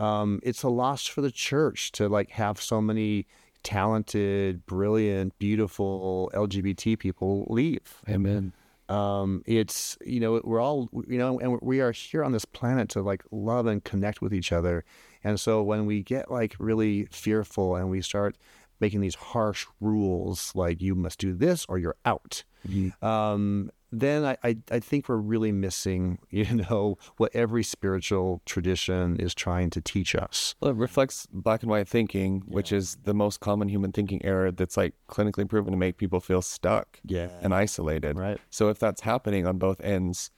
Um, 0.00 0.40
it's 0.42 0.62
a 0.62 0.68
loss 0.68 1.06
for 1.06 1.20
the 1.20 1.30
church 1.30 1.92
to 1.92 2.08
like 2.08 2.30
have 2.30 2.60
so 2.60 2.80
many 2.80 3.26
talented, 3.62 4.64
brilliant, 4.64 5.38
beautiful 5.38 6.30
LGBT 6.34 6.98
people 6.98 7.46
leave. 7.50 8.02
Amen. 8.08 8.54
Um, 8.88 9.42
it's 9.46 9.96
you 10.04 10.18
know 10.18 10.40
we're 10.42 10.60
all 10.60 10.88
you 11.06 11.18
know 11.18 11.38
and 11.38 11.60
we 11.62 11.80
are 11.80 11.92
here 11.92 12.24
on 12.24 12.32
this 12.32 12.44
planet 12.44 12.88
to 12.90 13.02
like 13.02 13.22
love 13.30 13.66
and 13.66 13.84
connect 13.84 14.20
with 14.20 14.34
each 14.34 14.50
other, 14.50 14.84
and 15.22 15.38
so 15.38 15.62
when 15.62 15.86
we 15.86 16.02
get 16.02 16.30
like 16.30 16.56
really 16.58 17.04
fearful 17.12 17.76
and 17.76 17.88
we 17.88 18.00
start 18.00 18.36
making 18.80 19.00
these 19.00 19.14
harsh 19.14 19.66
rules 19.80 20.50
like 20.56 20.80
you 20.80 20.94
must 20.94 21.20
do 21.20 21.34
this 21.34 21.66
or 21.68 21.78
you're 21.78 21.94
out, 22.04 22.42
mm-hmm. 22.66 23.04
um, 23.04 23.70
then 23.92 24.24
I, 24.24 24.36
I, 24.42 24.56
I, 24.70 24.80
think 24.80 25.08
we're 25.08 25.16
really 25.16 25.52
missing, 25.52 26.18
you 26.30 26.44
know, 26.44 26.98
what 27.16 27.34
every 27.34 27.64
spiritual 27.64 28.42
tradition 28.46 29.16
is 29.16 29.34
trying 29.34 29.70
to 29.70 29.80
teach 29.80 30.14
us. 30.14 30.54
Well, 30.60 30.70
it 30.70 30.76
reflects 30.76 31.26
black 31.32 31.62
and 31.62 31.70
white 31.70 31.88
thinking, 31.88 32.42
yeah. 32.46 32.54
which 32.54 32.72
is 32.72 32.96
the 33.04 33.14
most 33.14 33.40
common 33.40 33.68
human 33.68 33.92
thinking 33.92 34.24
error 34.24 34.52
that's 34.52 34.76
like 34.76 34.94
clinically 35.08 35.48
proven 35.48 35.72
to 35.72 35.78
make 35.78 35.96
people 35.96 36.20
feel 36.20 36.42
stuck 36.42 37.00
yeah. 37.04 37.28
and 37.42 37.54
isolated. 37.54 38.18
Right. 38.18 38.38
So 38.50 38.68
if 38.68 38.78
that's 38.78 39.00
happening 39.00 39.46
on 39.46 39.58
both 39.58 39.80
ends, 39.80 40.30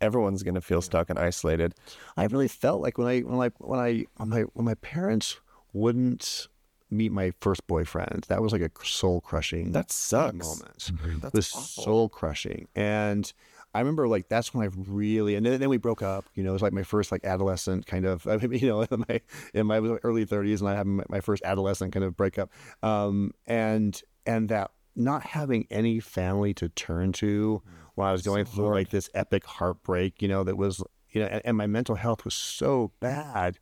everyone's 0.00 0.42
going 0.42 0.54
to 0.54 0.60
feel 0.60 0.82
stuck 0.82 1.10
and 1.10 1.18
isolated. 1.18 1.74
I 2.16 2.24
really 2.26 2.48
felt 2.48 2.80
like 2.80 2.98
when 2.98 3.08
I 3.08 3.20
when 3.20 3.40
I 3.40 3.50
when 3.58 3.80
I 3.80 4.04
when 4.16 4.28
my 4.28 4.40
when 4.52 4.64
my 4.64 4.74
parents 4.74 5.40
wouldn't 5.72 6.48
meet 6.90 7.12
my 7.12 7.32
first 7.40 7.66
boyfriend. 7.66 8.26
That 8.28 8.42
was 8.42 8.52
like 8.52 8.62
a 8.62 8.70
soul 8.84 9.20
crushing. 9.20 9.72
That 9.72 9.90
sucks. 9.90 10.34
Moment. 10.34 10.78
Mm-hmm. 10.78 11.18
That's 11.20 11.34
was 11.34 11.46
soul 11.48 12.08
crushing, 12.08 12.68
and 12.74 13.32
I 13.74 13.80
remember 13.80 14.08
like 14.08 14.28
that's 14.28 14.54
when 14.54 14.66
I 14.66 14.70
really 14.76 15.34
and 15.34 15.44
then, 15.44 15.60
then 15.60 15.68
we 15.68 15.76
broke 15.76 16.02
up. 16.02 16.26
You 16.34 16.42
know, 16.42 16.50
it 16.50 16.54
was 16.54 16.62
like 16.62 16.72
my 16.72 16.82
first 16.82 17.12
like 17.12 17.24
adolescent 17.24 17.86
kind 17.86 18.06
of 18.06 18.26
I 18.26 18.36
mean, 18.46 18.60
you 18.60 18.68
know 18.68 18.82
in 18.82 19.04
my 19.08 19.20
in 19.54 19.66
my 19.66 19.78
early 19.78 20.24
thirties, 20.24 20.60
and 20.60 20.70
I 20.70 20.74
had 20.74 20.86
my, 20.86 21.04
my, 21.08 21.20
first 21.20 21.42
adolescent 21.44 21.92
kind 21.92 22.04
of 22.04 22.16
breakup. 22.16 22.50
Um, 22.82 23.32
and 23.46 24.00
and 24.26 24.48
that 24.48 24.70
not 24.96 25.22
having 25.22 25.66
any 25.70 26.00
family 26.00 26.52
to 26.54 26.68
turn 26.70 27.12
to 27.12 27.62
while 27.94 28.08
I 28.08 28.12
was 28.12 28.22
going 28.22 28.46
so 28.46 28.52
through 28.52 28.64
hard. 28.64 28.76
like 28.76 28.90
this 28.90 29.10
epic 29.14 29.44
heartbreak, 29.44 30.20
you 30.22 30.28
know, 30.28 30.44
that 30.44 30.56
was 30.56 30.82
you 31.10 31.20
know, 31.20 31.28
and, 31.28 31.42
and 31.44 31.56
my 31.56 31.66
mental 31.66 31.94
health 31.94 32.24
was 32.24 32.34
so 32.34 32.92
bad, 33.00 33.58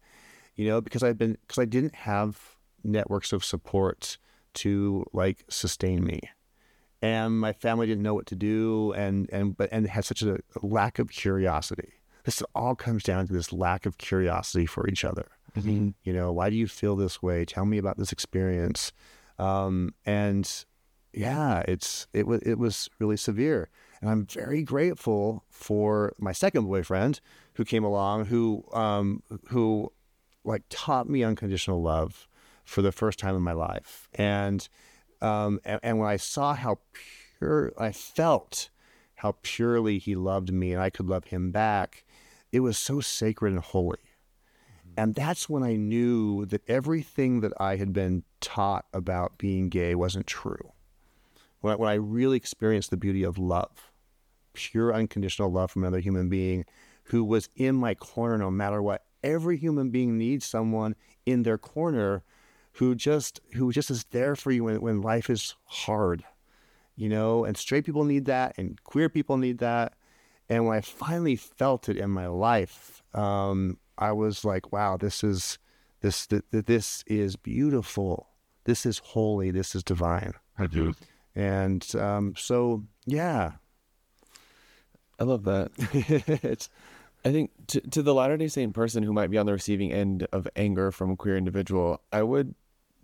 you 0.54 0.66
know, 0.66 0.80
because 0.80 1.02
I've 1.02 1.18
been 1.18 1.36
because 1.46 1.58
I 1.58 1.64
didn't 1.64 1.94
have 1.94 2.55
networks 2.84 3.32
of 3.32 3.44
support 3.44 4.18
to 4.54 5.04
like 5.12 5.44
sustain 5.48 6.04
me. 6.04 6.20
And 7.02 7.38
my 7.38 7.52
family 7.52 7.86
didn't 7.86 8.02
know 8.02 8.14
what 8.14 8.26
to 8.26 8.36
do 8.36 8.92
and 8.96 9.28
and 9.30 9.56
but 9.56 9.68
and 9.70 9.86
had 9.86 10.04
such 10.04 10.22
a 10.22 10.38
lack 10.62 10.98
of 10.98 11.10
curiosity. 11.10 11.92
This 12.24 12.42
all 12.54 12.74
comes 12.74 13.02
down 13.04 13.26
to 13.26 13.32
this 13.32 13.52
lack 13.52 13.86
of 13.86 13.98
curiosity 13.98 14.66
for 14.66 14.88
each 14.88 15.04
other. 15.04 15.26
Mm-hmm. 15.56 15.88
you 16.04 16.12
know 16.12 16.32
why 16.32 16.50
do 16.50 16.56
you 16.56 16.66
feel 16.66 16.96
this 16.96 17.22
way? 17.22 17.44
Tell 17.44 17.64
me 17.64 17.78
about 17.78 17.96
this 17.96 18.12
experience. 18.12 18.92
Um, 19.38 19.94
and 20.04 20.64
yeah 21.12 21.62
it's 21.66 22.06
it 22.12 22.26
was 22.26 22.42
it 22.42 22.58
was 22.58 22.88
really 22.98 23.16
severe. 23.16 23.68
And 24.00 24.10
i'm 24.10 24.26
very 24.26 24.62
grateful 24.62 25.44
for 25.48 26.12
my 26.18 26.32
second 26.32 26.66
boyfriend 26.66 27.20
who 27.54 27.64
came 27.64 27.82
along 27.84 28.26
who 28.26 28.64
um 28.72 29.22
who 29.48 29.90
like 30.44 30.62
taught 30.68 31.08
me 31.08 31.24
unconditional 31.24 31.82
love 31.82 32.28
for 32.66 32.82
the 32.82 32.92
first 32.92 33.18
time 33.18 33.34
in 33.34 33.42
my 33.42 33.52
life. 33.52 34.08
And 34.12 34.68
um, 35.22 35.60
and, 35.64 35.80
and 35.82 35.98
when 35.98 36.10
I 36.10 36.18
saw 36.18 36.54
how 36.54 36.80
pure 37.38 37.72
I 37.78 37.92
felt, 37.92 38.68
how 39.14 39.36
purely 39.40 39.98
he 39.98 40.14
loved 40.14 40.52
me, 40.52 40.74
and 40.74 40.82
I 40.82 40.90
could 40.90 41.06
love 41.06 41.24
him 41.24 41.50
back, 41.50 42.04
it 42.52 42.60
was 42.60 42.76
so 42.76 43.00
sacred 43.00 43.54
and 43.54 43.62
holy. 43.62 43.96
Mm-hmm. 43.96 44.90
And 44.98 45.14
that's 45.14 45.48
when 45.48 45.62
I 45.62 45.76
knew 45.76 46.44
that 46.46 46.68
everything 46.68 47.40
that 47.40 47.52
I 47.58 47.76
had 47.76 47.94
been 47.94 48.24
taught 48.42 48.84
about 48.92 49.38
being 49.38 49.70
gay 49.70 49.94
wasn't 49.94 50.26
true. 50.26 50.72
When 51.60 51.72
I, 51.72 51.76
when 51.76 51.88
I 51.88 51.94
really 51.94 52.36
experienced 52.36 52.90
the 52.90 52.98
beauty 52.98 53.22
of 53.22 53.38
love, 53.38 53.90
pure 54.52 54.92
unconditional 54.92 55.50
love 55.50 55.70
from 55.70 55.82
another 55.82 56.00
human 56.00 56.28
being 56.28 56.66
who 57.04 57.24
was 57.24 57.48
in 57.56 57.76
my 57.76 57.94
corner 57.94 58.36
no 58.36 58.50
matter 58.50 58.82
what. 58.82 59.04
Every 59.22 59.56
human 59.56 59.90
being 59.90 60.18
needs 60.18 60.44
someone 60.44 60.94
in 61.24 61.42
their 61.42 61.58
corner 61.58 62.22
who 62.76 62.94
just 62.94 63.40
who 63.54 63.72
just 63.72 63.90
is 63.90 64.04
there 64.10 64.36
for 64.36 64.50
you 64.50 64.64
when, 64.64 64.80
when 64.80 65.02
life 65.02 65.30
is 65.30 65.54
hard 65.64 66.24
you 66.98 67.10
know? 67.10 67.44
And 67.44 67.58
straight 67.58 67.84
people 67.84 68.04
need 68.04 68.24
that 68.24 68.54
and 68.56 68.82
queer 68.82 69.10
people 69.10 69.36
need 69.36 69.58
that. 69.58 69.92
And 70.48 70.64
when 70.64 70.78
i 70.78 70.80
finally 70.80 71.36
felt 71.36 71.88
it 71.88 71.96
in 71.96 72.10
my 72.10 72.28
life 72.28 73.02
um, 73.12 73.78
i 73.98 74.12
was 74.12 74.44
like 74.44 74.70
wow 74.72 74.96
this 74.96 75.24
is 75.24 75.58
this 76.00 76.26
th- 76.26 76.44
this 76.52 77.02
is 77.06 77.34
beautiful. 77.36 78.28
This 78.64 78.86
is 78.86 78.98
holy. 78.98 79.50
This 79.50 79.74
is 79.74 79.82
divine. 79.82 80.34
I 80.58 80.66
do. 80.66 80.94
And 81.34 81.84
um, 81.96 82.34
so 82.36 82.84
yeah. 83.06 83.52
I 85.18 85.24
love 85.24 85.44
that. 85.44 85.72
It's 86.44 86.68
I 87.24 87.32
think 87.32 87.50
to, 87.68 87.80
to 87.80 88.02
the 88.02 88.14
Latter 88.14 88.36
day 88.36 88.46
Saint 88.46 88.72
person 88.72 89.02
who 89.02 89.12
might 89.12 89.30
be 89.30 89.38
on 89.38 89.46
the 89.46 89.52
receiving 89.52 89.92
end 89.92 90.28
of 90.32 90.46
anger 90.54 90.92
from 90.92 91.10
a 91.10 91.16
queer 91.16 91.36
individual, 91.36 92.00
I 92.12 92.22
would 92.22 92.54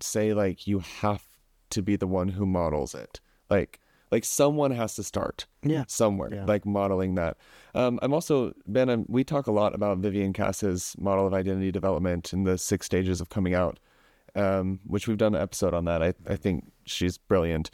say 0.03 0.35
like 0.35 0.67
you 0.67 0.81
have 0.81 1.25
to 1.71 1.83
be 1.83 1.97
the 1.97 2.07
one 2.07 2.29
who 2.29 2.47
models 2.47 2.95
it. 2.95 3.21
Like 3.51 3.81
like 4.13 4.25
someone 4.25 4.71
has 4.71 4.95
to 4.95 5.03
start 5.03 5.47
yeah 5.63 5.85
somewhere 5.89 6.33
yeah. 6.33 6.45
like 6.45 6.67
modeling 6.67 7.15
that 7.17 7.37
um, 7.75 7.99
i'm 8.03 8.13
also 8.13 8.53
ben 8.67 8.91
I'm, 8.91 9.07
we 9.09 9.25
talk 9.25 9.47
a 9.47 9.53
lot 9.53 9.75
about 9.75 9.99
Vivienne 9.99 10.35
Cass's 10.35 10.95
model 10.99 11.27
of 11.27 11.33
identity 11.33 11.73
development 11.73 12.33
and 12.33 12.47
the 12.47 12.59
six 12.59 12.87
stages 12.87 13.21
of 13.23 13.31
coming 13.31 13.55
out 13.55 13.81
um, 14.35 14.81
which 14.87 15.09
we've 15.09 15.17
done 15.17 15.35
an 15.35 15.41
episode 15.43 15.73
on 15.75 15.87
that 15.87 16.03
i, 16.03 16.13
I 16.29 16.37
think 16.37 16.71
she's 16.85 17.17
brilliant 17.17 17.71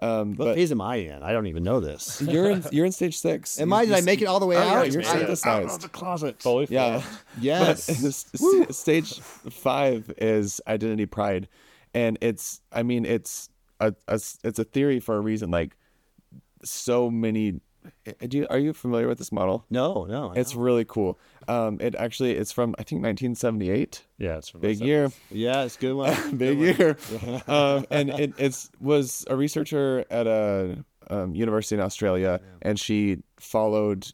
um, 0.00 0.30
what 0.30 0.46
but 0.46 0.54
phase 0.56 0.72
am 0.72 0.80
I 0.80 0.96
in? 0.96 1.22
I 1.22 1.32
don't 1.32 1.46
even 1.46 1.62
know 1.62 1.78
this. 1.78 2.20
You're 2.26 2.50
in. 2.50 2.64
You're 2.72 2.86
in 2.86 2.92
stage 2.92 3.18
six. 3.18 3.60
Am 3.60 3.72
I? 3.72 3.84
Did 3.84 3.94
I 3.94 4.00
make 4.00 4.22
it 4.22 4.24
all 4.24 4.40
the 4.40 4.46
way 4.46 4.56
oh, 4.56 4.60
out? 4.60 4.86
Yeah, 4.86 4.92
you're 4.92 5.02
synthesized. 5.02 5.68
Out 5.68 5.74
of 5.76 5.82
the 5.82 5.88
closet. 5.88 6.42
Fully. 6.42 6.66
Yeah. 6.70 7.02
yes. 7.40 8.26
stage 8.70 9.20
five 9.20 10.12
is 10.18 10.60
identity 10.66 11.06
pride, 11.06 11.46
and 11.94 12.18
it's 12.20 12.60
i 12.72 12.82
mean 12.82 13.04
it's 13.04 13.48
a, 13.80 13.94
a, 14.08 14.14
it's 14.44 14.58
a 14.58 14.64
theory 14.64 15.00
for 15.00 15.16
a 15.16 15.20
reason 15.20 15.50
like 15.50 15.76
so 16.64 17.10
many 17.10 17.60
do 18.28 18.38
you, 18.38 18.46
are 18.48 18.60
you 18.60 18.72
familiar 18.72 19.08
with 19.08 19.18
this 19.18 19.32
model? 19.32 19.64
No, 19.68 20.04
no. 20.04 20.30
I 20.30 20.38
It's 20.38 20.52
don't. 20.52 20.62
really 20.62 20.84
cool. 20.84 21.18
Um, 21.48 21.78
it 21.80 21.96
actually 21.96 22.30
it's 22.36 22.52
from 22.52 22.76
I 22.78 22.84
think 22.84 23.02
1978. 23.02 24.04
Yeah, 24.18 24.36
it's 24.36 24.48
from 24.50 24.60
Big 24.60 24.78
year. 24.78 25.10
yeah, 25.32 25.64
it's 25.64 25.76
good 25.76 25.94
one. 25.94 26.36
big 26.36 26.60
year. 26.60 26.96
um, 27.48 27.84
and 27.90 28.10
it 28.10 28.34
it's 28.38 28.70
was 28.78 29.24
a 29.28 29.34
researcher 29.34 30.04
at 30.12 30.28
a 30.28 30.84
um, 31.10 31.34
university 31.34 31.74
in 31.74 31.80
Australia, 31.80 32.40
and 32.62 32.78
she 32.78 33.18
followed 33.40 34.06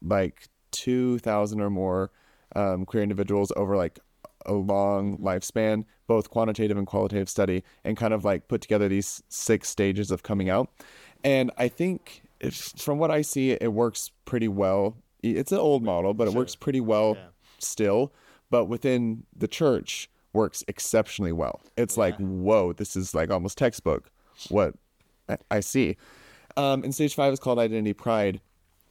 like 0.00 0.46
two 0.70 1.18
thousand 1.18 1.60
or 1.60 1.70
more 1.70 2.12
um, 2.54 2.84
queer 2.84 3.02
individuals 3.02 3.50
over 3.56 3.76
like 3.76 3.98
a 4.46 4.52
long 4.52 5.18
lifespan, 5.18 5.84
both 6.08 6.30
quantitative 6.30 6.76
and 6.76 6.86
qualitative 6.88 7.28
study, 7.28 7.62
and 7.84 7.96
kind 7.96 8.12
of 8.12 8.24
like 8.24 8.48
put 8.48 8.60
together 8.60 8.88
these 8.88 9.22
six 9.28 9.68
stages 9.68 10.10
of 10.10 10.24
coming 10.24 10.50
out. 10.50 10.68
And 11.22 11.52
I 11.56 11.68
think, 11.68 12.22
if, 12.40 12.56
from 12.76 12.98
what 12.98 13.12
I 13.12 13.22
see, 13.22 13.52
it 13.52 13.72
works 13.72 14.10
pretty 14.24 14.48
well. 14.48 14.96
It's 15.22 15.52
an 15.52 15.58
old 15.58 15.84
model, 15.84 16.14
but 16.14 16.26
it 16.26 16.34
works 16.34 16.56
pretty 16.56 16.80
well 16.80 17.16
still. 17.58 18.12
But 18.50 18.64
within 18.64 19.24
the 19.36 19.46
church, 19.48 20.08
works 20.32 20.64
exceptionally 20.68 21.32
well. 21.32 21.60
It's 21.76 21.96
like, 21.96 22.16
whoa, 22.18 22.72
this 22.72 22.96
is 22.96 23.14
like 23.14 23.30
almost 23.30 23.58
textbook. 23.58 24.10
What 24.48 24.74
I- 25.28 25.38
I 25.50 25.60
see. 25.60 25.96
Um, 26.56 26.82
and 26.84 26.94
stage 26.94 27.14
five 27.14 27.32
is 27.32 27.38
called 27.40 27.58
identity 27.58 27.92
pride, 27.92 28.40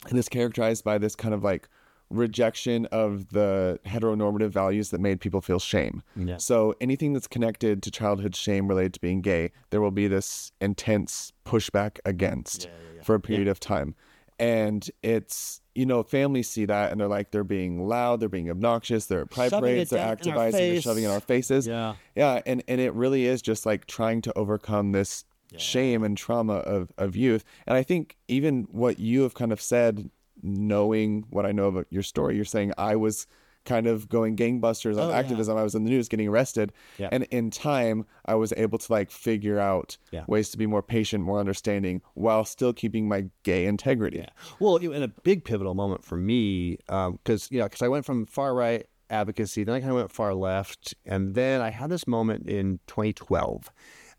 and 0.10 0.18
it's 0.20 0.30
characterized 0.30 0.84
by 0.84 0.98
this 0.98 1.16
kind 1.16 1.34
of 1.34 1.44
like 1.44 1.68
rejection 2.10 2.86
of 2.88 3.30
the 3.30 3.80
heteronormative 3.86 4.50
values 4.50 4.90
that 4.92 5.02
made 5.02 5.20
people 5.20 5.42
feel 5.42 5.60
shame. 5.60 6.02
Yeah. 6.16 6.38
So 6.38 6.74
anything 6.80 7.14
that's 7.14 7.28
connected 7.28 7.84
to 7.84 7.92
childhood 7.92 8.36
shame 8.36 8.68
related 8.68 8.94
to 8.96 9.00
being 9.02 9.22
gay, 9.22 9.52
there 9.70 9.82
will 9.82 9.92
be 9.92 10.08
this 10.08 10.52
intense 10.62 11.34
pushback 11.46 12.00
against 12.06 12.70
for 13.04 13.16
a 13.16 13.20
period 13.20 13.48
of 13.48 13.60
time. 13.60 13.96
And 14.40 14.90
it's 15.02 15.62
you 15.74 15.86
know 15.86 16.04
families 16.04 16.50
see 16.50 16.66
that 16.66 16.92
and 16.92 17.02
they're 17.02 17.08
like 17.08 17.32
they're 17.32 17.44
being 17.44 17.88
loud, 17.88 18.20
they're 18.20 18.30
being 18.30 18.50
obnoxious, 18.50 19.08
they're 19.08 19.22
at 19.22 19.32
pride 19.32 19.52
parades, 19.52 19.90
they're 19.90 20.16
activizing, 20.16 20.52
they're 20.52 20.82
shoving 20.82 21.04
in 21.04 21.10
our 21.10 21.20
faces. 21.20 21.68
Yeah. 21.68 21.96
Yeah, 22.16 22.42
and 22.46 22.64
and 22.68 22.80
it 22.80 22.94
really 22.94 23.26
is 23.26 23.42
just 23.42 23.66
like 23.66 23.88
trying 23.88 24.22
to 24.22 24.38
overcome 24.38 24.92
this 24.92 25.26
shame 25.56 26.04
and 26.04 26.18
trauma 26.18 26.56
of 26.56 26.92
of 26.98 27.16
youth. 27.16 27.44
And 27.66 27.76
I 27.76 27.84
think 27.84 28.16
even 28.28 28.68
what 28.70 29.00
you 29.00 29.24
have 29.24 29.34
kind 29.34 29.52
of 29.52 29.60
said, 29.62 30.10
knowing 30.44 31.26
what 31.30 31.46
I 31.46 31.52
know 31.52 31.68
about 31.68 31.88
your 31.90 32.04
story, 32.04 32.36
you're 32.36 32.46
saying 32.46 32.74
I 32.78 32.96
was 32.96 33.28
kind 33.66 33.86
of 33.86 34.08
going 34.08 34.38
gangbusters 34.38 34.94
on 34.94 35.00
Oh, 35.08 35.10
yeah. 35.10 35.18
activism. 35.18 35.58
I 35.58 35.64
was 35.64 35.76
in 35.76 35.84
the 35.84 35.90
news 35.90 36.08
getting 36.08 36.30
arrested. 36.30 36.72
Yeah. 36.98 37.10
And 37.12 37.24
in 37.32 37.52
time 37.52 38.06
I 38.26 38.36
was 38.36 38.54
able 38.56 38.78
to 38.78 38.92
like 38.94 39.12
figure 39.12 39.60
out 39.60 39.98
Yeah. 40.12 40.24
ways 40.26 40.50
to 40.52 40.58
be 40.58 40.66
more 40.66 40.82
patient, 40.82 41.22
more 41.26 41.38
understanding 41.40 42.02
while 42.14 42.46
still 42.46 42.72
keeping 42.72 43.10
my 43.10 43.26
gay 43.44 43.66
integrity. 43.66 44.20
Yeah. 44.20 44.30
Well, 44.62 44.78
in 44.78 45.04
a 45.04 45.10
big 45.10 45.44
pivotal 45.44 45.74
moment 45.76 46.06
for 46.06 46.16
me, 46.16 46.78
um, 46.88 47.20
because 47.22 47.52
you 47.52 47.60
know, 47.60 47.66
because 47.66 47.82
I 47.82 47.90
went 47.90 48.06
from 48.06 48.26
far 48.26 48.56
right 48.56 48.86
advocacy, 49.10 49.66
then 49.66 49.76
I 49.76 49.80
kind 49.80 49.92
of 49.92 49.98
went 49.98 50.12
far 50.12 50.34
left, 50.34 50.94
and 51.06 51.36
then 51.36 51.60
I 51.62 51.70
had 51.70 51.90
this 51.90 52.08
moment 52.08 52.48
in 52.48 52.80
2012. 52.88 53.70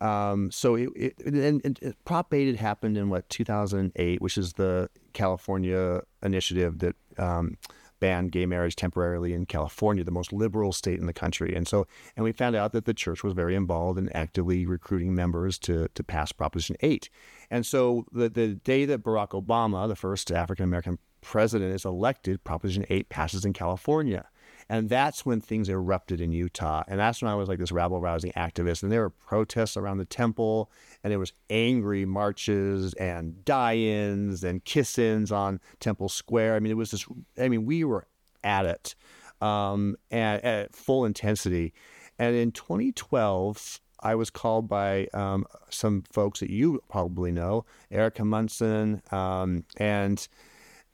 Um, 0.01 0.51
so 0.51 0.77
it, 0.77 0.91
it, 0.95 1.15
and, 1.25 1.61
and 1.65 1.95
Prop 2.05 2.33
8 2.33 2.47
had 2.47 2.57
happened 2.57 2.97
in 2.97 3.09
what 3.09 3.29
2008, 3.29 4.21
which 4.21 4.39
is 4.39 4.55
the 4.55 4.89
California 5.13 6.03
initiative 6.23 6.79
that 6.79 6.97
um, 7.19 7.57
banned 8.01 8.33
gay 8.33 8.47
marriage 8.47 8.77
temporarily 8.77 9.33
in 9.33 9.47
California, 9.47 10.05
the 10.05 10.11
most 10.11 10.33
liberal 10.33 10.73
state 10.73 10.99
in 10.99 11.07
the 11.07 11.13
country. 11.13 11.55
And 11.55 11.67
so, 11.67 11.87
and 12.17 12.25
we 12.25 12.33
found 12.33 12.57
out 12.57 12.73
that 12.73 12.85
the 12.85 12.95
church 12.95 13.25
was 13.25 13.33
very 13.33 13.55
involved 13.55 13.99
in 13.99 14.09
actively 14.11 14.67
recruiting 14.67 15.15
members 15.15 15.59
to 15.61 15.89
to 15.89 16.05
pass 16.05 16.33
Proposition 16.33 16.77
8. 16.81 17.11
And 17.51 17.67
so, 17.67 18.07
the 18.13 18.29
the 18.29 18.55
day 18.55 18.85
that 18.85 19.03
Barack 19.03 19.31
Obama, 19.31 19.89
the 19.89 19.97
first 19.97 20.31
African 20.31 20.65
American 20.65 20.99
president, 21.21 21.75
is 21.75 21.85
elected, 21.85 22.45
Proposition 22.45 22.87
8 22.89 23.09
passes 23.09 23.45
in 23.45 23.53
California. 23.53 24.29
And 24.69 24.89
that's 24.89 25.25
when 25.25 25.41
things 25.41 25.69
erupted 25.69 26.21
in 26.21 26.33
Utah. 26.33 26.85
And 26.89 27.01
that's 27.01 27.23
when 27.23 27.31
I 27.31 27.35
was 27.35 27.49
like 27.49 27.59
this 27.59 27.73
rabble 27.73 28.01
rousing 28.01 28.33
activist. 28.33 28.83
And 28.83 28.93
there 28.93 29.01
were 29.01 29.11
protests 29.11 29.77
around 29.77 29.99
the 29.99 30.05
temple, 30.05 30.71
and 31.03 31.11
there 31.11 31.19
was 31.19 31.33
angry 31.49 32.05
marches 32.05 32.93
and 32.95 33.45
die-ins 33.45 34.45
and 34.45 34.65
kiss-ins 34.65 35.33
on 35.33 35.61
Temple 35.81 36.09
Square. 36.09 36.55
I 36.55 36.61
mean, 36.61 36.71
it 36.71 36.77
was 36.77 36.91
just 36.91 37.07
I 37.39 37.49
mean, 37.49 37.65
we 37.65 37.85
were 37.85 38.07
at 38.45 38.67
it 38.67 38.95
um, 39.41 39.97
at, 40.11 40.45
at 40.45 40.75
full 40.75 41.05
intensity. 41.05 41.73
And 42.19 42.35
in 42.35 42.53
2012, 42.53 43.81
I 44.01 44.15
was 44.15 44.31
called 44.31 44.69
by 44.69 45.09
um, 45.15 45.47
some 45.71 46.05
folks 46.13 46.41
that 46.41 46.51
you 46.51 46.81
probably 46.89 47.33
know, 47.33 47.65
Erika 47.91 48.25
Munson 48.25 49.03
um, 49.11 49.65
and 49.77 50.27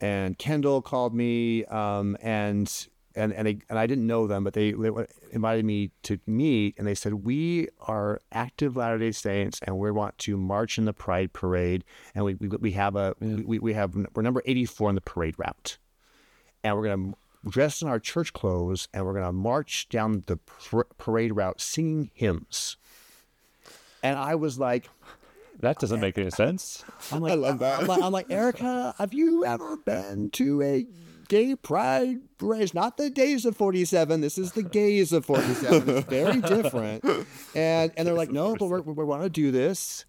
and 0.01 0.37
Kendall 0.37 0.83
called 0.83 1.15
me, 1.15 1.65
um, 1.67 2.17
and 2.21 2.89
and 3.15 3.33
and, 3.33 3.47
they, 3.47 3.59
and 3.69 3.79
I 3.79 3.87
didn't 3.87 4.07
know 4.07 4.27
them, 4.27 4.45
but 4.45 4.55
they, 4.55 4.73
they 4.73 4.91
invited 5.33 5.65
me 5.65 5.91
to 6.05 6.19
meet, 6.27 6.75
and 6.79 6.87
they 6.87 6.95
said 6.95 7.15
we 7.15 7.69
are 7.81 8.21
active 8.33 8.77
Latter 8.77 8.99
Day 8.99 9.13
Saints, 9.13 9.61
and 9.63 9.79
we 9.79 9.91
want 9.91 10.19
to 10.19 10.37
march 10.37 10.79
in 10.79 10.85
the 10.85 10.93
Pride 10.93 11.33
Parade, 11.33 11.85
and 12.15 12.25
we 12.25 12.35
we, 12.35 12.49
we 12.49 12.73
have 12.73 12.97
a 12.97 13.15
we, 13.21 13.59
we 13.59 13.75
have 13.75 13.95
we're 14.15 14.23
number 14.23 14.43
eighty 14.47 14.65
four 14.65 14.89
in 14.89 14.95
the 14.95 15.01
parade 15.01 15.35
route, 15.39 15.79
and 16.63 16.77
we're 16.77 16.89
gonna 16.89 17.13
dress 17.49 17.83
in 17.83 17.89
our 17.89 17.99
church 18.01 18.33
clothes, 18.33 18.89
and 18.93 19.05
we're 19.05 19.15
gonna 19.15 19.33
march 19.33 19.89
down 19.89 20.25
the 20.27 20.37
par- 20.37 20.87
parade 20.99 21.37
route 21.37 21.61
singing 21.61 22.11
hymns. 22.15 22.77
And 24.03 24.19
I 24.19 24.35
was 24.35 24.59
like, 24.59 24.89
That 25.61 25.79
doesn't 25.79 26.01
make 26.01 26.19
any 26.19 26.31
sense. 26.31 26.85
I'm 27.11 27.21
like, 27.21 27.33
I 27.33 27.37
love 27.37 27.61
that. 27.61 27.81
I'm 27.81 27.87
like, 27.87 28.03
I'm 28.03 28.13
like, 28.13 28.31
Erika, 28.31 28.95
have 28.99 29.15
you 29.15 29.45
ever 29.47 29.77
been 29.77 30.31
to 30.31 30.61
a 30.63 30.87
gay 31.29 31.57
pride? 31.57 32.19
It's 32.41 32.75
not 32.75 32.97
the 32.97 33.11
days 33.11 33.45
of 33.45 33.57
47. 33.57 34.21
This 34.21 34.39
is 34.39 34.53
the 34.53 34.63
gays 34.81 35.13
of 35.13 35.25
47. 35.25 35.89
It's 35.89 36.07
very 36.09 36.41
different. 36.41 37.05
And 37.55 37.93
and 37.97 38.07
they're 38.07 38.15
like, 38.15 38.31
no, 38.31 38.57
but 38.57 38.67
we're, 38.67 38.81
we 38.81 39.05
want 39.05 39.23
to 39.23 39.31
do 39.31 39.51
this. 39.51 40.05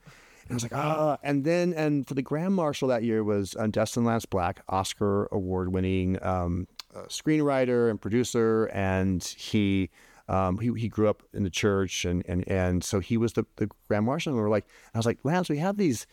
And 0.47 0.51
I 0.51 0.53
was 0.55 0.63
like, 0.63 0.75
ah. 0.75 1.17
And 1.23 1.43
then, 1.43 1.73
and 1.73 2.07
for 2.07 2.13
the 2.13 2.21
Grand 2.21 2.53
Marshal 2.53 2.89
that 2.89 3.03
year 3.03 3.23
was 3.23 3.55
uh, 3.55 3.67
Dustin 3.67 4.05
Lance 4.05 4.25
Black, 4.25 4.61
Oscar 4.69 5.27
award 5.31 5.73
winning 5.73 6.23
um, 6.23 6.67
uh, 6.95 7.03
screenwriter 7.03 7.89
and 7.89 7.99
producer. 7.99 8.65
And 8.65 9.23
he, 9.23 9.89
um, 10.29 10.59
he, 10.59 10.71
he 10.79 10.87
grew 10.87 11.09
up 11.09 11.23
in 11.33 11.43
the 11.43 11.49
church. 11.49 12.05
And, 12.05 12.23
and, 12.27 12.47
and 12.47 12.83
so 12.83 12.99
he 12.99 13.17
was 13.17 13.33
the, 13.33 13.45
the 13.55 13.69
Grand 13.87 14.05
Marshal. 14.05 14.31
And 14.31 14.37
we 14.37 14.43
were 14.43 14.49
like, 14.49 14.67
I 14.93 14.99
was 14.99 15.05
like, 15.07 15.19
Lance, 15.23 15.49
we 15.49 15.57
have 15.57 15.77
these 15.77 16.05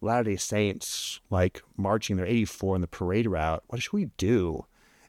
Latter 0.00 0.30
day 0.30 0.36
Saints 0.36 1.20
like 1.30 1.62
marching 1.76 2.16
their 2.16 2.26
84 2.26 2.76
in 2.76 2.80
the 2.80 2.86
parade 2.86 3.26
route. 3.26 3.62
What 3.68 3.82
should 3.82 3.92
we 3.92 4.06
do? 4.16 4.66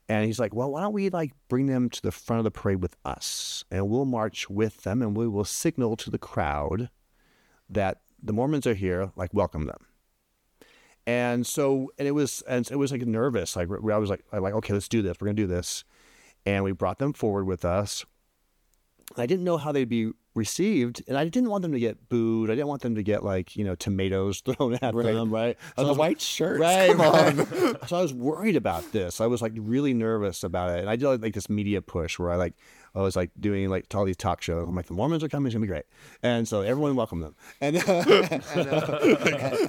And 0.10 0.26
he's 0.26 0.39
like, 0.39 0.54
well, 0.54 0.72
why 0.72 0.82
don't 0.82 0.94
we 0.94 1.10
like 1.10 1.32
bring 1.48 1.68
them 1.68 1.89
to 1.89 2.02
the 2.02 2.12
front 2.12 2.39
of 2.39 2.44
the 2.44 2.52
parade 2.52 2.82
with 2.82 2.98
us 3.06 3.64
and 3.72 3.89
we'll 3.89 4.06
march 4.06 4.50
with 4.50 4.84
them 4.84 5.02
and 5.02 5.16
we 5.16 5.28
will 5.28 5.46
signal 5.46 5.96
to 5.98 6.10
the 6.10 6.18
crowd 6.18 6.89
that 7.70 8.02
the 8.22 8.34
Mormons 8.34 8.68
are 8.68 8.74
here, 8.74 9.12
like 9.16 9.34
welcome 9.34 9.66
them. 9.66 9.86
And 11.08 11.48
so, 11.48 11.92
and 11.98 12.08
it 12.08 12.12
was, 12.12 12.44
and 12.48 12.70
it 12.70 12.76
was 12.76 12.92
like 12.92 13.02
nervous. 13.02 13.56
Like 13.56 13.70
I 13.70 13.98
was 13.98 14.10
like, 14.10 14.24
I 14.32 14.39
like, 14.39 14.54
okay, 14.56 14.74
let's 14.74 14.88
do 14.88 15.02
this. 15.02 15.18
We're 15.20 15.28
gonna 15.28 15.36
do 15.36 15.48
this. 15.48 15.84
And 16.46 16.64
we 16.64 16.74
brought 16.74 17.00
them 17.00 17.14
forward 17.14 17.46
with 17.46 17.64
us. 17.64 18.06
I 19.18 19.26
didn't 19.26 19.46
know 19.46 19.58
how 19.58 19.72
they'd 19.72 19.89
be 19.89 20.12
received, 20.34 21.04
and 21.08 21.18
I 21.18 21.26
didn't 21.28 21.50
want 21.50 21.62
them 21.62 21.72
to 21.74 21.80
get 21.80 22.08
booed. 22.10 22.50
I 22.50 22.56
didn't 22.56 22.68
want 22.68 22.82
them 22.82 22.96
to 22.96 23.04
get 23.04 23.24
like 23.24 23.56
you 23.56 23.64
know 23.66 23.76
tomatoes 23.76 24.40
thrown 24.46 24.76
at 24.82 24.94
Right. 24.96 25.14
them, 25.14 25.30
right? 25.30 25.58
So 25.76 25.84
the 25.84 25.90
was- 25.90 25.98
white 25.98 26.22
shirts. 26.22 26.60
Right, 26.60 26.92
Come 26.92 27.02
on. 27.02 27.38
right. 27.38 27.76
so 27.90 27.98
I 27.98 28.02
was 28.02 28.14
worried 28.14 28.56
about 28.56 28.92
this. 28.92 29.20
I 29.22 29.28
was 29.28 29.42
like 29.42 29.54
really 29.56 29.94
nervous 29.94 30.44
about 30.44 30.72
it, 30.72 30.80
and 30.80 30.90
I 30.90 30.96
did 30.96 31.22
like 31.22 31.34
this 31.34 31.50
media 31.50 31.82
push 31.82 32.18
where 32.20 32.32
I 32.32 32.36
like 32.36 32.54
I 32.96 33.02
was 33.02 33.16
like 33.16 33.32
doing 33.40 33.70
like 33.70 33.94
all 33.96 34.06
these 34.06 34.18
talk 34.18 34.42
shows. 34.42 34.68
I'm 34.68 34.76
like 34.76 34.88
the 34.88 34.94
Mormons 34.94 35.24
are 35.24 35.30
coming, 35.30 35.48
it's 35.48 35.56
gonna 35.56 35.64
be 35.64 35.68
great, 35.68 35.86
and 36.24 36.48
so 36.48 36.62
everyone 36.62 36.96
welcomed 36.96 37.24
them. 37.24 37.36
And, 37.62 37.76
and, 37.88 38.68
uh, 38.68 38.98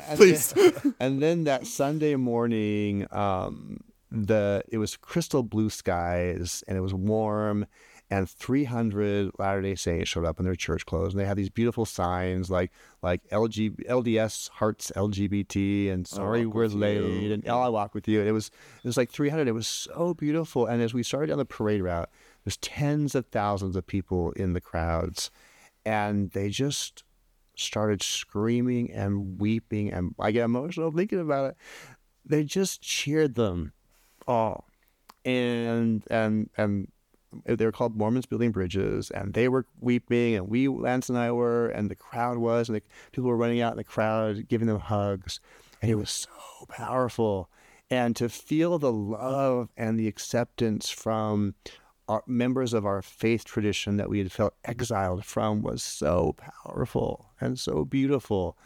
and- 0.08 0.16
Please. 0.18 0.54
and 1.00 1.22
then 1.22 1.44
that 1.44 1.66
Sunday 1.66 2.16
morning, 2.16 3.06
um, 3.12 3.78
the 4.10 4.62
it 4.68 4.78
was 4.78 4.96
crystal 4.96 5.42
blue 5.42 5.70
skies 5.70 6.62
and 6.68 6.76
it 6.76 6.80
was 6.80 6.92
warm, 6.94 7.66
and 8.12 8.28
300 8.28 9.30
Latter 9.38 9.62
Day 9.62 9.74
Saints 9.74 10.10
showed 10.10 10.26
up 10.26 10.38
in 10.38 10.44
their 10.44 10.54
church 10.54 10.84
clothes, 10.84 11.14
and 11.14 11.20
they 11.20 11.24
had 11.24 11.38
these 11.38 11.48
beautiful 11.48 11.86
signs 11.86 12.50
like 12.50 12.70
like 13.00 13.26
LG, 13.30 13.86
LDS 13.86 14.50
hearts 14.50 14.92
LGBT 14.94 15.90
and 15.90 16.06
sorry 16.06 16.44
we're 16.44 16.64
with 16.64 16.74
you. 16.74 16.78
late 16.78 17.32
and 17.32 17.48
oh, 17.48 17.60
I 17.60 17.70
walk 17.70 17.94
with 17.94 18.06
you. 18.06 18.20
And 18.20 18.28
it 18.28 18.32
was 18.32 18.50
it 18.84 18.86
was 18.86 18.98
like 18.98 19.10
300. 19.10 19.48
It 19.48 19.52
was 19.52 19.66
so 19.66 20.12
beautiful. 20.12 20.66
And 20.66 20.82
as 20.82 20.92
we 20.92 21.02
started 21.02 21.28
down 21.28 21.38
the 21.38 21.46
parade 21.46 21.80
route, 21.80 22.10
there's 22.44 22.58
tens 22.58 23.14
of 23.14 23.24
thousands 23.28 23.76
of 23.76 23.86
people 23.86 24.32
in 24.32 24.52
the 24.52 24.60
crowds, 24.60 25.30
and 25.86 26.32
they 26.32 26.50
just 26.50 27.04
started 27.56 28.02
screaming 28.02 28.92
and 28.92 29.40
weeping 29.40 29.90
and 29.90 30.14
I 30.20 30.32
get 30.32 30.44
emotional 30.44 30.92
thinking 30.92 31.20
about 31.20 31.52
it. 31.52 31.56
They 32.26 32.44
just 32.44 32.82
cheered 32.82 33.36
them 33.36 33.72
all. 34.28 34.66
And 35.24 36.02
and 36.10 36.50
and 36.58 36.88
they 37.44 37.64
were 37.64 37.72
called 37.72 37.96
Mormons 37.96 38.26
Building 38.26 38.50
Bridges, 38.50 39.10
and 39.10 39.34
they 39.34 39.48
were 39.48 39.66
weeping, 39.80 40.34
and 40.34 40.48
we, 40.48 40.68
Lance 40.68 41.08
and 41.08 41.18
I 41.18 41.32
were, 41.32 41.68
and 41.68 41.90
the 41.90 41.94
crowd 41.94 42.38
was, 42.38 42.68
and 42.68 42.76
the 42.76 42.82
people 43.12 43.28
were 43.28 43.36
running 43.36 43.60
out 43.60 43.72
in 43.72 43.78
the 43.78 43.84
crowd, 43.84 44.48
giving 44.48 44.68
them 44.68 44.80
hugs. 44.80 45.40
and 45.80 45.90
it 45.90 45.96
was 45.96 46.10
so 46.10 46.66
powerful. 46.68 47.48
And 47.90 48.16
to 48.16 48.28
feel 48.28 48.78
the 48.78 48.92
love 48.92 49.68
and 49.76 49.98
the 49.98 50.08
acceptance 50.08 50.88
from 50.88 51.54
our 52.08 52.22
members 52.26 52.72
of 52.72 52.84
our 52.86 53.02
faith 53.02 53.44
tradition 53.44 53.96
that 53.96 54.08
we 54.08 54.18
had 54.18 54.32
felt 54.32 54.54
exiled 54.64 55.24
from 55.24 55.62
was 55.62 55.82
so 55.82 56.34
powerful 56.64 57.30
and 57.40 57.58
so 57.58 57.84
beautiful. 57.84 58.56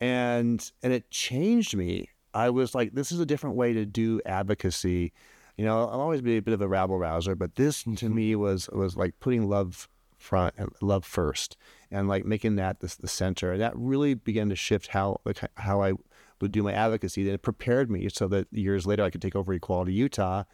And 0.00 0.70
and 0.82 0.92
it 0.92 1.10
changed 1.10 1.76
me. 1.76 2.08
I 2.32 2.50
was 2.50 2.74
like, 2.74 2.92
this 2.94 3.12
is 3.12 3.20
a 3.20 3.26
different 3.26 3.56
way 3.56 3.72
to 3.72 3.84
do 3.84 4.20
advocacy. 4.24 5.12
You 5.60 5.66
know, 5.66 5.80
I'll 5.90 6.00
always 6.00 6.22
be 6.22 6.38
a 6.38 6.42
bit 6.42 6.54
of 6.54 6.62
a 6.62 6.68
rabble 6.68 6.98
rouser, 6.98 7.34
but 7.34 7.56
this 7.56 7.82
to 7.82 7.90
mm-hmm. 7.90 8.14
me 8.14 8.34
was 8.34 8.70
was 8.72 8.96
like 8.96 9.20
putting 9.20 9.46
love 9.46 9.90
front 10.16 10.54
uh, 10.58 10.68
love 10.80 11.04
first 11.04 11.58
and 11.90 12.08
like 12.08 12.24
making 12.24 12.56
that 12.56 12.80
the, 12.80 12.96
the 12.98 13.06
center. 13.06 13.52
And 13.52 13.60
that 13.60 13.76
really 13.76 14.14
began 14.14 14.48
to 14.48 14.56
shift 14.56 14.86
how 14.86 15.20
how 15.56 15.82
I 15.82 15.92
would 16.40 16.52
do 16.52 16.62
my 16.62 16.72
advocacy. 16.72 17.24
Then 17.24 17.34
it 17.34 17.42
prepared 17.42 17.90
me 17.90 18.08
so 18.08 18.26
that 18.28 18.46
years 18.50 18.86
later 18.86 19.04
I 19.04 19.10
could 19.10 19.20
take 19.20 19.36
over 19.36 19.52
Equality 19.52 19.92
Utah 19.92 20.44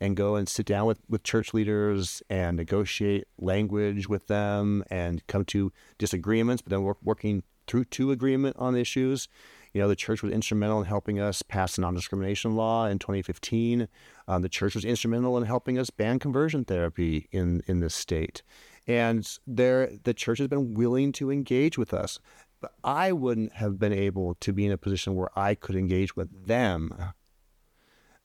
and 0.00 0.16
go 0.16 0.34
and 0.34 0.48
sit 0.48 0.64
down 0.64 0.86
with, 0.86 1.00
with 1.10 1.24
church 1.24 1.52
leaders 1.52 2.22
and 2.30 2.56
negotiate 2.56 3.28
language 3.36 4.08
with 4.08 4.28
them 4.28 4.82
and 4.88 5.26
come 5.26 5.44
to 5.44 5.74
disagreements, 5.98 6.62
but 6.62 6.70
then 6.70 6.84
work, 6.84 6.96
working 7.02 7.42
through 7.66 7.84
to 7.84 8.12
agreement 8.12 8.56
on 8.58 8.74
issues. 8.76 9.28
You 9.74 9.82
know, 9.82 9.88
the 9.88 9.96
church 9.96 10.22
was 10.22 10.32
instrumental 10.32 10.78
in 10.78 10.86
helping 10.86 11.18
us 11.18 11.42
pass 11.42 11.74
the 11.74 11.82
non 11.82 11.94
discrimination 11.94 12.54
law 12.54 12.86
in 12.86 13.00
2015. 13.00 13.88
Um, 14.28 14.42
the 14.42 14.48
church 14.48 14.76
was 14.76 14.84
instrumental 14.84 15.36
in 15.36 15.44
helping 15.44 15.78
us 15.78 15.90
ban 15.90 16.20
conversion 16.20 16.64
therapy 16.64 17.28
in, 17.32 17.62
in 17.66 17.80
this 17.80 17.94
state. 17.94 18.42
And 18.86 19.28
there, 19.46 19.90
the 20.04 20.14
church 20.14 20.38
has 20.38 20.46
been 20.46 20.74
willing 20.74 21.10
to 21.12 21.30
engage 21.30 21.76
with 21.76 21.92
us. 21.92 22.20
But 22.60 22.72
I 22.84 23.12
wouldn't 23.12 23.54
have 23.54 23.78
been 23.78 23.92
able 23.92 24.36
to 24.36 24.52
be 24.52 24.64
in 24.64 24.72
a 24.72 24.78
position 24.78 25.16
where 25.16 25.36
I 25.36 25.56
could 25.56 25.74
engage 25.74 26.14
with 26.14 26.46
them 26.46 27.12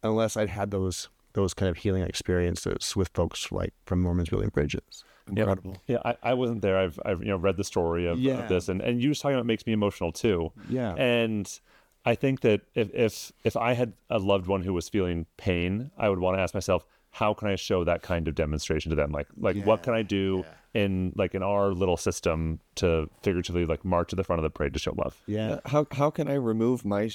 unless 0.04 0.38
I'd 0.38 0.50
had 0.50 0.72
those 0.72 1.10
those 1.34 1.54
kind 1.54 1.70
of 1.70 1.78
healing 1.78 2.04
experiences 2.04 2.96
with 2.96 3.10
folks 3.10 3.52
like 3.52 3.74
from 3.86 4.02
Mormons 4.02 4.30
Building 4.30 4.50
Bridges. 4.50 5.04
Incredible. 5.38 5.78
Yeah, 5.88 5.98
I, 6.06 6.16
I 6.24 6.34
wasn't 6.34 6.62
there. 6.62 6.78
I've, 6.78 7.00
I've 7.06 7.20
you 7.22 7.28
know 7.30 7.38
read 7.38 7.58
the 7.58 7.64
story 7.64 8.08
of, 8.08 8.20
Yeah. 8.20 8.40
of 8.44 8.50
this, 8.50 8.70
and, 8.70 8.82
and 8.82 9.02
you 9.02 9.10
just 9.10 9.22
talking 9.22 9.36
about 9.36 9.42
it 9.42 9.48
makes 9.48 9.66
me 9.66 9.74
emotional 9.74 10.12
too. 10.12 10.52
Yeah. 10.70 10.94
And 10.96 11.60
I 12.06 12.16
think 12.16 12.42
that 12.42 12.62
if 12.76 12.90
if 12.94 13.32
if 13.44 13.58
I 13.58 13.74
had 13.74 13.94
a 14.10 14.20
loved 14.20 14.48
one 14.48 14.62
who 14.64 14.74
was 14.74 14.90
feeling 14.90 15.26
pain, 15.38 15.92
I 15.98 16.10
would 16.10 16.20
want 16.20 16.38
to 16.38 16.42
ask 16.42 16.54
myself, 16.54 16.86
how 17.12 17.34
can 17.34 17.48
I 17.48 17.56
show 17.56 17.84
that 17.84 18.02
kind 18.02 18.28
of 18.28 18.36
demonstration 18.36 18.90
to 18.92 18.96
them? 18.96 19.12
Like 19.12 19.28
like 19.38 19.64
what 19.66 19.84
can 19.84 19.94
I 19.94 20.02
do 20.04 20.46
in 20.74 21.12
like 21.16 21.34
in 21.36 21.44
our 21.44 21.72
little 21.74 21.98
system 21.98 22.60
to 22.76 23.10
figuratively 23.24 23.66
like 23.66 23.84
march 23.84 24.10
to 24.12 24.16
the 24.16 24.24
front 24.24 24.40
of 24.40 24.44
the 24.44 24.50
parade 24.50 24.74
to 24.74 24.80
show 24.80 24.94
love? 24.98 25.22
Yeah. 25.28 25.54
Uh, 25.54 25.60
How 25.66 25.88
how 25.92 26.10
can 26.10 26.28
I 26.30 26.36
remove 26.36 26.86
my 26.86 27.10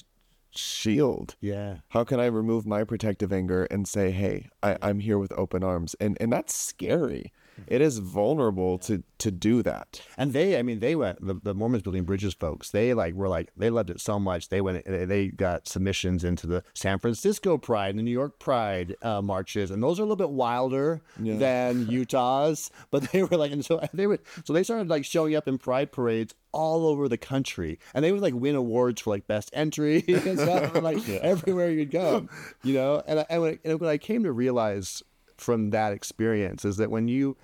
shield? 0.51 1.37
Yeah. 1.41 1.77
How 1.89 2.05
can 2.05 2.21
I 2.21 2.27
remove 2.27 2.67
my 2.67 2.85
protective 2.85 3.33
anger 3.33 3.65
and 3.71 3.87
say, 3.89 4.11
"Hey, 4.11 4.49
I, 4.62 4.77
I'm 4.83 5.01
here 5.01 5.19
with 5.19 5.33
open 5.33 5.62
arms," 5.65 5.95
and 6.01 6.17
and 6.21 6.33
that's 6.33 6.55
scary. 6.55 7.33
It 7.66 7.80
is 7.80 7.98
vulnerable 7.98 8.78
to 8.78 9.02
to 9.18 9.30
do 9.30 9.62
that. 9.62 10.02
And 10.18 10.32
they, 10.32 10.59
I 10.59 10.62
mean, 10.62 10.80
they 10.80 10.94
went 10.94 11.24
the, 11.26 11.34
the 11.42 11.55
Mormons 11.55 11.82
Building 11.82 12.05
Bridges 12.05 12.34
folks. 12.34 12.70
They 12.70 12.92
like 12.92 13.14
were 13.14 13.28
like 13.28 13.50
they 13.57 13.70
loved 13.70 13.90
it 13.90 14.00
so 14.00 14.18
much. 14.18 14.48
They 14.50 14.61
went, 14.61 14.84
they 14.84 15.28
got 15.28 15.66
submissions 15.66 16.24
into 16.24 16.46
the 16.46 16.62
San 16.74 16.98
Francisco 16.98 17.57
Pride 17.57 17.90
and 17.90 17.98
the 17.98 18.02
New 18.02 18.11
York 18.11 18.38
Pride 18.38 18.96
uh, 19.02 19.22
marches, 19.22 19.70
and 19.70 19.82
those 19.82 19.98
are 19.98 20.02
a 20.02 20.05
little 20.05 20.16
bit 20.16 20.30
wilder 20.30 21.02
than 21.16 21.86
Utah's. 21.90 22.70
But 22.90 23.11
they 23.12 23.22
were 23.22 23.36
like, 23.36 23.52
and 23.52 23.64
so 23.64 23.80
they 23.94 24.07
would, 24.07 24.20
so 24.44 24.52
they 24.52 24.62
started 24.62 24.88
like 24.88 25.05
showing 25.05 25.34
up 25.34 25.48
in 25.48 25.59
Pride 25.59 25.92
parades 25.92 26.34
all 26.52 26.86
over 26.86 27.09
the 27.09 27.18
country, 27.18 27.78
and 27.94 28.05
they 28.05 28.12
would 28.12 28.20
like 28.20 28.34
win 28.34 28.55
awards 28.57 29.00
for 29.00 29.11
like 29.11 29.26
best 29.26 29.50
entry 29.52 30.05
and 30.09 30.38
stuff, 30.38 30.74
like 30.82 31.09
everywhere 31.09 31.70
you'd 31.70 31.90
go, 31.90 32.28
you 32.62 32.74
know. 32.74 33.02
And 33.07 33.20
I, 33.20 33.26
and 33.30 33.59
and 33.64 33.80
when 33.80 33.90
I 33.90 33.98
came 33.98 34.24
to 34.24 34.32
realize 34.32 35.02
from 35.45 35.70
that 35.70 35.92
experience 35.92 36.64
is 36.64 36.78
that 36.78 36.90
when 36.90 37.07
you 37.07 37.36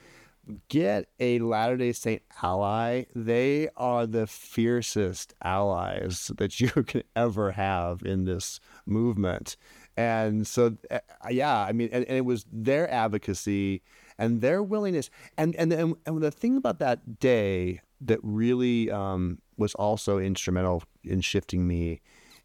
get 0.68 1.06
a 1.20 1.38
Latter 1.38 1.76
day 1.76 1.92
Saint 1.92 2.22
ally, 2.42 3.04
they 3.14 3.68
are 3.76 4.06
the 4.06 4.26
fiercest 4.26 5.34
allies 5.42 6.30
that 6.38 6.60
you 6.60 6.70
can 6.70 7.02
ever 7.14 7.52
have 7.52 8.02
in 8.02 8.24
this 8.24 8.58
movement. 8.86 9.56
And 9.96 10.46
so, 10.46 10.76
uh, 10.90 11.00
yeah, 11.30 11.60
I 11.60 11.72
mean, 11.72 11.90
and, 11.92 12.04
and 12.06 12.16
it 12.16 12.24
was 12.24 12.46
their 12.50 12.90
advocacy 12.90 13.82
and 14.18 14.40
their 14.40 14.62
willingness. 14.62 15.10
And, 15.36 15.54
and, 15.56 15.72
and, 15.72 15.94
and 16.06 16.22
the 16.22 16.30
thing 16.30 16.56
about 16.56 16.78
that 16.78 17.20
day 17.20 17.80
that 18.00 18.18
really 18.22 18.90
um, 18.90 19.38
was 19.58 19.74
also 19.74 20.18
instrumental 20.18 20.82
in 21.04 21.20
shifting 21.20 21.66
me 21.66 22.00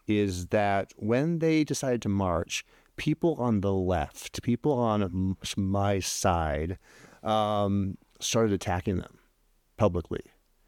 is 0.08 0.48
that 0.48 0.94
when 0.98 1.40
they 1.40 1.64
decided 1.64 2.02
to 2.02 2.10
march, 2.10 2.66
people 2.96 3.36
on 3.40 3.62
the 3.62 3.74
left, 3.74 4.42
people 4.44 4.74
on 4.74 5.38
my 5.58 6.00
side, 6.00 6.78
um, 7.24 7.98
started 8.20 8.54
attacking 8.54 8.98
them 8.98 9.18
publicly 9.78 10.22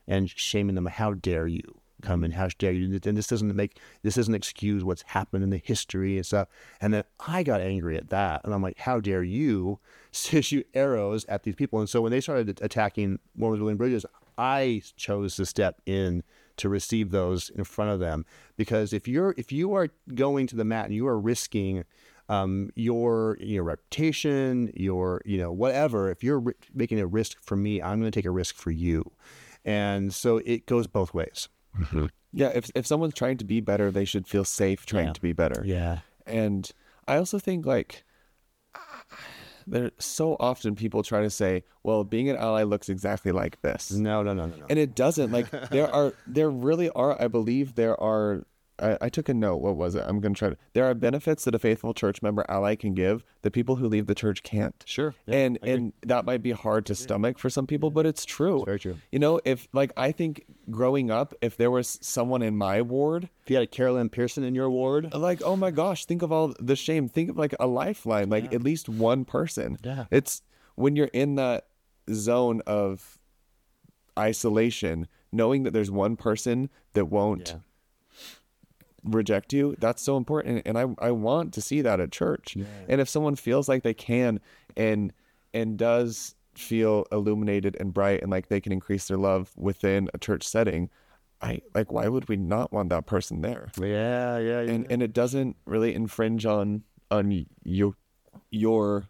and 0.07 0.29
shaming 0.29 0.75
them. 0.75 0.85
How 0.85 1.13
dare 1.13 1.47
you 1.47 1.61
come 2.01 2.23
and 2.23 2.33
how 2.33 2.49
dare 2.57 2.71
you? 2.71 2.99
And 3.05 3.17
this 3.17 3.27
doesn't 3.27 3.55
make 3.55 3.79
this 4.03 4.15
doesn't 4.15 4.35
excuse 4.35 4.83
what's 4.83 5.03
happened 5.03 5.43
in 5.43 5.49
the 5.49 5.61
history 5.63 6.17
and 6.17 6.25
stuff. 6.25 6.47
And 6.81 6.93
then 6.93 7.03
I 7.25 7.43
got 7.43 7.61
angry 7.61 7.97
at 7.97 8.09
that, 8.09 8.41
and 8.43 8.53
I'm 8.53 8.61
like, 8.61 8.79
how 8.79 8.99
dare 8.99 9.23
you 9.23 9.79
shoot 10.11 10.67
arrows 10.73 11.25
at 11.25 11.43
these 11.43 11.55
people? 11.55 11.79
And 11.79 11.89
so 11.89 12.01
when 12.01 12.11
they 12.11 12.21
started 12.21 12.59
attacking 12.61 13.19
Mormons 13.35 13.59
Building 13.59 13.77
Bridges, 13.77 14.05
I 14.37 14.83
chose 14.95 15.35
to 15.37 15.45
step 15.45 15.81
in 15.85 16.23
to 16.57 16.69
receive 16.69 17.11
those 17.11 17.49
in 17.49 17.63
front 17.63 17.91
of 17.91 17.99
them 17.99 18.25
because 18.55 18.91
if 18.91 19.07
you're 19.07 19.33
if 19.37 19.51
you 19.51 19.73
are 19.73 19.89
going 20.15 20.47
to 20.47 20.55
the 20.55 20.65
mat 20.65 20.85
and 20.85 20.93
you 20.93 21.07
are 21.07 21.19
risking 21.19 21.83
um, 22.29 22.69
your 22.75 23.37
your 23.39 23.63
reputation, 23.63 24.71
your 24.75 25.21
you 25.25 25.37
know 25.37 25.51
whatever. 25.51 26.09
If 26.11 26.23
you're 26.23 26.39
ri- 26.39 26.53
making 26.73 26.99
a 26.99 27.07
risk 27.07 27.37
for 27.41 27.55
me, 27.55 27.81
I'm 27.81 27.99
going 27.99 28.11
to 28.11 28.17
take 28.17 28.25
a 28.25 28.31
risk 28.31 28.55
for 28.55 28.71
you, 28.71 29.11
and 29.65 30.13
so 30.13 30.37
it 30.45 30.65
goes 30.65 30.87
both 30.87 31.13
ways. 31.13 31.47
Yeah, 32.33 32.49
if 32.53 32.69
if 32.75 32.85
someone's 32.85 33.13
trying 33.13 33.37
to 33.37 33.45
be 33.45 33.61
better, 33.61 33.91
they 33.91 34.05
should 34.05 34.27
feel 34.27 34.43
safe 34.43 34.85
trying 34.85 35.07
Yeah. 35.07 35.13
to 35.13 35.21
be 35.21 35.33
better. 35.33 35.63
Yeah, 35.65 35.99
And 36.25 36.69
I 37.07 37.17
also 37.17 37.39
think 37.39 37.65
like 37.65 38.03
there 39.67 39.91
so 39.99 40.35
often 40.39 40.75
people 40.75 41.03
try 41.03 41.21
to 41.21 41.29
say, 41.29 41.63
well, 41.83 42.03
being 42.03 42.29
an 42.29 42.37
ally 42.37 42.63
looks 42.63 42.89
exactly 42.89 43.31
like 43.31 43.61
this. 43.61 43.91
no, 43.91 44.23
no, 44.23 44.33
no, 44.33 44.45
no, 44.47 44.55
no. 44.55 44.65
And 44.69 44.79
it 44.79 44.95
doesn't. 44.95 45.31
Like 45.31 45.49
there 45.69 45.93
are 45.93 46.13
there 46.25 46.49
really 46.49 46.89
are, 46.91 47.21
I 47.21 47.27
believe 47.27 47.75
there 47.75 47.99
are 48.01 48.45
I, 48.79 48.97
I 49.01 49.09
took 49.09 49.27
a 49.29 49.33
note. 49.33 49.57
What 49.57 49.75
was 49.75 49.95
it? 49.95 50.03
I'm 50.07 50.19
gonna 50.19 50.35
try 50.35 50.49
to 50.49 50.57
there 50.73 50.85
are 50.85 50.93
benefits 50.93 51.45
that 51.45 51.55
a 51.55 51.59
faithful 51.59 51.93
church 51.93 52.21
member 52.21 52.45
ally 52.49 52.75
can 52.75 52.93
give 52.93 53.23
that 53.41 53.51
people 53.51 53.77
who 53.77 53.87
leave 53.87 54.07
the 54.07 54.15
church 54.15 54.43
can't. 54.43 54.75
Sure. 54.85 55.13
Yeah, 55.25 55.35
and 55.35 55.59
and 55.63 55.93
that 56.05 56.25
might 56.25 56.43
be 56.43 56.51
hard 56.51 56.85
to 56.87 56.95
stomach 56.95 57.39
for 57.39 57.49
some 57.49 57.65
people, 57.67 57.89
but 57.89 58.05
it's 58.05 58.25
true. 58.25 58.63
very 58.65 58.79
true. 58.79 58.97
You 59.11 59.19
know, 59.19 59.39
if 59.45 59.67
like 59.73 59.91
I 59.97 60.11
think 60.11 60.45
growing 60.69 61.09
up, 61.09 61.33
if 61.41 61.57
there 61.57 61.71
was 61.71 61.97
someone 62.01 62.41
in 62.41 62.55
my 62.57 62.81
ward 62.81 63.29
if 63.43 63.49
you 63.49 63.55
had 63.55 63.63
a 63.63 63.67
Carol 63.67 63.95
Lynn 63.95 64.09
Pearson 64.09 64.43
in 64.43 64.53
your 64.53 64.69
ward, 64.69 65.13
like 65.13 65.41
oh 65.43 65.55
my 65.55 65.71
gosh 65.71 66.05
think 66.05 66.21
of 66.21 66.31
all 66.31 66.53
the 66.59 66.75
shame 66.75 67.07
think 67.07 67.29
of 67.29 67.37
like 67.37 67.55
a 67.59 67.67
lifeline 67.67 68.29
like 68.29 68.53
at 68.53 68.61
least 68.61 68.89
one 68.89 69.23
person 69.25 69.77
Yeah. 69.83 70.05
it's 70.11 70.41
when 70.75 70.95
you're 70.95 71.09
in 71.13 71.35
that 71.35 71.67
zone 72.13 72.61
of 72.67 73.17
isolation 74.17 75.07
knowing 75.31 75.63
that 75.63 75.71
there's 75.71 75.91
one 75.91 76.15
person 76.15 76.69
that 76.93 77.05
won't 77.05 77.49
Yeah. 77.49 77.59
Reject 79.15 79.53
you 79.53 79.75
that's 79.79 80.01
so 80.01 80.17
important 80.17 80.61
and 80.65 80.77
i 80.77 80.85
i 80.99 81.11
want 81.11 81.53
to 81.53 81.61
see 81.61 81.81
that 81.81 81.99
at 81.99 82.11
church. 82.11 82.55
And 82.87 83.01
if 83.01 83.09
someone 83.09 83.35
feels 83.35 83.67
like 83.69 83.83
they 83.83 83.93
can 83.93 84.39
and 84.75 85.13
and 85.53 85.77
does 85.77 86.35
feel 86.55 87.05
illuminated 87.11 87.77
and 87.79 87.93
bright 87.93 88.21
and 88.21 88.31
like 88.31 88.47
they 88.47 88.59
can 88.59 88.71
increase 88.71 89.07
their 89.07 89.17
love 89.17 89.51
within 89.55 90.09
a 90.13 90.17
church 90.17 90.47
setting 90.47 90.89
i 91.41 91.61
like 91.75 91.91
why 91.91 92.07
would 92.07 92.27
we 92.27 92.35
not 92.35 92.73
want 92.73 92.89
that 92.89 93.05
person 93.05 93.41
there? 93.41 93.69
Yeah, 93.79 94.37
yeah, 94.37 94.61
yeah. 94.61 94.71
and 94.71 94.91
and 94.91 95.01
it 95.03 95.13
doesn't 95.13 95.55
really 95.65 95.93
infringe 95.93 96.45
on 96.45 96.83
on 97.11 97.45
your 97.63 97.93
your 98.49 99.05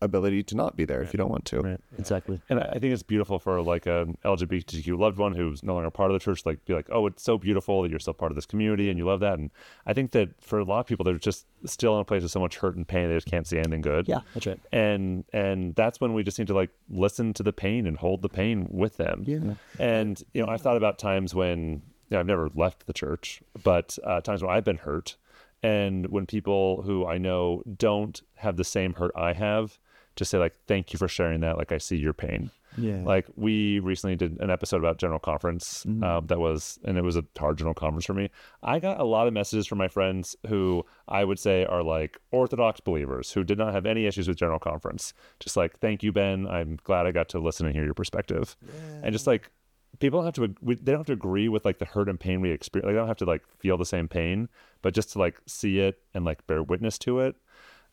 ability 0.00 0.42
to 0.44 0.54
not 0.54 0.76
be 0.76 0.84
there 0.84 1.02
if 1.02 1.12
you 1.12 1.18
don't 1.18 1.30
want 1.30 1.44
to. 1.44 1.60
right, 1.60 1.80
exactly. 1.98 2.40
And 2.48 2.60
I 2.60 2.68
I 2.68 2.78
think 2.78 2.92
it's 2.92 3.02
beautiful 3.02 3.38
for 3.38 3.60
like 3.60 3.86
an 3.86 4.16
LGBTQ 4.24 4.98
loved 4.98 5.18
one 5.18 5.34
who's 5.34 5.62
no 5.62 5.74
longer 5.74 5.90
part 5.90 6.10
of 6.10 6.14
the 6.14 6.20
church, 6.20 6.46
like 6.46 6.64
be 6.64 6.74
like, 6.74 6.88
oh, 6.90 7.06
it's 7.06 7.22
so 7.22 7.38
beautiful 7.38 7.82
that 7.82 7.90
you're 7.90 7.98
still 7.98 8.14
part 8.14 8.30
of 8.30 8.36
this 8.36 8.46
community 8.46 8.88
and 8.88 8.98
you 8.98 9.04
love 9.04 9.20
that. 9.20 9.38
And 9.38 9.50
I 9.86 9.92
think 9.92 10.12
that 10.12 10.40
for 10.40 10.60
a 10.60 10.64
lot 10.64 10.80
of 10.80 10.86
people, 10.86 11.04
they're 11.04 11.18
just 11.18 11.46
still 11.64 11.94
in 11.96 12.00
a 12.00 12.04
place 12.04 12.22
of 12.22 12.30
so 12.30 12.40
much 12.40 12.56
hurt 12.58 12.76
and 12.76 12.86
pain, 12.86 13.08
they 13.08 13.14
just 13.16 13.26
can't 13.26 13.46
see 13.46 13.58
anything 13.58 13.80
good. 13.80 14.08
Yeah, 14.08 14.20
that's 14.34 14.46
right. 14.46 14.60
And 14.72 15.24
and 15.32 15.74
that's 15.74 16.00
when 16.00 16.14
we 16.14 16.22
just 16.22 16.38
need 16.38 16.48
to 16.48 16.54
like 16.54 16.70
listen 16.88 17.32
to 17.34 17.42
the 17.42 17.52
pain 17.52 17.86
and 17.86 17.96
hold 17.96 18.22
the 18.22 18.28
pain 18.28 18.68
with 18.70 18.96
them. 18.96 19.24
Yeah. 19.26 19.54
And 19.78 20.22
you 20.32 20.44
know, 20.44 20.48
I've 20.48 20.60
thought 20.60 20.76
about 20.76 20.98
times 20.98 21.34
when 21.34 21.82
you 22.10 22.14
know, 22.14 22.20
I've 22.20 22.26
never 22.26 22.50
left 22.54 22.86
the 22.86 22.92
church, 22.92 23.42
but 23.64 23.98
uh, 24.04 24.20
times 24.20 24.42
when 24.42 24.54
I've 24.54 24.64
been 24.64 24.78
hurt, 24.78 25.16
and 25.62 26.06
when 26.06 26.26
people 26.26 26.82
who 26.82 27.06
I 27.06 27.18
know 27.18 27.62
don't 27.76 28.20
have 28.36 28.56
the 28.56 28.64
same 28.64 28.94
hurt 28.94 29.12
I 29.16 29.32
have, 29.32 29.78
just 30.18 30.30
say 30.30 30.38
like, 30.38 30.54
"Thank 30.66 30.92
you 30.92 30.98
for 30.98 31.08
sharing 31.08 31.40
that. 31.40 31.56
Like, 31.56 31.72
I 31.72 31.78
see 31.78 31.96
your 31.96 32.12
pain." 32.12 32.50
Yeah. 32.76 33.02
Like 33.04 33.26
we 33.36 33.80
recently 33.80 34.16
did 34.16 34.40
an 34.40 34.50
episode 34.50 34.78
about 34.78 34.98
General 34.98 35.18
Conference 35.18 35.84
uh, 36.02 36.20
that 36.26 36.38
was, 36.38 36.78
and 36.84 36.96
it 36.96 37.02
was 37.02 37.16
a 37.16 37.24
hard 37.38 37.58
General 37.58 37.74
Conference 37.74 38.04
for 38.04 38.14
me. 38.14 38.30
I 38.62 38.78
got 38.78 39.00
a 39.00 39.04
lot 39.04 39.26
of 39.26 39.32
messages 39.32 39.66
from 39.66 39.78
my 39.78 39.88
friends 39.88 40.36
who 40.46 40.84
I 41.08 41.24
would 41.24 41.38
say 41.38 41.64
are 41.64 41.82
like 41.82 42.18
Orthodox 42.30 42.80
believers 42.80 43.32
who 43.32 43.42
did 43.42 43.58
not 43.58 43.74
have 43.74 43.86
any 43.86 44.06
issues 44.06 44.28
with 44.28 44.36
General 44.36 44.58
Conference. 44.58 45.12
Just 45.40 45.56
like, 45.56 45.78
thank 45.80 46.02
you, 46.02 46.12
Ben. 46.12 46.46
I'm 46.46 46.78
glad 46.84 47.06
I 47.06 47.10
got 47.10 47.28
to 47.30 47.38
listen 47.38 47.66
and 47.66 47.74
hear 47.74 47.84
your 47.84 47.94
perspective. 47.94 48.56
And 49.02 49.12
just 49.12 49.26
like, 49.26 49.50
people 49.98 50.20
don't 50.20 50.26
have 50.26 50.34
to, 50.34 50.54
we, 50.60 50.76
they 50.76 50.92
don't 50.92 51.00
have 51.00 51.06
to 51.06 51.12
agree 51.14 51.48
with 51.48 51.64
like 51.64 51.78
the 51.78 51.84
hurt 51.84 52.08
and 52.08 52.20
pain 52.20 52.40
we 52.40 52.50
experience. 52.50 52.86
Like, 52.86 52.94
they 52.94 52.98
don't 52.98 53.08
have 53.08 53.16
to 53.18 53.24
like 53.24 53.42
feel 53.58 53.76
the 53.76 53.86
same 53.86 54.06
pain, 54.08 54.48
but 54.82 54.94
just 54.94 55.12
to 55.12 55.18
like 55.18 55.40
see 55.46 55.80
it 55.80 55.98
and 56.14 56.24
like 56.24 56.46
bear 56.46 56.62
witness 56.62 56.98
to 56.98 57.20
it, 57.20 57.34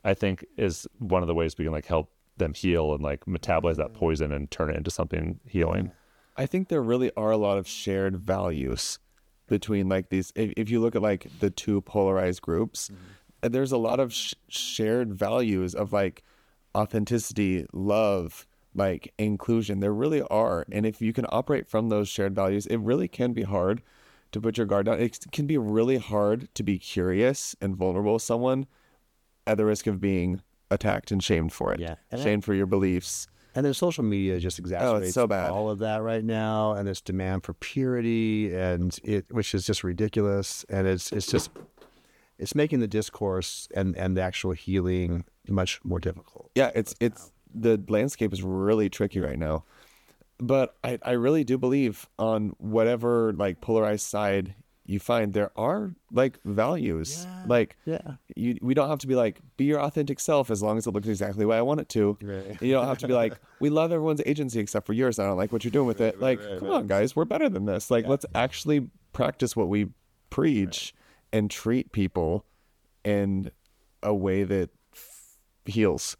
I 0.04 0.14
think 0.14 0.46
is 0.58 0.86
one 1.00 1.24
of 1.24 1.28
the 1.28 1.34
ways 1.34 1.58
we 1.58 1.66
can 1.66 1.72
like 1.72 1.88
help 1.88 2.12
them 2.38 2.54
heal 2.54 2.94
and 2.94 3.04
like 3.04 3.26
metabolize 3.26 3.78
that 3.78 3.94
poison 3.94 4.32
and 4.32 4.52
turn 4.52 4.70
it 4.70 4.76
into 4.76 4.92
something 4.92 5.40
healing. 5.48 5.92
I 6.38 6.46
think 6.46 6.68
there 6.68 6.82
really 6.82 7.12
are 7.16 7.32
a 7.32 7.38
lot 7.38 7.58
of 7.58 7.68
shared 7.68 8.18
values 8.18 9.00
between 9.48 9.88
like 9.88 10.10
these. 10.10 10.34
If, 10.36 10.54
if 10.58 10.70
you 10.70 10.80
look 10.80 10.96
at 10.96 11.02
like 11.02 11.28
the 11.40 11.50
two 11.50 11.82
polarized 11.82 12.42
groups, 12.42 12.92
uh, 13.42 13.50
there's 13.50 13.72
a 13.72 13.78
lot 13.78 14.00
of 14.00 14.14
sh- 14.14 14.34
shared 14.48 15.14
values 15.14 15.74
of 15.74 15.94
like 15.94 16.24
authenticity, 16.76 17.66
love, 17.72 18.46
like 18.74 19.14
inclusion. 19.18 19.80
There 19.80 19.94
really 19.94 20.22
are. 20.24 20.66
And 20.72 20.86
if 20.86 21.02
you 21.02 21.14
can 21.14 21.26
operate 21.30 21.68
from 21.68 21.90
those 21.90 22.10
shared 22.10 22.36
values, 22.36 22.66
it 22.66 22.78
really 22.78 23.08
can 23.08 23.32
be 23.34 23.44
hard 23.44 23.82
to 24.34 24.42
put 24.42 24.58
your 24.58 24.68
guard 24.68 24.88
down. 24.88 25.00
It 25.00 25.26
can 25.32 25.48
be 25.48 25.58
really 25.58 25.98
hard 25.98 26.54
to 26.56 26.64
be 26.64 26.78
curious 26.78 27.56
and 27.62 27.78
vulnerable 27.78 28.14
with 28.14 28.24
someone 28.24 28.68
at 29.48 29.58
the 29.58 29.66
risk 29.66 29.88
of 29.88 30.02
being 30.02 30.42
attacked 30.72 31.12
and 31.12 31.24
shamed 31.24 31.54
for 31.54 31.74
it. 31.74 31.80
Yeah. 31.80 31.96
And 32.12 32.22
I- 32.22 32.24
Shamed 32.24 32.44
for 32.46 32.54
your 32.54 32.66
beliefs. 32.66 33.28
And 33.58 33.66
then 33.66 33.74
social 33.74 34.04
media 34.04 34.38
just 34.40 34.60
oh, 34.60 34.64
exacerbates 34.64 35.02
Oh, 35.08 35.10
so 35.12 35.28
bad. 35.28 35.50
all 35.50 35.70
of 35.70 35.80
that 35.80 36.02
right 36.02 36.24
now, 36.26 36.74
and 36.74 36.86
this 36.86 37.00
demand 37.00 37.46
for 37.46 37.54
purity, 37.54 38.54
and 38.54 38.98
it, 39.02 39.28
which 39.32 39.56
is 39.56 39.66
just 39.66 39.82
ridiculous, 39.82 40.66
and 40.68 40.86
it's 40.88 41.10
it's 41.14 41.26
just 41.28 41.52
it's 42.38 42.54
making 42.54 42.82
the 42.82 42.88
discourse 42.88 43.70
and 43.74 43.96
and 43.96 44.18
the 44.18 44.22
actual 44.22 44.52
healing 44.52 45.24
much 45.48 45.80
more 45.86 46.00
difficult. 46.02 46.52
yeah 46.56 46.70
it's 46.76 46.94
it's 47.00 47.32
the 47.54 47.82
landscape 47.88 48.34
is 48.34 48.44
really 48.44 48.90
tricky 48.90 49.22
right 49.22 49.40
now 49.40 49.64
but 50.40 50.76
i 50.84 51.00
i 51.04 51.12
really 51.12 51.46
do 51.46 51.58
believe 51.58 52.10
on 52.20 52.50
whatever 52.58 53.32
like 53.38 53.62
polarized 53.62 54.06
side 54.06 54.54
you 54.88 55.00
find 55.00 55.34
there 55.34 55.52
are 55.58 55.94
like 56.12 56.40
values. 56.46 57.26
Like 57.48 57.76
Yeah. 57.86 58.16
you 58.36 58.58
we 58.62 58.74
don't 58.74 58.90
have 58.90 59.00
to 59.00 59.08
be 59.08 59.16
like 59.16 59.40
be 59.58 59.66
your 59.66 59.80
authentic 59.82 60.20
self 60.20 60.52
as 60.52 60.62
long 60.62 60.78
as 60.78 60.86
it 60.88 60.92
looks 60.92 61.08
exactly 61.08 61.40
the 61.44 61.48
way 61.48 61.58
i 61.58 61.62
want 61.62 61.80
it 61.80 61.90
to. 61.90 62.18
Right. 62.22 62.62
you 62.62 62.72
don't 62.74 62.86
have 62.88 63.00
to 63.00 63.08
be 63.08 63.14
like 63.14 63.34
we 63.60 63.70
love 63.70 63.92
everyone's 63.92 64.22
agency 64.26 64.60
except 64.60 64.86
for 64.86 64.94
yours. 64.94 65.18
I 65.20 65.26
don't 65.26 65.38
like 65.38 65.52
what 65.52 65.64
you're 65.64 65.72
doing 65.72 65.88
with 65.88 66.02
it. 66.02 66.20
Like 66.22 66.40
come 66.60 66.70
on 66.70 66.88
guys 66.88 67.16
we're 67.16 67.26
better 67.26 67.50
than 67.50 67.66
this. 67.66 67.90
Like 67.90 68.08
let's 68.08 68.26
actually 68.36 68.90
practice 69.14 69.56
what 69.56 69.70
we 69.70 69.88
preach 70.30 70.94
and 71.34 71.50
treat 71.50 71.92
people 71.92 72.46
in 73.04 73.52
a 74.04 74.14
way 74.14 74.44
that 74.44 74.70
f- 74.94 75.38
heals 75.66 76.16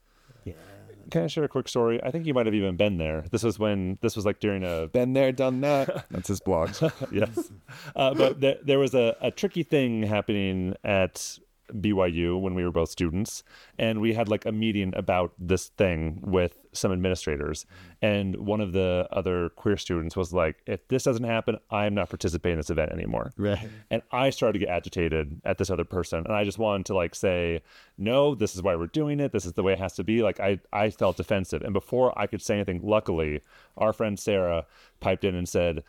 Can 1.12 1.24
I 1.24 1.28
share 1.28 1.44
a 1.44 1.48
quick 1.48 1.68
story? 1.68 2.02
I 2.04 2.12
think 2.12 2.26
you 2.26 2.34
might 2.34 2.46
have 2.46 2.56
even 2.56 2.76
been 2.76 2.98
there. 2.98 3.26
This 3.32 3.44
was 3.44 3.60
when 3.60 3.98
this 4.02 4.16
was 4.16 4.26
like 4.26 4.40
during 4.40 4.64
a 4.64 4.88
Been 4.88 5.14
there, 5.14 5.32
done 5.32 5.62
that. 5.62 6.06
That's 6.12 6.28
his 6.28 6.40
blog. 6.40 6.72
yes. 7.12 7.52
Uh, 7.96 8.14
but 8.14 8.42
there, 8.42 8.58
there 8.64 8.80
was 8.80 8.94
a, 8.96 9.16
a 9.22 9.32
tricky 9.32 9.64
thing 9.64 10.04
happening 10.04 10.76
at 10.84 11.40
BYU 11.74 12.40
when 12.40 12.56
we 12.56 12.64
were 12.64 12.72
both 12.72 12.90
students, 12.90 13.44
and 13.78 14.02
we 14.02 14.14
had 14.14 14.30
like 14.30 14.46
a 14.46 14.52
meeting 14.52 14.94
about 14.96 15.34
this 15.40 15.70
thing 15.70 16.22
with 16.24 16.58
some 16.74 16.92
administrators. 16.92 17.66
And 18.02 18.36
one 18.36 18.62
of 18.62 18.74
the 18.74 19.08
other 19.12 19.50
queer 19.50 19.78
students 19.78 20.16
was 20.16 20.34
like, 20.34 20.58
"If 20.66 20.88
this 20.88 21.04
doesn't 21.04 21.24
happen, 21.24 21.58
I'm 21.72 21.96
not 21.96 22.10
participating 22.10 22.54
in 22.54 22.60
this 22.60 22.70
event 22.70 22.92
anymore." 22.92 23.32
Right. 23.38 23.70
And 23.90 24.02
I 24.12 24.30
started 24.30 24.60
to 24.60 24.66
get 24.66 24.70
agitated 24.70 25.42
at 25.46 25.58
this 25.58 25.70
other 25.70 25.86
person, 25.86 26.24
and 26.26 26.34
I 26.34 26.44
just 26.44 26.60
wanted 26.60 26.86
to 26.88 26.96
like 26.96 27.16
say, 27.16 27.62
"No, 27.98 28.36
this 28.36 28.56
is 28.56 28.62
why 28.62 28.76
we're 28.76 28.88
doing 28.88 29.20
it. 29.20 29.32
This 29.32 29.46
is 29.46 29.54
the 29.54 29.64
way 29.64 29.74
it 29.74 29.80
has 29.80 29.94
to 29.96 30.04
be." 30.04 30.22
Like 30.22 30.40
I, 30.40 30.60
I 30.72 30.90
felt 30.90 31.18
defensive, 31.18 31.62
and 31.62 31.74
before 31.74 32.18
I 32.20 32.28
could 32.28 32.42
say 32.42 32.56
anything, 32.56 32.82
luckily, 32.84 33.42
our 33.78 33.94
friend 33.94 34.20
Sarah 34.20 34.66
piped 35.00 35.24
in 35.24 35.36
and 35.36 35.48
said, 35.48 35.84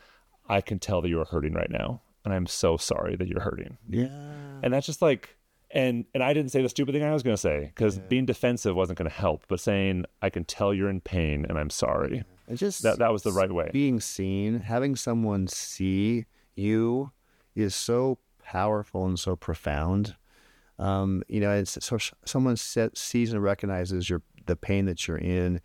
"I 0.48 0.60
can 0.60 0.78
tell 0.78 1.02
that 1.02 1.08
you 1.08 1.20
are 1.20 1.26
hurting 1.26 1.54
right 1.54 1.70
now, 1.70 2.00
and 2.24 2.32
I'm 2.32 2.46
so 2.46 2.76
sorry 2.76 3.16
that 3.16 3.28
you're 3.28 3.40
hurting." 3.40 3.78
Yeah. 3.88 4.08
And 4.62 4.72
that's 4.72 4.86
just 4.86 5.02
like, 5.02 5.36
and 5.70 6.04
and 6.14 6.22
I 6.22 6.32
didn't 6.32 6.52
say 6.52 6.62
the 6.62 6.68
stupid 6.68 6.92
thing 6.92 7.02
I 7.02 7.12
was 7.12 7.22
going 7.22 7.34
to 7.34 7.40
say 7.40 7.72
because 7.74 7.98
being 7.98 8.26
defensive 8.26 8.74
wasn't 8.74 8.98
going 8.98 9.10
to 9.10 9.16
help, 9.16 9.44
but 9.48 9.60
saying, 9.60 10.04
"I 10.22 10.30
can 10.30 10.44
tell 10.44 10.72
you're 10.72 10.90
in 10.90 11.00
pain, 11.00 11.46
and 11.48 11.58
I'm 11.58 11.70
sorry." 11.70 12.24
It 12.48 12.56
just 12.56 12.82
That 12.82 12.98
that 12.98 13.12
was 13.12 13.22
the 13.22 13.32
right 13.32 13.50
way. 13.52 13.70
being 13.72 14.00
seen, 14.00 14.60
having 14.60 14.96
someone 14.96 15.48
see 15.48 16.26
you 16.54 17.10
is 17.54 17.74
so 17.74 18.18
powerful 18.42 19.06
and 19.06 19.18
so 19.18 19.34
profound. 19.36 20.16
Um, 20.78 21.22
you 21.28 21.40
know, 21.40 21.50
it's 21.52 21.78
so 21.84 21.98
someone 22.24 22.56
set, 22.56 22.96
sees 22.96 23.32
and 23.32 23.42
recognizes 23.42 24.08
your 24.08 24.22
the 24.46 24.56
pain 24.56 24.84
that 24.86 25.08
you're 25.08 25.18
in 25.18 25.60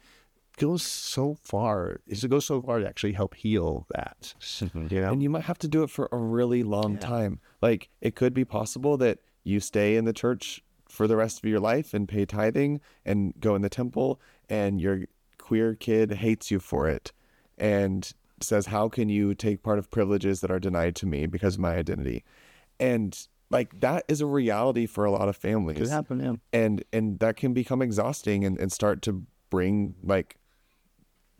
goes 0.57 0.83
so 0.83 1.37
far. 1.43 2.01
It 2.07 2.27
goes 2.29 2.45
so 2.45 2.61
far 2.61 2.79
to 2.79 2.87
actually 2.87 3.13
help 3.13 3.35
heal 3.35 3.87
that. 3.95 4.33
You 4.89 5.01
know, 5.01 5.11
and 5.11 5.21
you 5.21 5.29
might 5.29 5.43
have 5.43 5.57
to 5.59 5.67
do 5.67 5.83
it 5.83 5.89
for 5.89 6.09
a 6.11 6.17
really 6.17 6.63
long 6.63 6.97
time. 6.97 7.39
Like 7.61 7.89
it 7.99 8.15
could 8.15 8.33
be 8.33 8.45
possible 8.45 8.97
that 8.97 9.19
you 9.43 9.59
stay 9.59 9.95
in 9.95 10.05
the 10.05 10.13
church 10.13 10.63
for 10.87 11.07
the 11.07 11.15
rest 11.15 11.39
of 11.39 11.49
your 11.49 11.59
life 11.59 11.93
and 11.93 12.07
pay 12.07 12.25
tithing 12.25 12.81
and 13.05 13.33
go 13.39 13.55
in 13.55 13.61
the 13.61 13.69
temple 13.69 14.19
and 14.49 14.81
your 14.81 15.05
queer 15.37 15.73
kid 15.73 16.11
hates 16.11 16.51
you 16.51 16.59
for 16.59 16.87
it 16.87 17.11
and 17.57 18.13
says 18.41 18.67
how 18.67 18.89
can 18.89 19.07
you 19.07 19.33
take 19.33 19.63
part 19.63 19.79
of 19.79 19.89
privileges 19.89 20.41
that 20.41 20.51
are 20.51 20.59
denied 20.59 20.95
to 20.95 21.05
me 21.05 21.25
because 21.25 21.55
of 21.55 21.61
my 21.61 21.75
identity 21.75 22.23
and 22.79 23.27
like 23.49 23.79
that 23.79 24.03
is 24.07 24.21
a 24.21 24.25
reality 24.25 24.85
for 24.85 25.05
a 25.05 25.11
lot 25.11 25.29
of 25.29 25.35
families 25.35 25.77
could 25.77 25.89
happen. 25.89 26.19
Yeah. 26.19 26.33
and 26.51 26.83
and 26.91 27.19
that 27.19 27.37
can 27.37 27.53
become 27.53 27.81
exhausting 27.81 28.43
and, 28.43 28.57
and 28.59 28.71
start 28.71 29.01
to 29.03 29.25
bring 29.49 29.95
like 30.03 30.37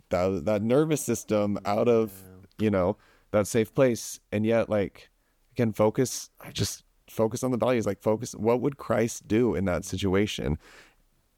that 0.10 0.46
that 0.46 0.62
nervous 0.62 1.02
system 1.02 1.58
out 1.66 1.88
of 1.88 2.12
you 2.58 2.70
know 2.70 2.98
that 3.32 3.48
safe 3.48 3.74
place 3.74 4.20
and 4.32 4.46
yet 4.46 4.70
like 4.70 5.10
again 5.54 5.72
focus 5.72 6.30
i 6.40 6.52
just 6.52 6.84
focus 7.12 7.44
on 7.44 7.52
the 7.52 7.58
values 7.58 7.86
like 7.86 8.02
focus 8.02 8.34
what 8.34 8.62
would 8.62 8.78
christ 8.78 9.28
do 9.28 9.56
in 9.56 9.66
that 9.66 9.86
situation? 9.86 10.58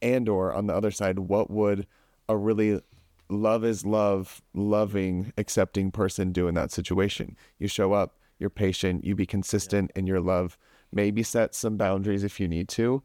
And 0.02 0.28
or 0.28 0.54
on 0.54 0.68
the 0.68 0.76
other 0.76 0.92
side 0.92 1.20
what 1.20 1.50
would 1.50 1.88
a 2.30 2.38
really 2.38 2.82
love 3.30 3.64
is 3.66 3.86
love 3.86 4.42
loving 4.54 5.34
accepting 5.38 5.92
person 5.92 6.32
do 6.32 6.48
in 6.48 6.56
that 6.56 6.72
situation? 6.72 7.36
You 7.58 7.68
show 7.68 7.94
up 7.94 8.20
you're 8.40 8.50
patient 8.50 9.06
you 9.06 9.16
be 9.16 9.26
consistent 9.26 9.92
in 9.96 10.06
your 10.06 10.20
love 10.20 10.58
maybe 10.92 11.24
set 11.24 11.56
some 11.56 11.78
boundaries 11.78 12.24
if 12.24 12.40
you 12.40 12.48
need 12.48 12.68
to 12.68 13.02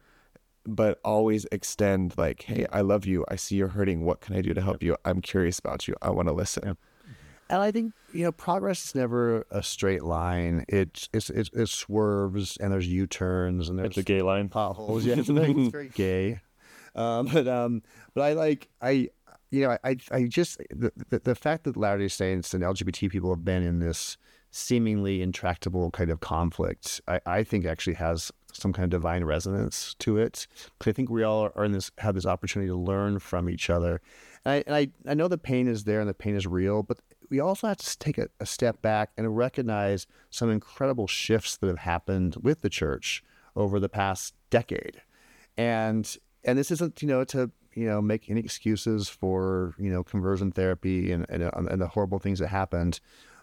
but 0.66 0.99
always 1.05 1.47
extend 1.53 2.16
like 2.19 2.43
hey 2.43 2.66
i 2.73 2.81
love 2.81 3.07
you. 3.07 3.25
I 3.29 3.37
see 3.37 3.57
you're 3.57 3.69
hurting. 3.69 4.05
What 4.05 4.21
can 4.21 4.37
i 4.37 4.41
do 4.41 4.53
to 4.53 4.61
help 4.61 4.83
you? 4.83 4.97
I'm 5.05 5.21
curious 5.21 5.59
about 5.59 5.87
you. 5.87 5.95
I 6.03 6.11
want 6.11 6.29
to 6.29 6.35
listen 6.35 6.77
And 7.51 7.63
I 7.63 7.71
think 7.71 7.93
you 8.13 8.25
know 8.25 8.33
progress 8.33 8.85
is 8.85 8.95
never 8.95 9.47
a 9.51 9.63
straight 9.63 10.03
line. 10.03 10.65
It 10.69 11.09
it's, 11.13 11.31
it, 11.31 11.51
it 11.55 11.69
swerves 11.69 12.57
and 12.59 12.73
there's 12.73 12.87
U 12.89 13.07
turns 13.07 13.69
and 13.69 13.79
there's 13.79 13.89
It's 13.89 13.99
a 13.99 14.03
gay 14.03 14.23
line. 14.23 14.49
potholes. 14.49 15.05
Yeah, 15.05 15.15
it's, 15.19 15.29
very- 15.29 15.53
it's 15.53 15.71
very 15.73 15.89
gay. 15.95 16.41
Um, 16.95 17.27
but 17.33 17.47
um, 17.49 17.83
but 18.15 18.23
I 18.23 18.33
like 18.35 18.69
I 18.83 19.09
you 19.51 19.63
know 19.67 19.79
I 19.85 19.97
I 20.11 20.25
just 20.25 20.59
the 20.71 20.93
the, 21.11 21.21
the 21.21 21.35
fact 21.35 21.65
that 21.65 21.77
Latter 21.77 21.99
Day 21.99 22.09
Saints 22.09 22.53
and 22.55 22.63
LGBT 22.63 23.11
people 23.11 23.31
have 23.31 23.45
been 23.45 23.63
in 23.63 23.79
this 23.79 24.17
seemingly 24.51 25.21
intractable 25.23 25.91
kind 25.91 26.11
of 26.11 26.21
conflict, 26.21 27.03
I, 27.07 27.21
I 27.27 27.45
think 27.45 27.67
actually 27.67 27.95
has 27.95 28.33
some 28.53 28.73
kind 28.73 28.85
of 28.85 28.91
divine 28.91 29.23
resonance 29.25 29.95
to 29.99 30.17
it. 30.17 30.47
Because 30.79 30.91
I 30.91 30.95
think 30.95 31.11
we 31.11 31.23
all 31.23 31.51
are 31.55 31.65
in 31.65 31.73
this 31.73 31.91
have 31.99 32.15
this 32.15 32.25
opportunity 32.27 32.69
to 32.71 32.77
learn 32.77 33.19
from 33.19 33.49
each 33.51 33.69
other. 33.71 34.01
And 34.45 34.53
I, 34.55 34.65
and 34.67 34.75
I 34.75 35.11
I 35.11 35.15
know 35.15 35.29
the 35.29 35.39
pain 35.39 35.69
is 35.69 35.85
there 35.85 36.01
and 36.01 36.09
the 36.09 36.15
pain 36.15 36.35
is 36.35 36.47
real, 36.47 36.83
but 36.83 36.99
we 37.31 37.41
also 37.41 37.68
have 37.68 37.79
to 37.79 37.99
take 37.99 38.18
a, 38.18 38.29
a 38.41 38.47
step 38.47 38.83
back 38.83 39.11
and 39.16 39.37
recognize 39.37 40.07
some 40.31 40.51
incredible 40.51 41.07
shifts 41.07 41.57
that 41.57 41.66
have 41.66 41.79
happened 41.79 42.37
with 42.43 42.61
the 42.62 42.68
church 42.68 43.22
over 43.57 43.81
the 43.81 43.89
past 43.89 44.35
decade. 44.51 45.03
And 45.57 46.16
and 46.45 46.59
this 46.59 46.70
isn't 46.70 47.03
you 47.03 47.09
know 47.09 47.24
to 47.24 47.51
you 47.74 47.87
know 47.87 48.01
make 48.01 48.31
any 48.31 48.41
excuses 48.41 49.09
for 49.09 49.74
you 49.79 49.91
know 49.91 50.03
conversion 50.03 50.53
therapy 50.53 51.12
and 51.12 51.26
and, 51.29 51.43
and 51.43 51.81
the 51.81 51.89
horrible 51.89 52.18
things 52.18 52.39
that 52.39 52.49
happened, 52.49 53.01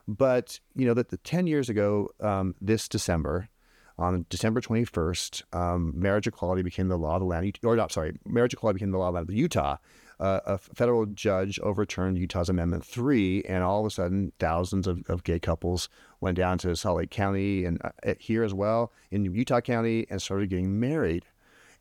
but 0.07 0.59
you 0.75 0.85
know 0.85 0.93
that 0.93 1.09
the 1.09 1.17
ten 1.17 1.47
years 1.47 1.69
ago 1.69 2.09
um, 2.19 2.55
this 2.61 2.87
December. 2.87 3.49
On 3.97 4.25
December 4.29 4.59
21st, 4.59 5.55
um, 5.55 5.93
marriage 5.95 6.27
equality 6.27 6.61
became 6.63 6.89
the 6.89 6.97
law 6.97 7.13
of 7.13 7.21
the 7.21 7.25
land. 7.25 7.57
Or 7.63 7.77
not, 7.77 7.93
sorry, 7.93 8.19
marriage 8.25 8.51
equality 8.51 8.75
became 8.75 8.91
the 8.91 8.97
law 8.97 9.07
of 9.07 9.13
the 9.13 9.19
land 9.19 9.29
of 9.29 9.35
Utah. 9.35 9.77
Uh, 10.19 10.39
a 10.45 10.57
federal 10.57 11.05
judge 11.05 11.59
overturned 11.59 12.17
Utah's 12.17 12.49
Amendment 12.49 12.85
3, 12.85 13.43
and 13.43 13.63
all 13.63 13.81
of 13.81 13.85
a 13.85 13.89
sudden, 13.89 14.31
thousands 14.39 14.87
of, 14.87 15.03
of 15.09 15.23
gay 15.23 15.39
couples 15.39 15.89
went 16.21 16.37
down 16.37 16.57
to 16.59 16.75
Salt 16.75 16.97
Lake 16.97 17.11
County 17.11 17.65
and 17.65 17.81
uh, 17.83 18.13
here 18.19 18.43
as 18.43 18.53
well 18.53 18.91
in 19.11 19.25
Utah 19.25 19.61
County 19.61 20.05
and 20.09 20.21
started 20.21 20.49
getting 20.49 20.79
married. 20.79 21.25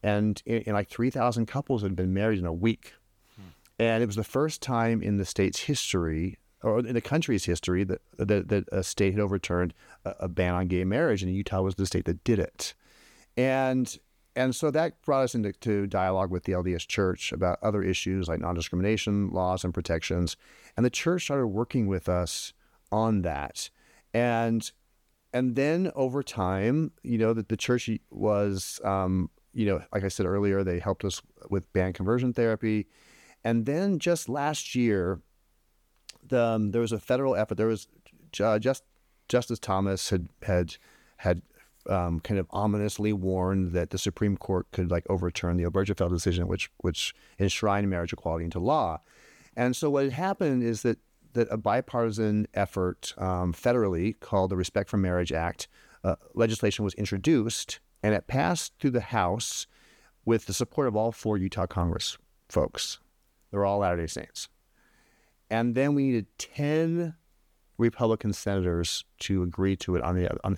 And, 0.03 0.43
in, 0.45 0.65
and 0.67 0.75
like 0.75 0.89
3,000 0.89 1.47
couples 1.47 1.83
had 1.83 1.97
been 1.97 2.13
married 2.13 2.39
in 2.39 2.47
a 2.47 2.53
week. 2.53 2.95
and 3.79 4.03
it 4.03 4.07
was 4.07 4.17
the 4.17 4.25
first 4.25 4.61
time 4.61 5.03
in 5.03 5.17
the 5.17 5.25
state's 5.25 5.61
history 5.61 6.39
or 6.63 6.79
in 6.81 6.95
the 6.95 7.01
country's 7.01 7.45
history 7.45 7.85
that 7.85 8.01
that, 8.17 8.49
that 8.49 8.65
a 8.73 8.83
state 8.83 9.13
had 9.13 9.21
overturned 9.21 9.75
a, 10.05 10.15
a 10.21 10.29
ban 10.29 10.55
on 10.55 10.67
gay 10.67 10.85
marriage, 10.85 11.23
and 11.23 11.33
Utah 11.33 11.63
was 11.63 11.75
the 11.75 11.87
state 11.87 12.07
that 12.07 12.25
did 12.25 12.39
it. 12.39 12.75
And 13.37 13.99
and 14.37 14.55
so 14.55 14.71
that 14.71 15.01
brought 15.03 15.23
us 15.23 15.35
into 15.35 15.53
to 15.53 15.87
dialogue 15.87 16.31
with 16.31 16.45
the 16.45 16.53
LDS 16.53 16.87
Church 16.87 17.33
about 17.33 17.59
other 17.63 17.83
issues 17.83 18.29
like 18.29 18.41
non-discrimination 18.41 19.31
laws 19.31 19.65
and 19.65 19.73
protections. 19.73 20.37
And 20.77 20.85
the 20.85 20.91
church 20.91 21.25
started 21.25 21.47
working 21.49 21.87
with 21.87 22.09
us 22.09 22.53
on 22.91 23.23
that. 23.23 23.71
And 24.13 24.71
and 25.33 25.57
then 25.57 25.91
over 25.97 26.23
time, 26.23 26.93
you 27.03 27.19
know, 27.19 27.33
that 27.33 27.49
the 27.49 27.57
church 27.57 27.91
was, 28.11 28.81
um, 28.85 29.31
you 29.53 29.67
know, 29.67 29.83
like 29.93 30.05
I 30.05 30.09
said 30.09 30.27
earlier, 30.27 30.63
they 30.63 30.79
helped 30.79 31.05
us 31.05 31.21
with 31.51 31.73
band 31.73 31.95
conversion 31.95 32.33
therapy. 32.33 32.87
And 33.43 33.67
then 33.67 33.99
just 33.99 34.29
last 34.29 34.77
year, 34.77 35.21
the, 36.27 36.41
um, 36.41 36.71
there 36.71 36.81
was 36.81 36.93
a 36.93 37.01
federal 37.01 37.35
effort. 37.35 37.57
There 37.57 37.67
was 37.67 37.89
uh, 38.41 38.61
just 38.61 38.85
Justice 39.29 39.59
Thomas 39.59 40.11
had 40.11 40.29
had 40.43 40.77
had 41.17 41.43
um, 41.89 42.21
kind 42.21 42.41
of 42.41 42.47
ominously 42.51 43.13
warned 43.13 43.73
that 43.73 43.91
the 43.91 43.99
Supreme 43.99 44.37
Court 44.37 44.67
could 44.73 44.91
like 44.91 45.05
overturn 45.09 45.57
the 45.57 45.65
Obergefell 45.65 46.11
decision, 46.11 46.49
which 46.49 46.71
which 46.79 47.15
enshrined 47.39 47.89
marriage 47.89 48.13
equality 48.13 48.45
into 48.45 48.59
law. 48.59 49.01
And 49.57 49.77
so 49.77 49.91
what 49.91 50.05
had 50.05 50.13
happened 50.13 50.63
is 50.63 50.83
that 50.83 50.99
that 51.35 51.49
a 51.51 51.57
bipartisan 51.57 52.47
effort 52.55 53.13
um, 53.19 53.53
federally 53.53 54.19
called 54.21 54.51
the 54.51 54.57
Respect 54.57 54.89
for 54.89 54.97
Marriage 54.97 55.33
Act 55.33 55.69
uh, 56.05 56.17
legislation 56.35 56.85
was 56.85 56.95
introduced, 56.95 57.81
and 58.03 58.15
it 58.15 58.27
passed 58.27 58.75
through 58.79 58.91
the 58.91 59.01
House 59.01 59.67
with 60.25 60.47
the 60.47 60.55
support 60.55 60.87
of 60.87 60.97
all 60.97 61.13
four 61.13 61.37
Utah 61.37 61.67
Congress 61.67 62.19
folks. 62.49 62.99
They're 63.51 63.65
all 63.65 63.79
Latter 63.79 63.99
Day 63.99 64.07
Saints, 64.07 64.49
and 65.51 65.75
then 65.75 65.95
we 65.95 66.05
needed 66.05 66.27
ten 66.39 67.15
Republican 67.79 68.33
senators 68.33 69.05
to 69.21 69.43
agree 69.43 69.77
to 69.77 69.97
it 69.97 70.03
on 70.03 70.15
the 70.15 70.31
on, 70.45 70.57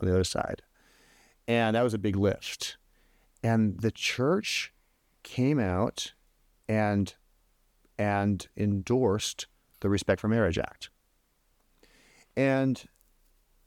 on 0.00 0.06
the 0.06 0.12
other 0.12 0.24
side. 0.24 0.62
And 1.46 1.76
that 1.76 1.82
was 1.82 1.94
a 1.94 1.98
big 1.98 2.16
lift. 2.16 2.76
And 3.42 3.80
the 3.80 3.90
church 3.90 4.72
came 5.22 5.58
out 5.58 6.12
and 6.68 7.14
and 7.98 8.48
endorsed 8.56 9.46
the 9.80 9.88
Respect 9.88 10.20
for 10.20 10.28
Marriage 10.28 10.58
Act. 10.58 10.90
And 12.36 12.82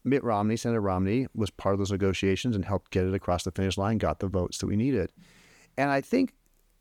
Mitt 0.04 0.24
Romney, 0.24 0.58
Senator 0.58 0.82
Romney, 0.82 1.28
was 1.34 1.50
part 1.50 1.74
of 1.74 1.80
those 1.80 1.92
negotiations 1.92 2.56
and 2.56 2.66
helped 2.66 2.92
get 2.92 3.06
it 3.06 3.14
across 3.14 3.44
the 3.44 3.52
finish 3.52 3.78
line, 3.78 3.98
got 3.98 4.20
the 4.20 4.28
votes 4.28 4.58
that 4.58 4.68
we 4.68 4.76
needed. 4.76 5.12
And 5.78 5.92
I 5.92 6.02
think 6.02 6.34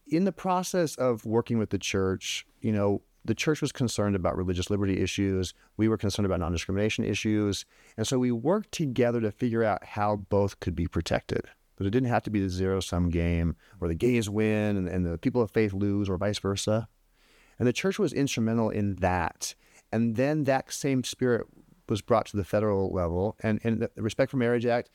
in 0.06 0.24
the 0.24 0.32
process 0.32 0.94
of 0.96 1.24
working 1.24 1.58
with 1.58 1.70
the 1.70 1.78
church, 1.78 2.46
you 2.60 2.72
know, 2.72 3.02
the 3.26 3.34
church 3.34 3.60
was 3.60 3.72
concerned 3.72 4.16
about 4.16 4.36
religious 4.36 4.70
liberty 4.70 5.00
issues. 5.00 5.54
We 5.76 5.88
were 5.88 5.96
concerned 5.96 6.26
about 6.26 6.40
non 6.40 6.52
discrimination 6.52 7.04
issues. 7.04 7.64
And 7.96 8.06
so 8.06 8.18
we 8.18 8.32
worked 8.32 8.72
together 8.72 9.20
to 9.20 9.30
figure 9.30 9.64
out 9.64 9.84
how 9.84 10.16
both 10.16 10.60
could 10.60 10.74
be 10.74 10.86
protected. 10.86 11.42
But 11.76 11.86
it 11.86 11.90
didn't 11.90 12.08
have 12.08 12.22
to 12.24 12.30
be 12.30 12.40
the 12.40 12.48
zero 12.48 12.80
sum 12.80 13.10
game 13.10 13.56
where 13.78 13.88
the 13.88 13.94
gays 13.94 14.30
win 14.30 14.76
and, 14.76 14.88
and 14.88 15.04
the 15.04 15.18
people 15.18 15.42
of 15.42 15.50
faith 15.50 15.72
lose 15.72 16.08
or 16.08 16.16
vice 16.16 16.38
versa. 16.38 16.88
And 17.58 17.68
the 17.68 17.72
church 17.72 17.98
was 17.98 18.12
instrumental 18.12 18.70
in 18.70 18.96
that. 18.96 19.54
And 19.92 20.16
then 20.16 20.44
that 20.44 20.72
same 20.72 21.04
spirit 21.04 21.46
was 21.88 22.02
brought 22.02 22.26
to 22.26 22.36
the 22.36 22.44
federal 22.44 22.92
level. 22.92 23.36
And, 23.42 23.60
and 23.62 23.80
the 23.80 23.90
Respect 23.96 24.30
for 24.30 24.36
Marriage 24.36 24.66
Act 24.66 24.90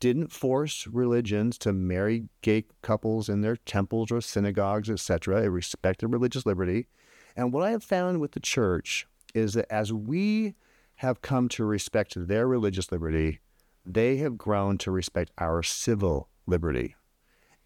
didn't 0.00 0.32
force 0.32 0.86
religions 0.88 1.56
to 1.58 1.72
marry 1.72 2.24
gay 2.42 2.64
couples 2.82 3.28
in 3.28 3.40
their 3.40 3.56
temples 3.56 4.10
or 4.10 4.20
synagogues, 4.20 4.90
etc. 4.90 5.42
It 5.42 5.46
respected 5.46 6.08
religious 6.08 6.44
liberty. 6.44 6.88
And 7.36 7.52
what 7.52 7.64
I 7.64 7.70
have 7.70 7.84
found 7.84 8.20
with 8.20 8.32
the 8.32 8.40
church 8.40 9.06
is 9.34 9.54
that 9.54 9.72
as 9.72 9.92
we 9.92 10.54
have 10.96 11.22
come 11.22 11.48
to 11.48 11.64
respect 11.64 12.14
their 12.16 12.46
religious 12.46 12.92
liberty, 12.92 13.40
they 13.84 14.18
have 14.18 14.38
grown 14.38 14.78
to 14.78 14.90
respect 14.90 15.32
our 15.38 15.62
civil 15.62 16.28
liberty. 16.46 16.94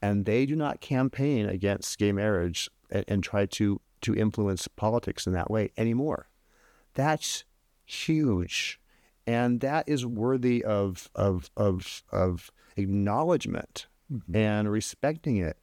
And 0.00 0.24
they 0.24 0.46
do 0.46 0.56
not 0.56 0.80
campaign 0.80 1.46
against 1.48 1.98
gay 1.98 2.12
marriage 2.12 2.70
and, 2.90 3.04
and 3.08 3.24
try 3.24 3.46
to, 3.46 3.80
to 4.02 4.14
influence 4.14 4.68
politics 4.68 5.26
in 5.26 5.32
that 5.32 5.50
way 5.50 5.72
anymore. 5.76 6.28
That's 6.94 7.44
huge. 7.84 8.80
And 9.26 9.60
that 9.60 9.88
is 9.88 10.06
worthy 10.06 10.64
of, 10.64 11.10
of, 11.14 11.50
of, 11.56 12.02
of 12.10 12.50
acknowledgment 12.76 13.86
mm-hmm. 14.12 14.36
and 14.36 14.70
respecting 14.70 15.36
it. 15.36 15.58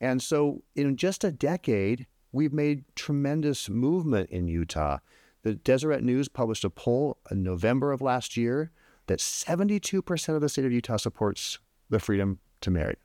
And 0.00 0.22
so, 0.22 0.62
in 0.76 0.96
just 0.96 1.24
a 1.24 1.32
decade, 1.32 2.06
we've 2.32 2.52
made 2.52 2.84
tremendous 2.94 3.68
movement 3.68 4.30
in 4.30 4.48
Utah. 4.48 4.98
The 5.42 5.54
Deseret 5.54 6.02
News 6.02 6.28
published 6.28 6.64
a 6.64 6.70
poll 6.70 7.18
in 7.30 7.42
November 7.42 7.92
of 7.92 8.00
last 8.00 8.36
year 8.36 8.70
that 9.06 9.20
72% 9.20 10.34
of 10.34 10.40
the 10.40 10.48
state 10.48 10.64
of 10.64 10.72
Utah 10.72 10.96
supports 10.96 11.58
the 11.88 11.98
freedom 11.98 12.38
to 12.60 12.70
marry. 12.70 12.96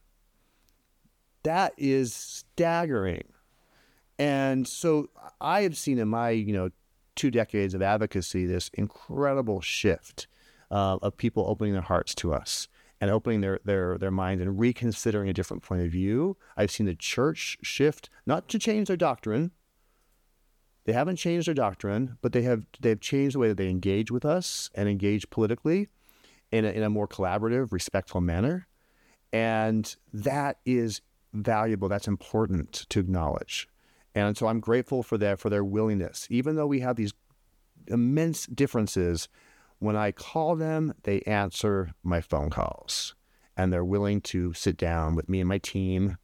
That 1.43 1.74
is 1.78 2.13
staggering. 2.13 3.26
And 4.19 4.67
so 4.67 5.09
I 5.41 5.61
have 5.61 5.78
seen 5.78 5.99
in 5.99 6.07
my, 6.07 6.32
you 6.32 6.53
know, 6.53 6.69
two 7.15 7.32
decades 7.32 7.74
of 7.74 7.82
advocacy 7.82 8.45
this 8.45 8.69
incredible 8.74 9.61
shift 9.61 10.28
uh, 10.71 10.97
of 11.01 11.17
people 11.17 11.45
opening 11.47 11.74
their 11.74 11.82
hearts 11.82 12.15
to 12.15 12.34
us 12.34 12.67
and 13.03 13.11
opening 13.11 13.41
their, 13.41 13.59
their, 13.65 13.97
their 13.97 14.11
minds 14.11 14.41
and 14.41 14.57
reconsidering 14.57 15.27
a 15.27 15.33
different 15.33 15.61
point 15.61 15.81
of 15.81 15.91
view. 15.91 16.37
I've 16.55 16.71
seen 16.71 16.85
the 16.85 16.95
church 16.95 17.57
shift, 17.61 18.09
not 18.25 18.47
to 18.47 18.57
change 18.57 18.87
their 18.87 18.95
doctrine. 18.95 19.51
They 20.85 20.93
haven't 20.93 21.17
changed 21.17 21.49
their 21.49 21.53
doctrine, 21.53 22.17
but 22.21 22.31
they 22.31 22.43
have 22.43 22.65
they've 22.79 23.01
changed 23.01 23.35
the 23.35 23.39
way 23.39 23.49
that 23.49 23.57
they 23.57 23.67
engage 23.67 24.09
with 24.09 24.23
us 24.23 24.69
and 24.73 24.87
engage 24.87 25.29
politically 25.29 25.89
in 26.49 26.63
a, 26.63 26.69
in 26.69 26.81
a 26.81 26.89
more 26.89 27.05
collaborative, 27.05 27.73
respectful 27.73 28.21
manner. 28.21 28.67
And 29.33 29.93
that 30.13 30.59
is 30.65 31.01
valuable. 31.33 31.89
That's 31.89 32.07
important 32.07 32.85
to 32.87 33.01
acknowledge. 33.01 33.67
And 34.15 34.37
so 34.37 34.47
I'm 34.47 34.61
grateful 34.61 35.03
for 35.03 35.17
that, 35.17 35.41
for 35.41 35.49
their 35.49 35.65
willingness. 35.65 36.25
Even 36.29 36.55
though 36.55 36.67
we 36.67 36.79
have 36.79 36.95
these 36.95 37.13
immense 37.85 38.45
differences, 38.45 39.27
when 39.84 39.95
I 39.95 40.11
call 40.11 40.55
them, 40.55 40.93
they 41.03 41.21
answer 41.21 41.91
my 42.03 42.21
phone 42.21 42.49
calls 42.49 43.15
and 43.55 43.71
they're 43.71 43.86
willing 43.86 44.21
to 44.21 44.53
sit 44.53 44.77
down 44.77 45.15
with 45.15 45.29
me 45.29 45.39
and 45.39 45.49
my 45.49 45.59
team 45.59 46.17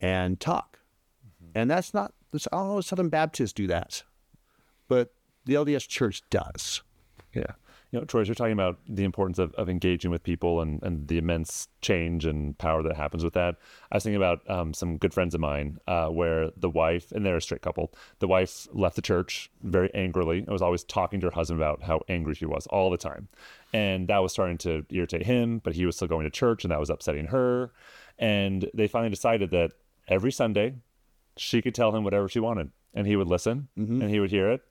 and 0.00 0.40
talk. 0.40 0.78
Mm-hmm. 1.26 1.58
And 1.58 1.70
that's 1.70 1.92
not, 1.92 2.14
that's, 2.32 2.46
all 2.48 2.80
Southern 2.82 3.08
Baptists 3.08 3.52
do 3.52 3.66
that, 3.66 4.02
but 4.88 5.12
the 5.44 5.54
LDS 5.54 5.88
Church 5.88 6.22
does. 6.30 6.82
Yeah 7.34 7.52
you 7.94 8.00
know, 8.00 8.06
Troy, 8.06 8.22
you're 8.22 8.34
talking 8.34 8.54
about 8.54 8.80
the 8.88 9.04
importance 9.04 9.38
of, 9.38 9.54
of 9.54 9.68
engaging 9.68 10.10
with 10.10 10.24
people 10.24 10.60
and, 10.60 10.82
and 10.82 11.06
the 11.06 11.16
immense 11.16 11.68
change 11.80 12.24
and 12.24 12.58
power 12.58 12.82
that 12.82 12.96
happens 12.96 13.22
with 13.22 13.34
that. 13.34 13.54
I 13.92 13.96
was 13.96 14.02
thinking 14.02 14.16
about 14.16 14.50
um, 14.50 14.74
some 14.74 14.96
good 14.96 15.14
friends 15.14 15.32
of 15.32 15.40
mine 15.40 15.78
uh, 15.86 16.08
where 16.08 16.50
the 16.56 16.68
wife, 16.68 17.12
and 17.12 17.24
they're 17.24 17.36
a 17.36 17.40
straight 17.40 17.62
couple, 17.62 17.94
the 18.18 18.26
wife 18.26 18.66
left 18.72 18.96
the 18.96 19.02
church 19.02 19.48
very 19.62 19.94
angrily 19.94 20.38
and 20.38 20.48
was 20.48 20.60
always 20.60 20.82
talking 20.82 21.20
to 21.20 21.28
her 21.28 21.34
husband 21.34 21.60
about 21.60 21.84
how 21.84 22.00
angry 22.08 22.34
she 22.34 22.46
was 22.46 22.66
all 22.66 22.90
the 22.90 22.96
time. 22.96 23.28
And 23.72 24.08
that 24.08 24.18
was 24.18 24.32
starting 24.32 24.58
to 24.58 24.84
irritate 24.90 25.24
him, 25.24 25.60
but 25.60 25.76
he 25.76 25.86
was 25.86 25.94
still 25.94 26.08
going 26.08 26.24
to 26.24 26.30
church 26.30 26.64
and 26.64 26.72
that 26.72 26.80
was 26.80 26.90
upsetting 26.90 27.26
her. 27.26 27.70
And 28.18 28.68
they 28.74 28.88
finally 28.88 29.10
decided 29.10 29.52
that 29.52 29.70
every 30.08 30.32
Sunday 30.32 30.74
she 31.36 31.62
could 31.62 31.76
tell 31.76 31.94
him 31.94 32.02
whatever 32.02 32.28
she 32.28 32.40
wanted 32.40 32.72
and 32.92 33.06
he 33.06 33.14
would 33.14 33.28
listen 33.28 33.68
mm-hmm. 33.78 34.02
and 34.02 34.10
he 34.10 34.18
would 34.18 34.30
hear 34.30 34.50
it. 34.50 34.62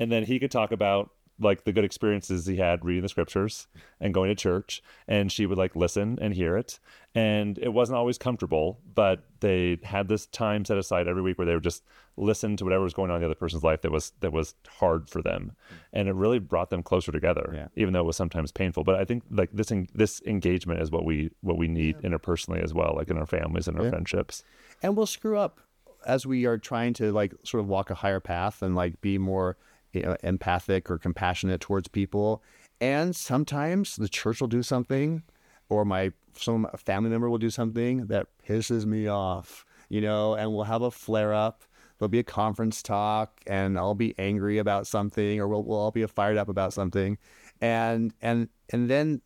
And 0.00 0.10
then 0.10 0.24
he 0.24 0.40
could 0.40 0.50
talk 0.50 0.72
about 0.72 1.12
like 1.38 1.64
the 1.64 1.72
good 1.72 1.84
experiences 1.84 2.46
he 2.46 2.56
had 2.56 2.84
reading 2.84 3.02
the 3.02 3.08
scriptures 3.08 3.66
and 4.00 4.14
going 4.14 4.28
to 4.28 4.34
church 4.34 4.82
and 5.08 5.32
she 5.32 5.46
would 5.46 5.58
like 5.58 5.74
listen 5.74 6.18
and 6.20 6.34
hear 6.34 6.56
it 6.56 6.78
and 7.14 7.58
it 7.58 7.70
wasn't 7.70 7.96
always 7.96 8.18
comfortable 8.18 8.80
but 8.94 9.24
they 9.40 9.78
had 9.82 10.08
this 10.08 10.26
time 10.26 10.64
set 10.64 10.78
aside 10.78 11.08
every 11.08 11.22
week 11.22 11.38
where 11.38 11.46
they 11.46 11.54
would 11.54 11.62
just 11.62 11.82
listen 12.16 12.56
to 12.56 12.64
whatever 12.64 12.84
was 12.84 12.94
going 12.94 13.10
on 13.10 13.16
in 13.16 13.22
the 13.22 13.26
other 13.26 13.34
person's 13.34 13.64
life 13.64 13.80
that 13.80 13.90
was 13.90 14.12
that 14.20 14.32
was 14.32 14.54
hard 14.68 15.08
for 15.08 15.22
them 15.22 15.52
and 15.92 16.08
it 16.08 16.14
really 16.14 16.38
brought 16.38 16.70
them 16.70 16.82
closer 16.82 17.10
together 17.10 17.52
yeah. 17.54 17.68
even 17.76 17.92
though 17.92 18.00
it 18.00 18.06
was 18.06 18.16
sometimes 18.16 18.52
painful 18.52 18.84
but 18.84 18.94
i 18.94 19.04
think 19.04 19.22
like 19.30 19.50
this 19.52 19.72
this 19.94 20.20
engagement 20.26 20.80
is 20.80 20.90
what 20.90 21.04
we 21.04 21.30
what 21.40 21.56
we 21.56 21.68
need 21.68 21.96
yeah. 22.00 22.10
interpersonally 22.10 22.62
as 22.62 22.74
well 22.74 22.94
like 22.96 23.08
in 23.08 23.16
our 23.16 23.26
families 23.26 23.66
and 23.66 23.78
our 23.78 23.84
yeah. 23.84 23.90
friendships 23.90 24.44
and 24.82 24.96
we'll 24.96 25.06
screw 25.06 25.38
up 25.38 25.60
as 26.06 26.26
we 26.26 26.46
are 26.46 26.58
trying 26.58 26.92
to 26.92 27.12
like 27.12 27.32
sort 27.44 27.60
of 27.60 27.68
walk 27.68 27.90
a 27.90 27.94
higher 27.94 28.20
path 28.20 28.62
and 28.62 28.74
like 28.74 29.00
be 29.00 29.18
more 29.18 29.56
empathic 29.94 30.90
or 30.90 30.98
compassionate 30.98 31.60
towards 31.60 31.88
people. 31.88 32.42
And 32.80 33.14
sometimes 33.14 33.96
the 33.96 34.08
church 34.08 34.40
will 34.40 34.48
do 34.48 34.62
something, 34.62 35.22
or 35.68 35.84
my 35.84 36.12
some 36.34 36.66
family 36.76 37.10
member 37.10 37.28
will 37.30 37.38
do 37.38 37.50
something 37.50 38.06
that 38.06 38.26
pisses 38.46 38.86
me 38.86 39.06
off, 39.06 39.64
you 39.88 40.00
know, 40.00 40.34
and 40.34 40.52
we'll 40.52 40.64
have 40.64 40.82
a 40.82 40.90
flare 40.90 41.34
up. 41.34 41.62
There'll 41.98 42.08
be 42.08 42.18
a 42.18 42.24
conference 42.24 42.82
talk, 42.82 43.40
and 43.46 43.78
I'll 43.78 43.94
be 43.94 44.14
angry 44.18 44.58
about 44.58 44.88
something, 44.88 45.38
or 45.38 45.46
we'll, 45.46 45.62
we'll 45.62 45.78
all 45.78 45.92
be 45.92 46.04
fired 46.06 46.36
up 46.36 46.48
about 46.48 46.72
something, 46.72 47.16
and 47.60 48.12
and 48.20 48.48
and 48.70 48.90
then 48.90 49.20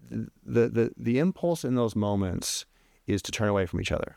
the 0.45 0.69
the 0.69 0.93
the 0.97 1.19
impulse 1.19 1.65
in 1.65 1.75
those 1.75 1.97
moments 1.97 2.67
is 3.07 3.23
to 3.23 3.33
turn 3.33 3.49
away 3.49 3.65
from 3.65 3.81
each 3.81 3.93
other, 3.93 4.17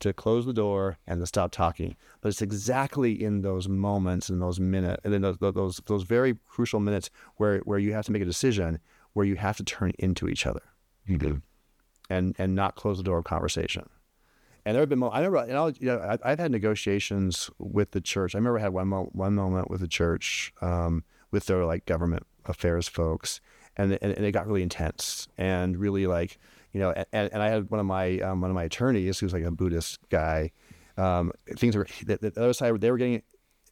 to 0.00 0.12
close 0.12 0.46
the 0.46 0.52
door 0.52 0.98
and 1.06 1.20
to 1.20 1.26
stop 1.26 1.50
talking. 1.50 1.96
But 2.20 2.30
it's 2.30 2.42
exactly 2.42 3.12
in 3.22 3.42
those 3.42 3.68
moments, 3.68 4.28
in 4.30 4.38
those 4.40 4.58
minutes, 4.60 5.00
and 5.04 5.14
in 5.14 5.22
those 5.22 5.38
those 5.38 5.80
those 5.86 6.02
very 6.02 6.36
crucial 6.48 6.80
minutes 6.80 7.10
where 7.36 7.58
where 7.60 7.78
you 7.78 7.92
have 7.92 8.06
to 8.06 8.12
make 8.12 8.22
a 8.22 8.26
decision, 8.26 8.80
where 9.12 9.26
you 9.26 9.36
have 9.36 9.56
to 9.58 9.64
turn 9.64 9.92
into 9.98 10.28
each 10.28 10.46
other, 10.46 10.62
and 12.08 12.34
and 12.38 12.54
not 12.54 12.74
close 12.74 12.96
the 12.96 13.04
door 13.04 13.18
of 13.18 13.24
conversation. 13.24 13.88
And 14.66 14.74
there 14.74 14.82
have 14.82 14.90
been, 14.90 14.98
moments, 14.98 15.10
I 15.10 15.20
remember, 15.20 15.38
and 15.38 15.56
I'll, 15.56 15.70
you 15.70 15.86
know, 15.86 15.98
I, 15.98 16.18
I've 16.22 16.38
had 16.38 16.50
negotiations 16.50 17.48
with 17.58 17.92
the 17.92 18.00
church. 18.00 18.34
I 18.34 18.38
remember 18.38 18.58
I 18.58 18.62
had 18.62 18.74
one 18.74 18.88
mo- 18.88 19.08
one 19.12 19.34
moment 19.34 19.70
with 19.70 19.80
the 19.80 19.88
church, 19.88 20.52
um, 20.60 21.02
with 21.30 21.46
their 21.46 21.64
like 21.64 21.86
government 21.86 22.26
affairs 22.44 22.86
folks, 22.86 23.40
and, 23.76 23.98
and 24.02 24.12
and 24.12 24.24
it 24.26 24.32
got 24.32 24.46
really 24.46 24.62
intense 24.62 25.28
and 25.38 25.78
really 25.78 26.06
like, 26.06 26.38
you 26.72 26.80
know, 26.80 26.92
and, 27.12 27.32
and 27.32 27.42
I 27.42 27.48
had 27.48 27.70
one 27.70 27.80
of 27.80 27.86
my 27.86 28.18
um, 28.20 28.40
one 28.40 28.50
of 28.50 28.54
my 28.54 28.64
attorneys 28.64 29.18
who's 29.18 29.32
like 29.32 29.44
a 29.44 29.50
Buddhist 29.50 29.98
guy. 30.08 30.52
Um, 30.96 31.32
things 31.56 31.76
were 31.76 31.86
the, 32.04 32.18
the 32.18 32.40
other 32.40 32.52
side 32.52 32.80
they 32.80 32.90
were 32.90 32.98
getting 32.98 33.22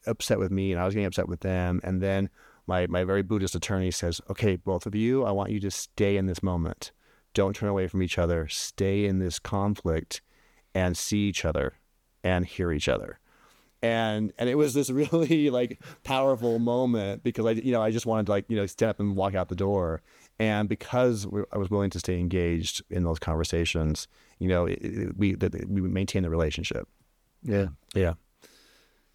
upset 0.07 0.39
with 0.39 0.51
me, 0.51 0.73
and 0.73 0.81
I 0.81 0.85
was 0.85 0.95
getting 0.95 1.07
upset 1.07 1.29
with 1.29 1.41
them, 1.41 1.81
and 1.85 2.01
then 2.01 2.31
my 2.67 2.87
my 2.87 3.05
very 3.05 3.23
Buddhist 3.23 3.55
attorney 3.55 3.91
says, 3.91 4.21
"Okay, 4.31 4.57
both 4.57 4.87
of 4.87 4.95
you, 4.95 5.25
I 5.25 5.31
want 5.33 5.51
you 5.51 5.61
to 5.61 5.71
stay 5.71 6.17
in 6.17 6.27
this 6.27 6.43
moment. 6.43 6.93
Don't 7.35 7.55
turn 7.55 7.69
away 7.69 7.87
from 7.87 8.03
each 8.03 8.19
other. 8.19 8.49
Stay 8.49 9.05
in 9.05 9.19
this 9.19 9.39
conflict." 9.39 10.23
and 10.75 10.97
see 10.97 11.21
each 11.21 11.45
other 11.45 11.79
and 12.23 12.47
hear 12.47 12.73
each 12.73 12.89
other 12.89 13.19
and 13.83 14.33
and 14.39 14.49
it 14.49 14.57
was 14.57 14.75
this 14.75 14.91
really 15.03 15.51
like 15.51 15.81
powerful 16.05 16.59
moment 16.59 17.23
because 17.23 17.47
I 17.47 17.53
you 17.53 17.73
know 17.73 17.83
I 17.83 17.91
just 17.91 18.07
wanted 18.07 18.27
to 18.27 18.33
like 18.33 18.45
you 18.49 18.57
know 18.57 18.67
stand 18.67 18.91
up 18.91 19.01
and 19.01 19.17
walk 19.17 19.35
out 19.35 19.49
the 19.49 19.57
door 19.57 20.03
and 20.39 20.69
because 20.69 21.27
we, 21.27 21.43
I 21.53 21.59
was 21.59 21.71
willing 21.71 21.91
to 21.91 21.99
stay 21.99 22.19
engaged 22.21 22.83
in 22.91 23.05
those 23.05 23.19
conversations 23.19 24.09
you 24.39 24.49
know 24.49 24.67
it, 24.67 24.79
it, 24.83 25.17
we 25.17 25.35
that 25.35 25.69
we 25.69 25.81
maintain 25.83 26.23
the 26.23 26.31
relationship 26.31 26.89
Yeah. 27.43 27.69
yeah 27.95 28.15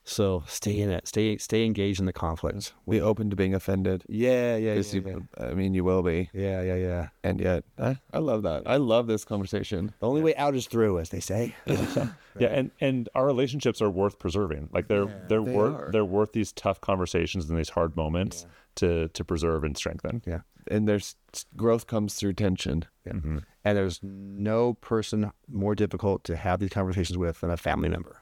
so 0.05 0.43
stay 0.47 0.78
in 0.80 0.89
it 0.89 1.07
stay 1.07 1.38
stay 1.38 1.65
engaged 1.65 1.97
in 2.01 2.05
the 2.05 2.11
conflict 2.11 2.74
Be 2.89 2.99
open 2.99 3.30
to 3.30 3.38
being 3.38 3.53
offended. 3.55 4.03
yeah 4.09 4.57
yeah 4.57 4.74
yeah, 4.74 4.82
you, 4.91 5.03
yeah 5.38 5.45
I 5.49 5.53
mean, 5.53 5.74
you 5.74 5.86
will 5.86 6.03
be. 6.03 6.30
yeah 6.34 6.61
yeah 6.61 6.76
yeah 6.76 7.07
And 7.24 7.39
yet, 7.39 7.63
I, 7.80 7.97
I 8.11 8.17
love 8.19 8.43
that. 8.43 8.63
I 8.65 8.76
love 8.78 9.07
this 9.07 9.24
conversation. 9.24 9.93
the 10.01 10.07
only 10.09 10.21
way 10.21 10.36
out 10.36 10.55
is 10.55 10.67
through 10.67 10.99
as 10.99 11.09
they 11.09 11.21
say 11.21 11.55
Yeah, 11.65 12.47
and 12.49 12.71
and 12.82 13.07
our 13.15 13.26
relationships 13.26 13.82
are 13.82 13.89
worth 13.89 14.19
preserving. 14.19 14.69
Like 14.74 14.88
they're 14.89 15.05
they're 15.30 15.41
They 15.41 15.55
worth 15.55 15.76
are. 15.76 15.89
they're 15.93 16.03
worth 16.03 16.34
these 16.34 16.51
tough 16.51 16.82
conversations 16.82 17.49
and 17.49 17.57
these 17.57 17.69
hard 17.69 17.95
moments 17.95 18.45
to 18.76 19.07
to 19.09 19.24
preserve 19.24 19.63
and 19.63 19.78
strengthen. 19.78 20.21
yeah 20.26 20.41
And 20.69 20.88
there's 20.88 21.15
growth 21.55 21.88
comes 21.88 22.15
through 22.15 22.34
tension. 22.34 22.86
Yeah. 23.05 23.13
Mm-hmm. 23.13 23.38
And 23.65 23.78
there's 23.78 23.99
no 24.03 24.74
person 24.76 25.32
more 25.47 25.76
difficult 25.76 26.24
to 26.26 26.36
have 26.36 26.59
these 26.59 26.69
conversations 26.69 27.17
with 27.17 27.41
than 27.41 27.49
a 27.49 27.57
family 27.57 27.89
member. 27.89 28.17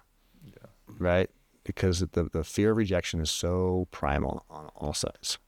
Right? 1.00 1.30
Because 1.64 2.00
the, 2.00 2.24
the 2.32 2.44
fear 2.44 2.72
of 2.72 2.78
rejection 2.78 3.22
is 3.22 3.32
so 3.32 3.88
primal 3.92 4.46
on 4.50 4.70
all 4.76 4.94
sides. 4.94 5.40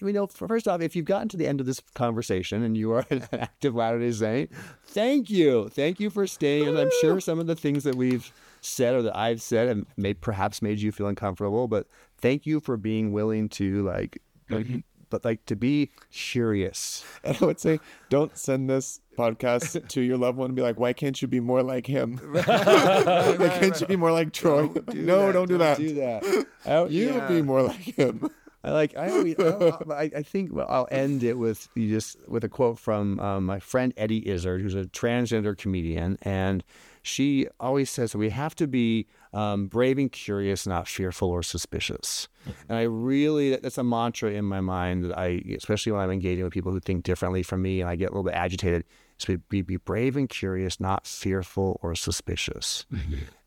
You 0.00 0.12
know, 0.12 0.26
first 0.26 0.66
off, 0.66 0.80
if 0.80 0.96
you've 0.96 1.04
gotten 1.06 1.28
to 1.28 1.36
the 1.36 1.46
end 1.46 1.60
of 1.60 1.66
this 1.66 1.80
conversation 1.94 2.62
and 2.62 2.76
you 2.76 2.92
are 2.92 3.04
an 3.10 3.24
active 3.32 3.74
Latter 3.74 4.00
day 4.00 4.10
Saint, 4.10 4.50
thank 4.86 5.30
you. 5.30 5.68
Thank 5.68 6.00
you 6.00 6.10
for 6.10 6.26
staying. 6.26 6.68
And 6.68 6.78
I'm 6.78 6.90
sure 7.00 7.20
some 7.20 7.38
of 7.38 7.46
the 7.46 7.54
things 7.54 7.84
that 7.84 7.94
we've 7.94 8.32
said 8.60 8.94
or 8.94 9.02
that 9.02 9.16
I've 9.16 9.40
said 9.40 9.68
and 9.68 9.86
may 9.96 10.14
perhaps 10.14 10.62
made 10.62 10.80
you 10.80 10.92
feel 10.92 11.06
uncomfortable, 11.06 11.68
but 11.68 11.86
thank 12.18 12.46
you 12.46 12.60
for 12.60 12.76
being 12.76 13.12
willing 13.12 13.48
to 13.50 13.84
like, 13.84 14.20
like 14.52 14.84
but 15.12 15.24
like 15.26 15.44
to 15.44 15.54
be 15.54 15.90
curious 16.10 17.04
And 17.24 17.36
I 17.40 17.44
would 17.44 17.60
say, 17.60 17.78
don't 18.08 18.36
send 18.36 18.68
this 18.68 19.00
podcast 19.16 19.86
to 19.94 20.00
your 20.00 20.16
loved 20.16 20.38
one 20.38 20.46
and 20.46 20.56
be 20.56 20.62
like, 20.62 20.80
why 20.80 20.92
can't 20.94 21.20
you 21.20 21.28
be 21.28 21.38
more 21.38 21.62
like 21.62 21.86
him? 21.86 22.16
why 22.32 23.58
can't 23.60 23.78
you 23.80 23.86
be 23.86 23.96
more 23.96 24.10
like 24.10 24.32
Troy? 24.32 24.70
no, 24.94 25.30
don't 25.30 25.48
do 25.48 25.58
that. 25.58 25.76
Do 25.76 25.94
that. 25.94 26.46
I, 26.64 26.84
You 26.86 27.10
yeah. 27.10 27.28
be 27.28 27.42
more 27.42 27.62
like 27.62 27.96
him. 27.98 28.30
I 28.64 28.70
like. 28.70 28.96
I 28.96 29.10
always. 29.10 29.34
I, 29.38 29.72
I, 29.90 30.10
I 30.18 30.22
think 30.22 30.52
well, 30.52 30.66
I'll 30.68 30.88
end 30.90 31.24
it 31.24 31.36
with 31.36 31.68
you 31.74 31.90
just 31.90 32.16
with 32.28 32.44
a 32.44 32.48
quote 32.48 32.78
from 32.78 33.18
um, 33.18 33.44
my 33.44 33.58
friend 33.58 33.92
Eddie 33.96 34.28
Izzard, 34.28 34.60
who's 34.60 34.76
a 34.76 34.84
transgender 34.84 35.58
comedian, 35.58 36.16
and 36.22 36.62
she 37.02 37.48
always 37.58 37.90
says 37.90 38.14
we 38.14 38.30
have 38.30 38.54
to 38.54 38.68
be 38.68 39.08
um, 39.32 39.66
brave 39.66 39.98
and 39.98 40.12
curious, 40.12 40.66
not 40.66 40.86
fearful 40.86 41.30
or 41.30 41.42
suspicious. 41.42 42.28
And 42.68 42.76
I 42.78 42.82
really, 42.82 43.56
that's 43.56 43.78
a 43.78 43.84
mantra 43.84 44.30
in 44.30 44.44
my 44.44 44.60
mind 44.60 45.04
that 45.04 45.18
I, 45.18 45.42
especially 45.56 45.92
when 45.92 46.02
I'm 46.02 46.10
engaging 46.10 46.44
with 46.44 46.52
people 46.52 46.72
who 46.72 46.80
think 46.80 47.04
differently 47.04 47.42
from 47.42 47.62
me, 47.62 47.80
and 47.80 47.88
I 47.88 47.96
get 47.96 48.10
a 48.10 48.12
little 48.12 48.24
bit 48.24 48.34
agitated. 48.34 48.84
Is 49.18 49.26
to 49.26 49.38
be, 49.38 49.62
be 49.62 49.76
brave 49.76 50.16
and 50.16 50.28
curious, 50.28 50.80
not 50.80 51.06
fearful 51.06 51.78
or 51.82 51.94
suspicious. 51.94 52.86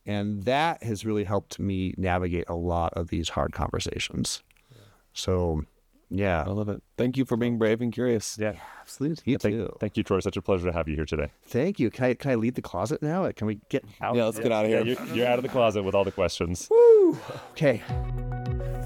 And 0.05 0.43
that 0.43 0.83
has 0.83 1.03
really 1.05 1.23
helped 1.23 1.59
me 1.59 1.93
navigate 1.97 2.45
a 2.47 2.55
lot 2.55 2.93
of 2.93 3.07
these 3.09 3.29
hard 3.29 3.51
conversations. 3.53 4.43
So, 5.13 5.63
yeah, 6.09 6.43
I 6.43 6.49
love 6.49 6.69
it. 6.69 6.81
Thank 6.97 7.17
you 7.17 7.25
for 7.25 7.35
being 7.37 7.57
brave 7.57 7.81
and 7.81 7.91
curious. 7.93 8.37
Yeah. 8.39 8.53
absolutely. 8.81 9.31
You 9.31 9.37
Thank, 9.37 9.55
too. 9.55 9.75
thank 9.79 9.97
you, 9.97 10.03
Troy. 10.03 10.19
Such 10.19 10.37
a 10.37 10.41
pleasure 10.41 10.65
to 10.67 10.73
have 10.73 10.87
you 10.87 10.95
here 10.95 11.05
today. 11.05 11.31
Thank 11.47 11.79
you. 11.79 11.89
Can 11.89 12.05
I 12.05 12.13
can 12.13 12.31
I 12.31 12.35
leave 12.35 12.55
the 12.55 12.61
closet 12.61 13.01
now? 13.01 13.29
Can 13.31 13.47
we 13.47 13.59
get 13.69 13.83
out? 14.01 14.15
Yeah, 14.15 14.25
let's 14.25 14.39
get 14.39 14.51
out 14.51 14.65
of 14.65 14.71
Yeah, 14.71 14.83
here. 14.83 14.97
you're, 15.05 15.15
you're 15.15 15.27
out 15.27 15.39
of 15.39 15.43
the 15.43 15.49
closet 15.49 15.83
with 15.83 15.95
all 15.95 16.03
the 16.03 16.11
questions. 16.11 16.69
Okay. 17.51 17.81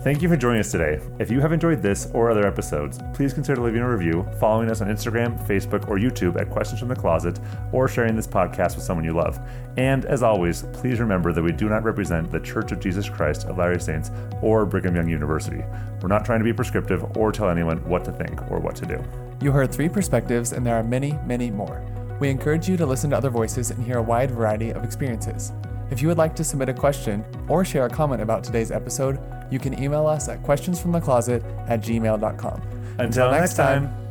Thank 0.01 0.21
you 0.21 0.29
for 0.29 0.37
joining 0.37 0.61
us 0.61 0.71
today. 0.71 1.01
If 1.19 1.29
you 1.29 1.41
have 1.41 1.51
enjoyed 1.51 1.81
this 1.81 2.09
or 2.13 2.31
other 2.31 2.47
episodes, 2.47 2.99
please 3.13 3.33
consider 3.33 3.61
leaving 3.61 3.81
a 3.81 3.89
review, 3.89 4.25
following 4.39 4.71
us 4.71 4.79
on 4.79 4.87
Instagram, 4.87 5.37
Facebook, 5.45 5.89
or 5.89 5.97
YouTube 5.97 6.39
at 6.39 6.49
Questions 6.49 6.79
from 6.79 6.87
the 6.87 6.95
Closet, 6.95 7.37
or 7.73 7.89
sharing 7.89 8.15
this 8.15 8.25
podcast 8.25 8.75
with 8.75 8.85
someone 8.85 9.03
you 9.03 9.11
love. 9.11 9.37
And 9.75 10.05
as 10.05 10.23
always, 10.23 10.61
please 10.71 11.01
remember 11.01 11.33
that 11.33 11.43
we 11.43 11.51
do 11.51 11.67
not 11.67 11.83
represent 11.83 12.31
the 12.31 12.39
Church 12.39 12.71
of 12.71 12.79
Jesus 12.79 13.09
Christ 13.09 13.43
of 13.43 13.57
Latter-day 13.57 13.79
Saints 13.79 14.09
or 14.41 14.65
Brigham 14.65 14.95
Young 14.95 15.09
University. 15.09 15.65
We're 16.01 16.07
not 16.07 16.23
trying 16.23 16.39
to 16.39 16.45
be 16.45 16.53
prescriptive 16.53 17.17
or 17.17 17.33
tell 17.33 17.49
anyone 17.49 17.83
what 17.83 18.05
to 18.05 18.13
think 18.13 18.49
or 18.49 18.61
what 18.61 18.77
to 18.77 18.85
do. 18.85 19.03
You 19.41 19.51
heard 19.51 19.69
three 19.69 19.89
perspectives, 19.89 20.53
and 20.53 20.65
there 20.65 20.77
are 20.77 20.83
many, 20.83 21.19
many 21.25 21.51
more. 21.51 21.83
We 22.21 22.29
encourage 22.29 22.69
you 22.69 22.77
to 22.77 22.85
listen 22.85 23.09
to 23.09 23.17
other 23.17 23.29
voices 23.29 23.69
and 23.69 23.83
hear 23.83 23.97
a 23.97 24.01
wide 24.01 24.31
variety 24.31 24.69
of 24.69 24.85
experiences. 24.85 25.51
If 25.91 26.01
you 26.01 26.07
would 26.07 26.17
like 26.17 26.35
to 26.35 26.43
submit 26.43 26.69
a 26.69 26.73
question 26.73 27.25
or 27.47 27.65
share 27.65 27.85
a 27.85 27.89
comment 27.89 28.21
about 28.21 28.43
today's 28.43 28.71
episode, 28.71 29.19
you 29.51 29.59
can 29.59 29.81
email 29.81 30.05
us 30.05 30.29
at 30.29 30.43
questionsfromthecloset 30.43 31.69
at 31.69 31.81
gmail.com. 31.81 32.61
Until 32.99 33.31
next 33.31 33.55
time. 33.55 34.08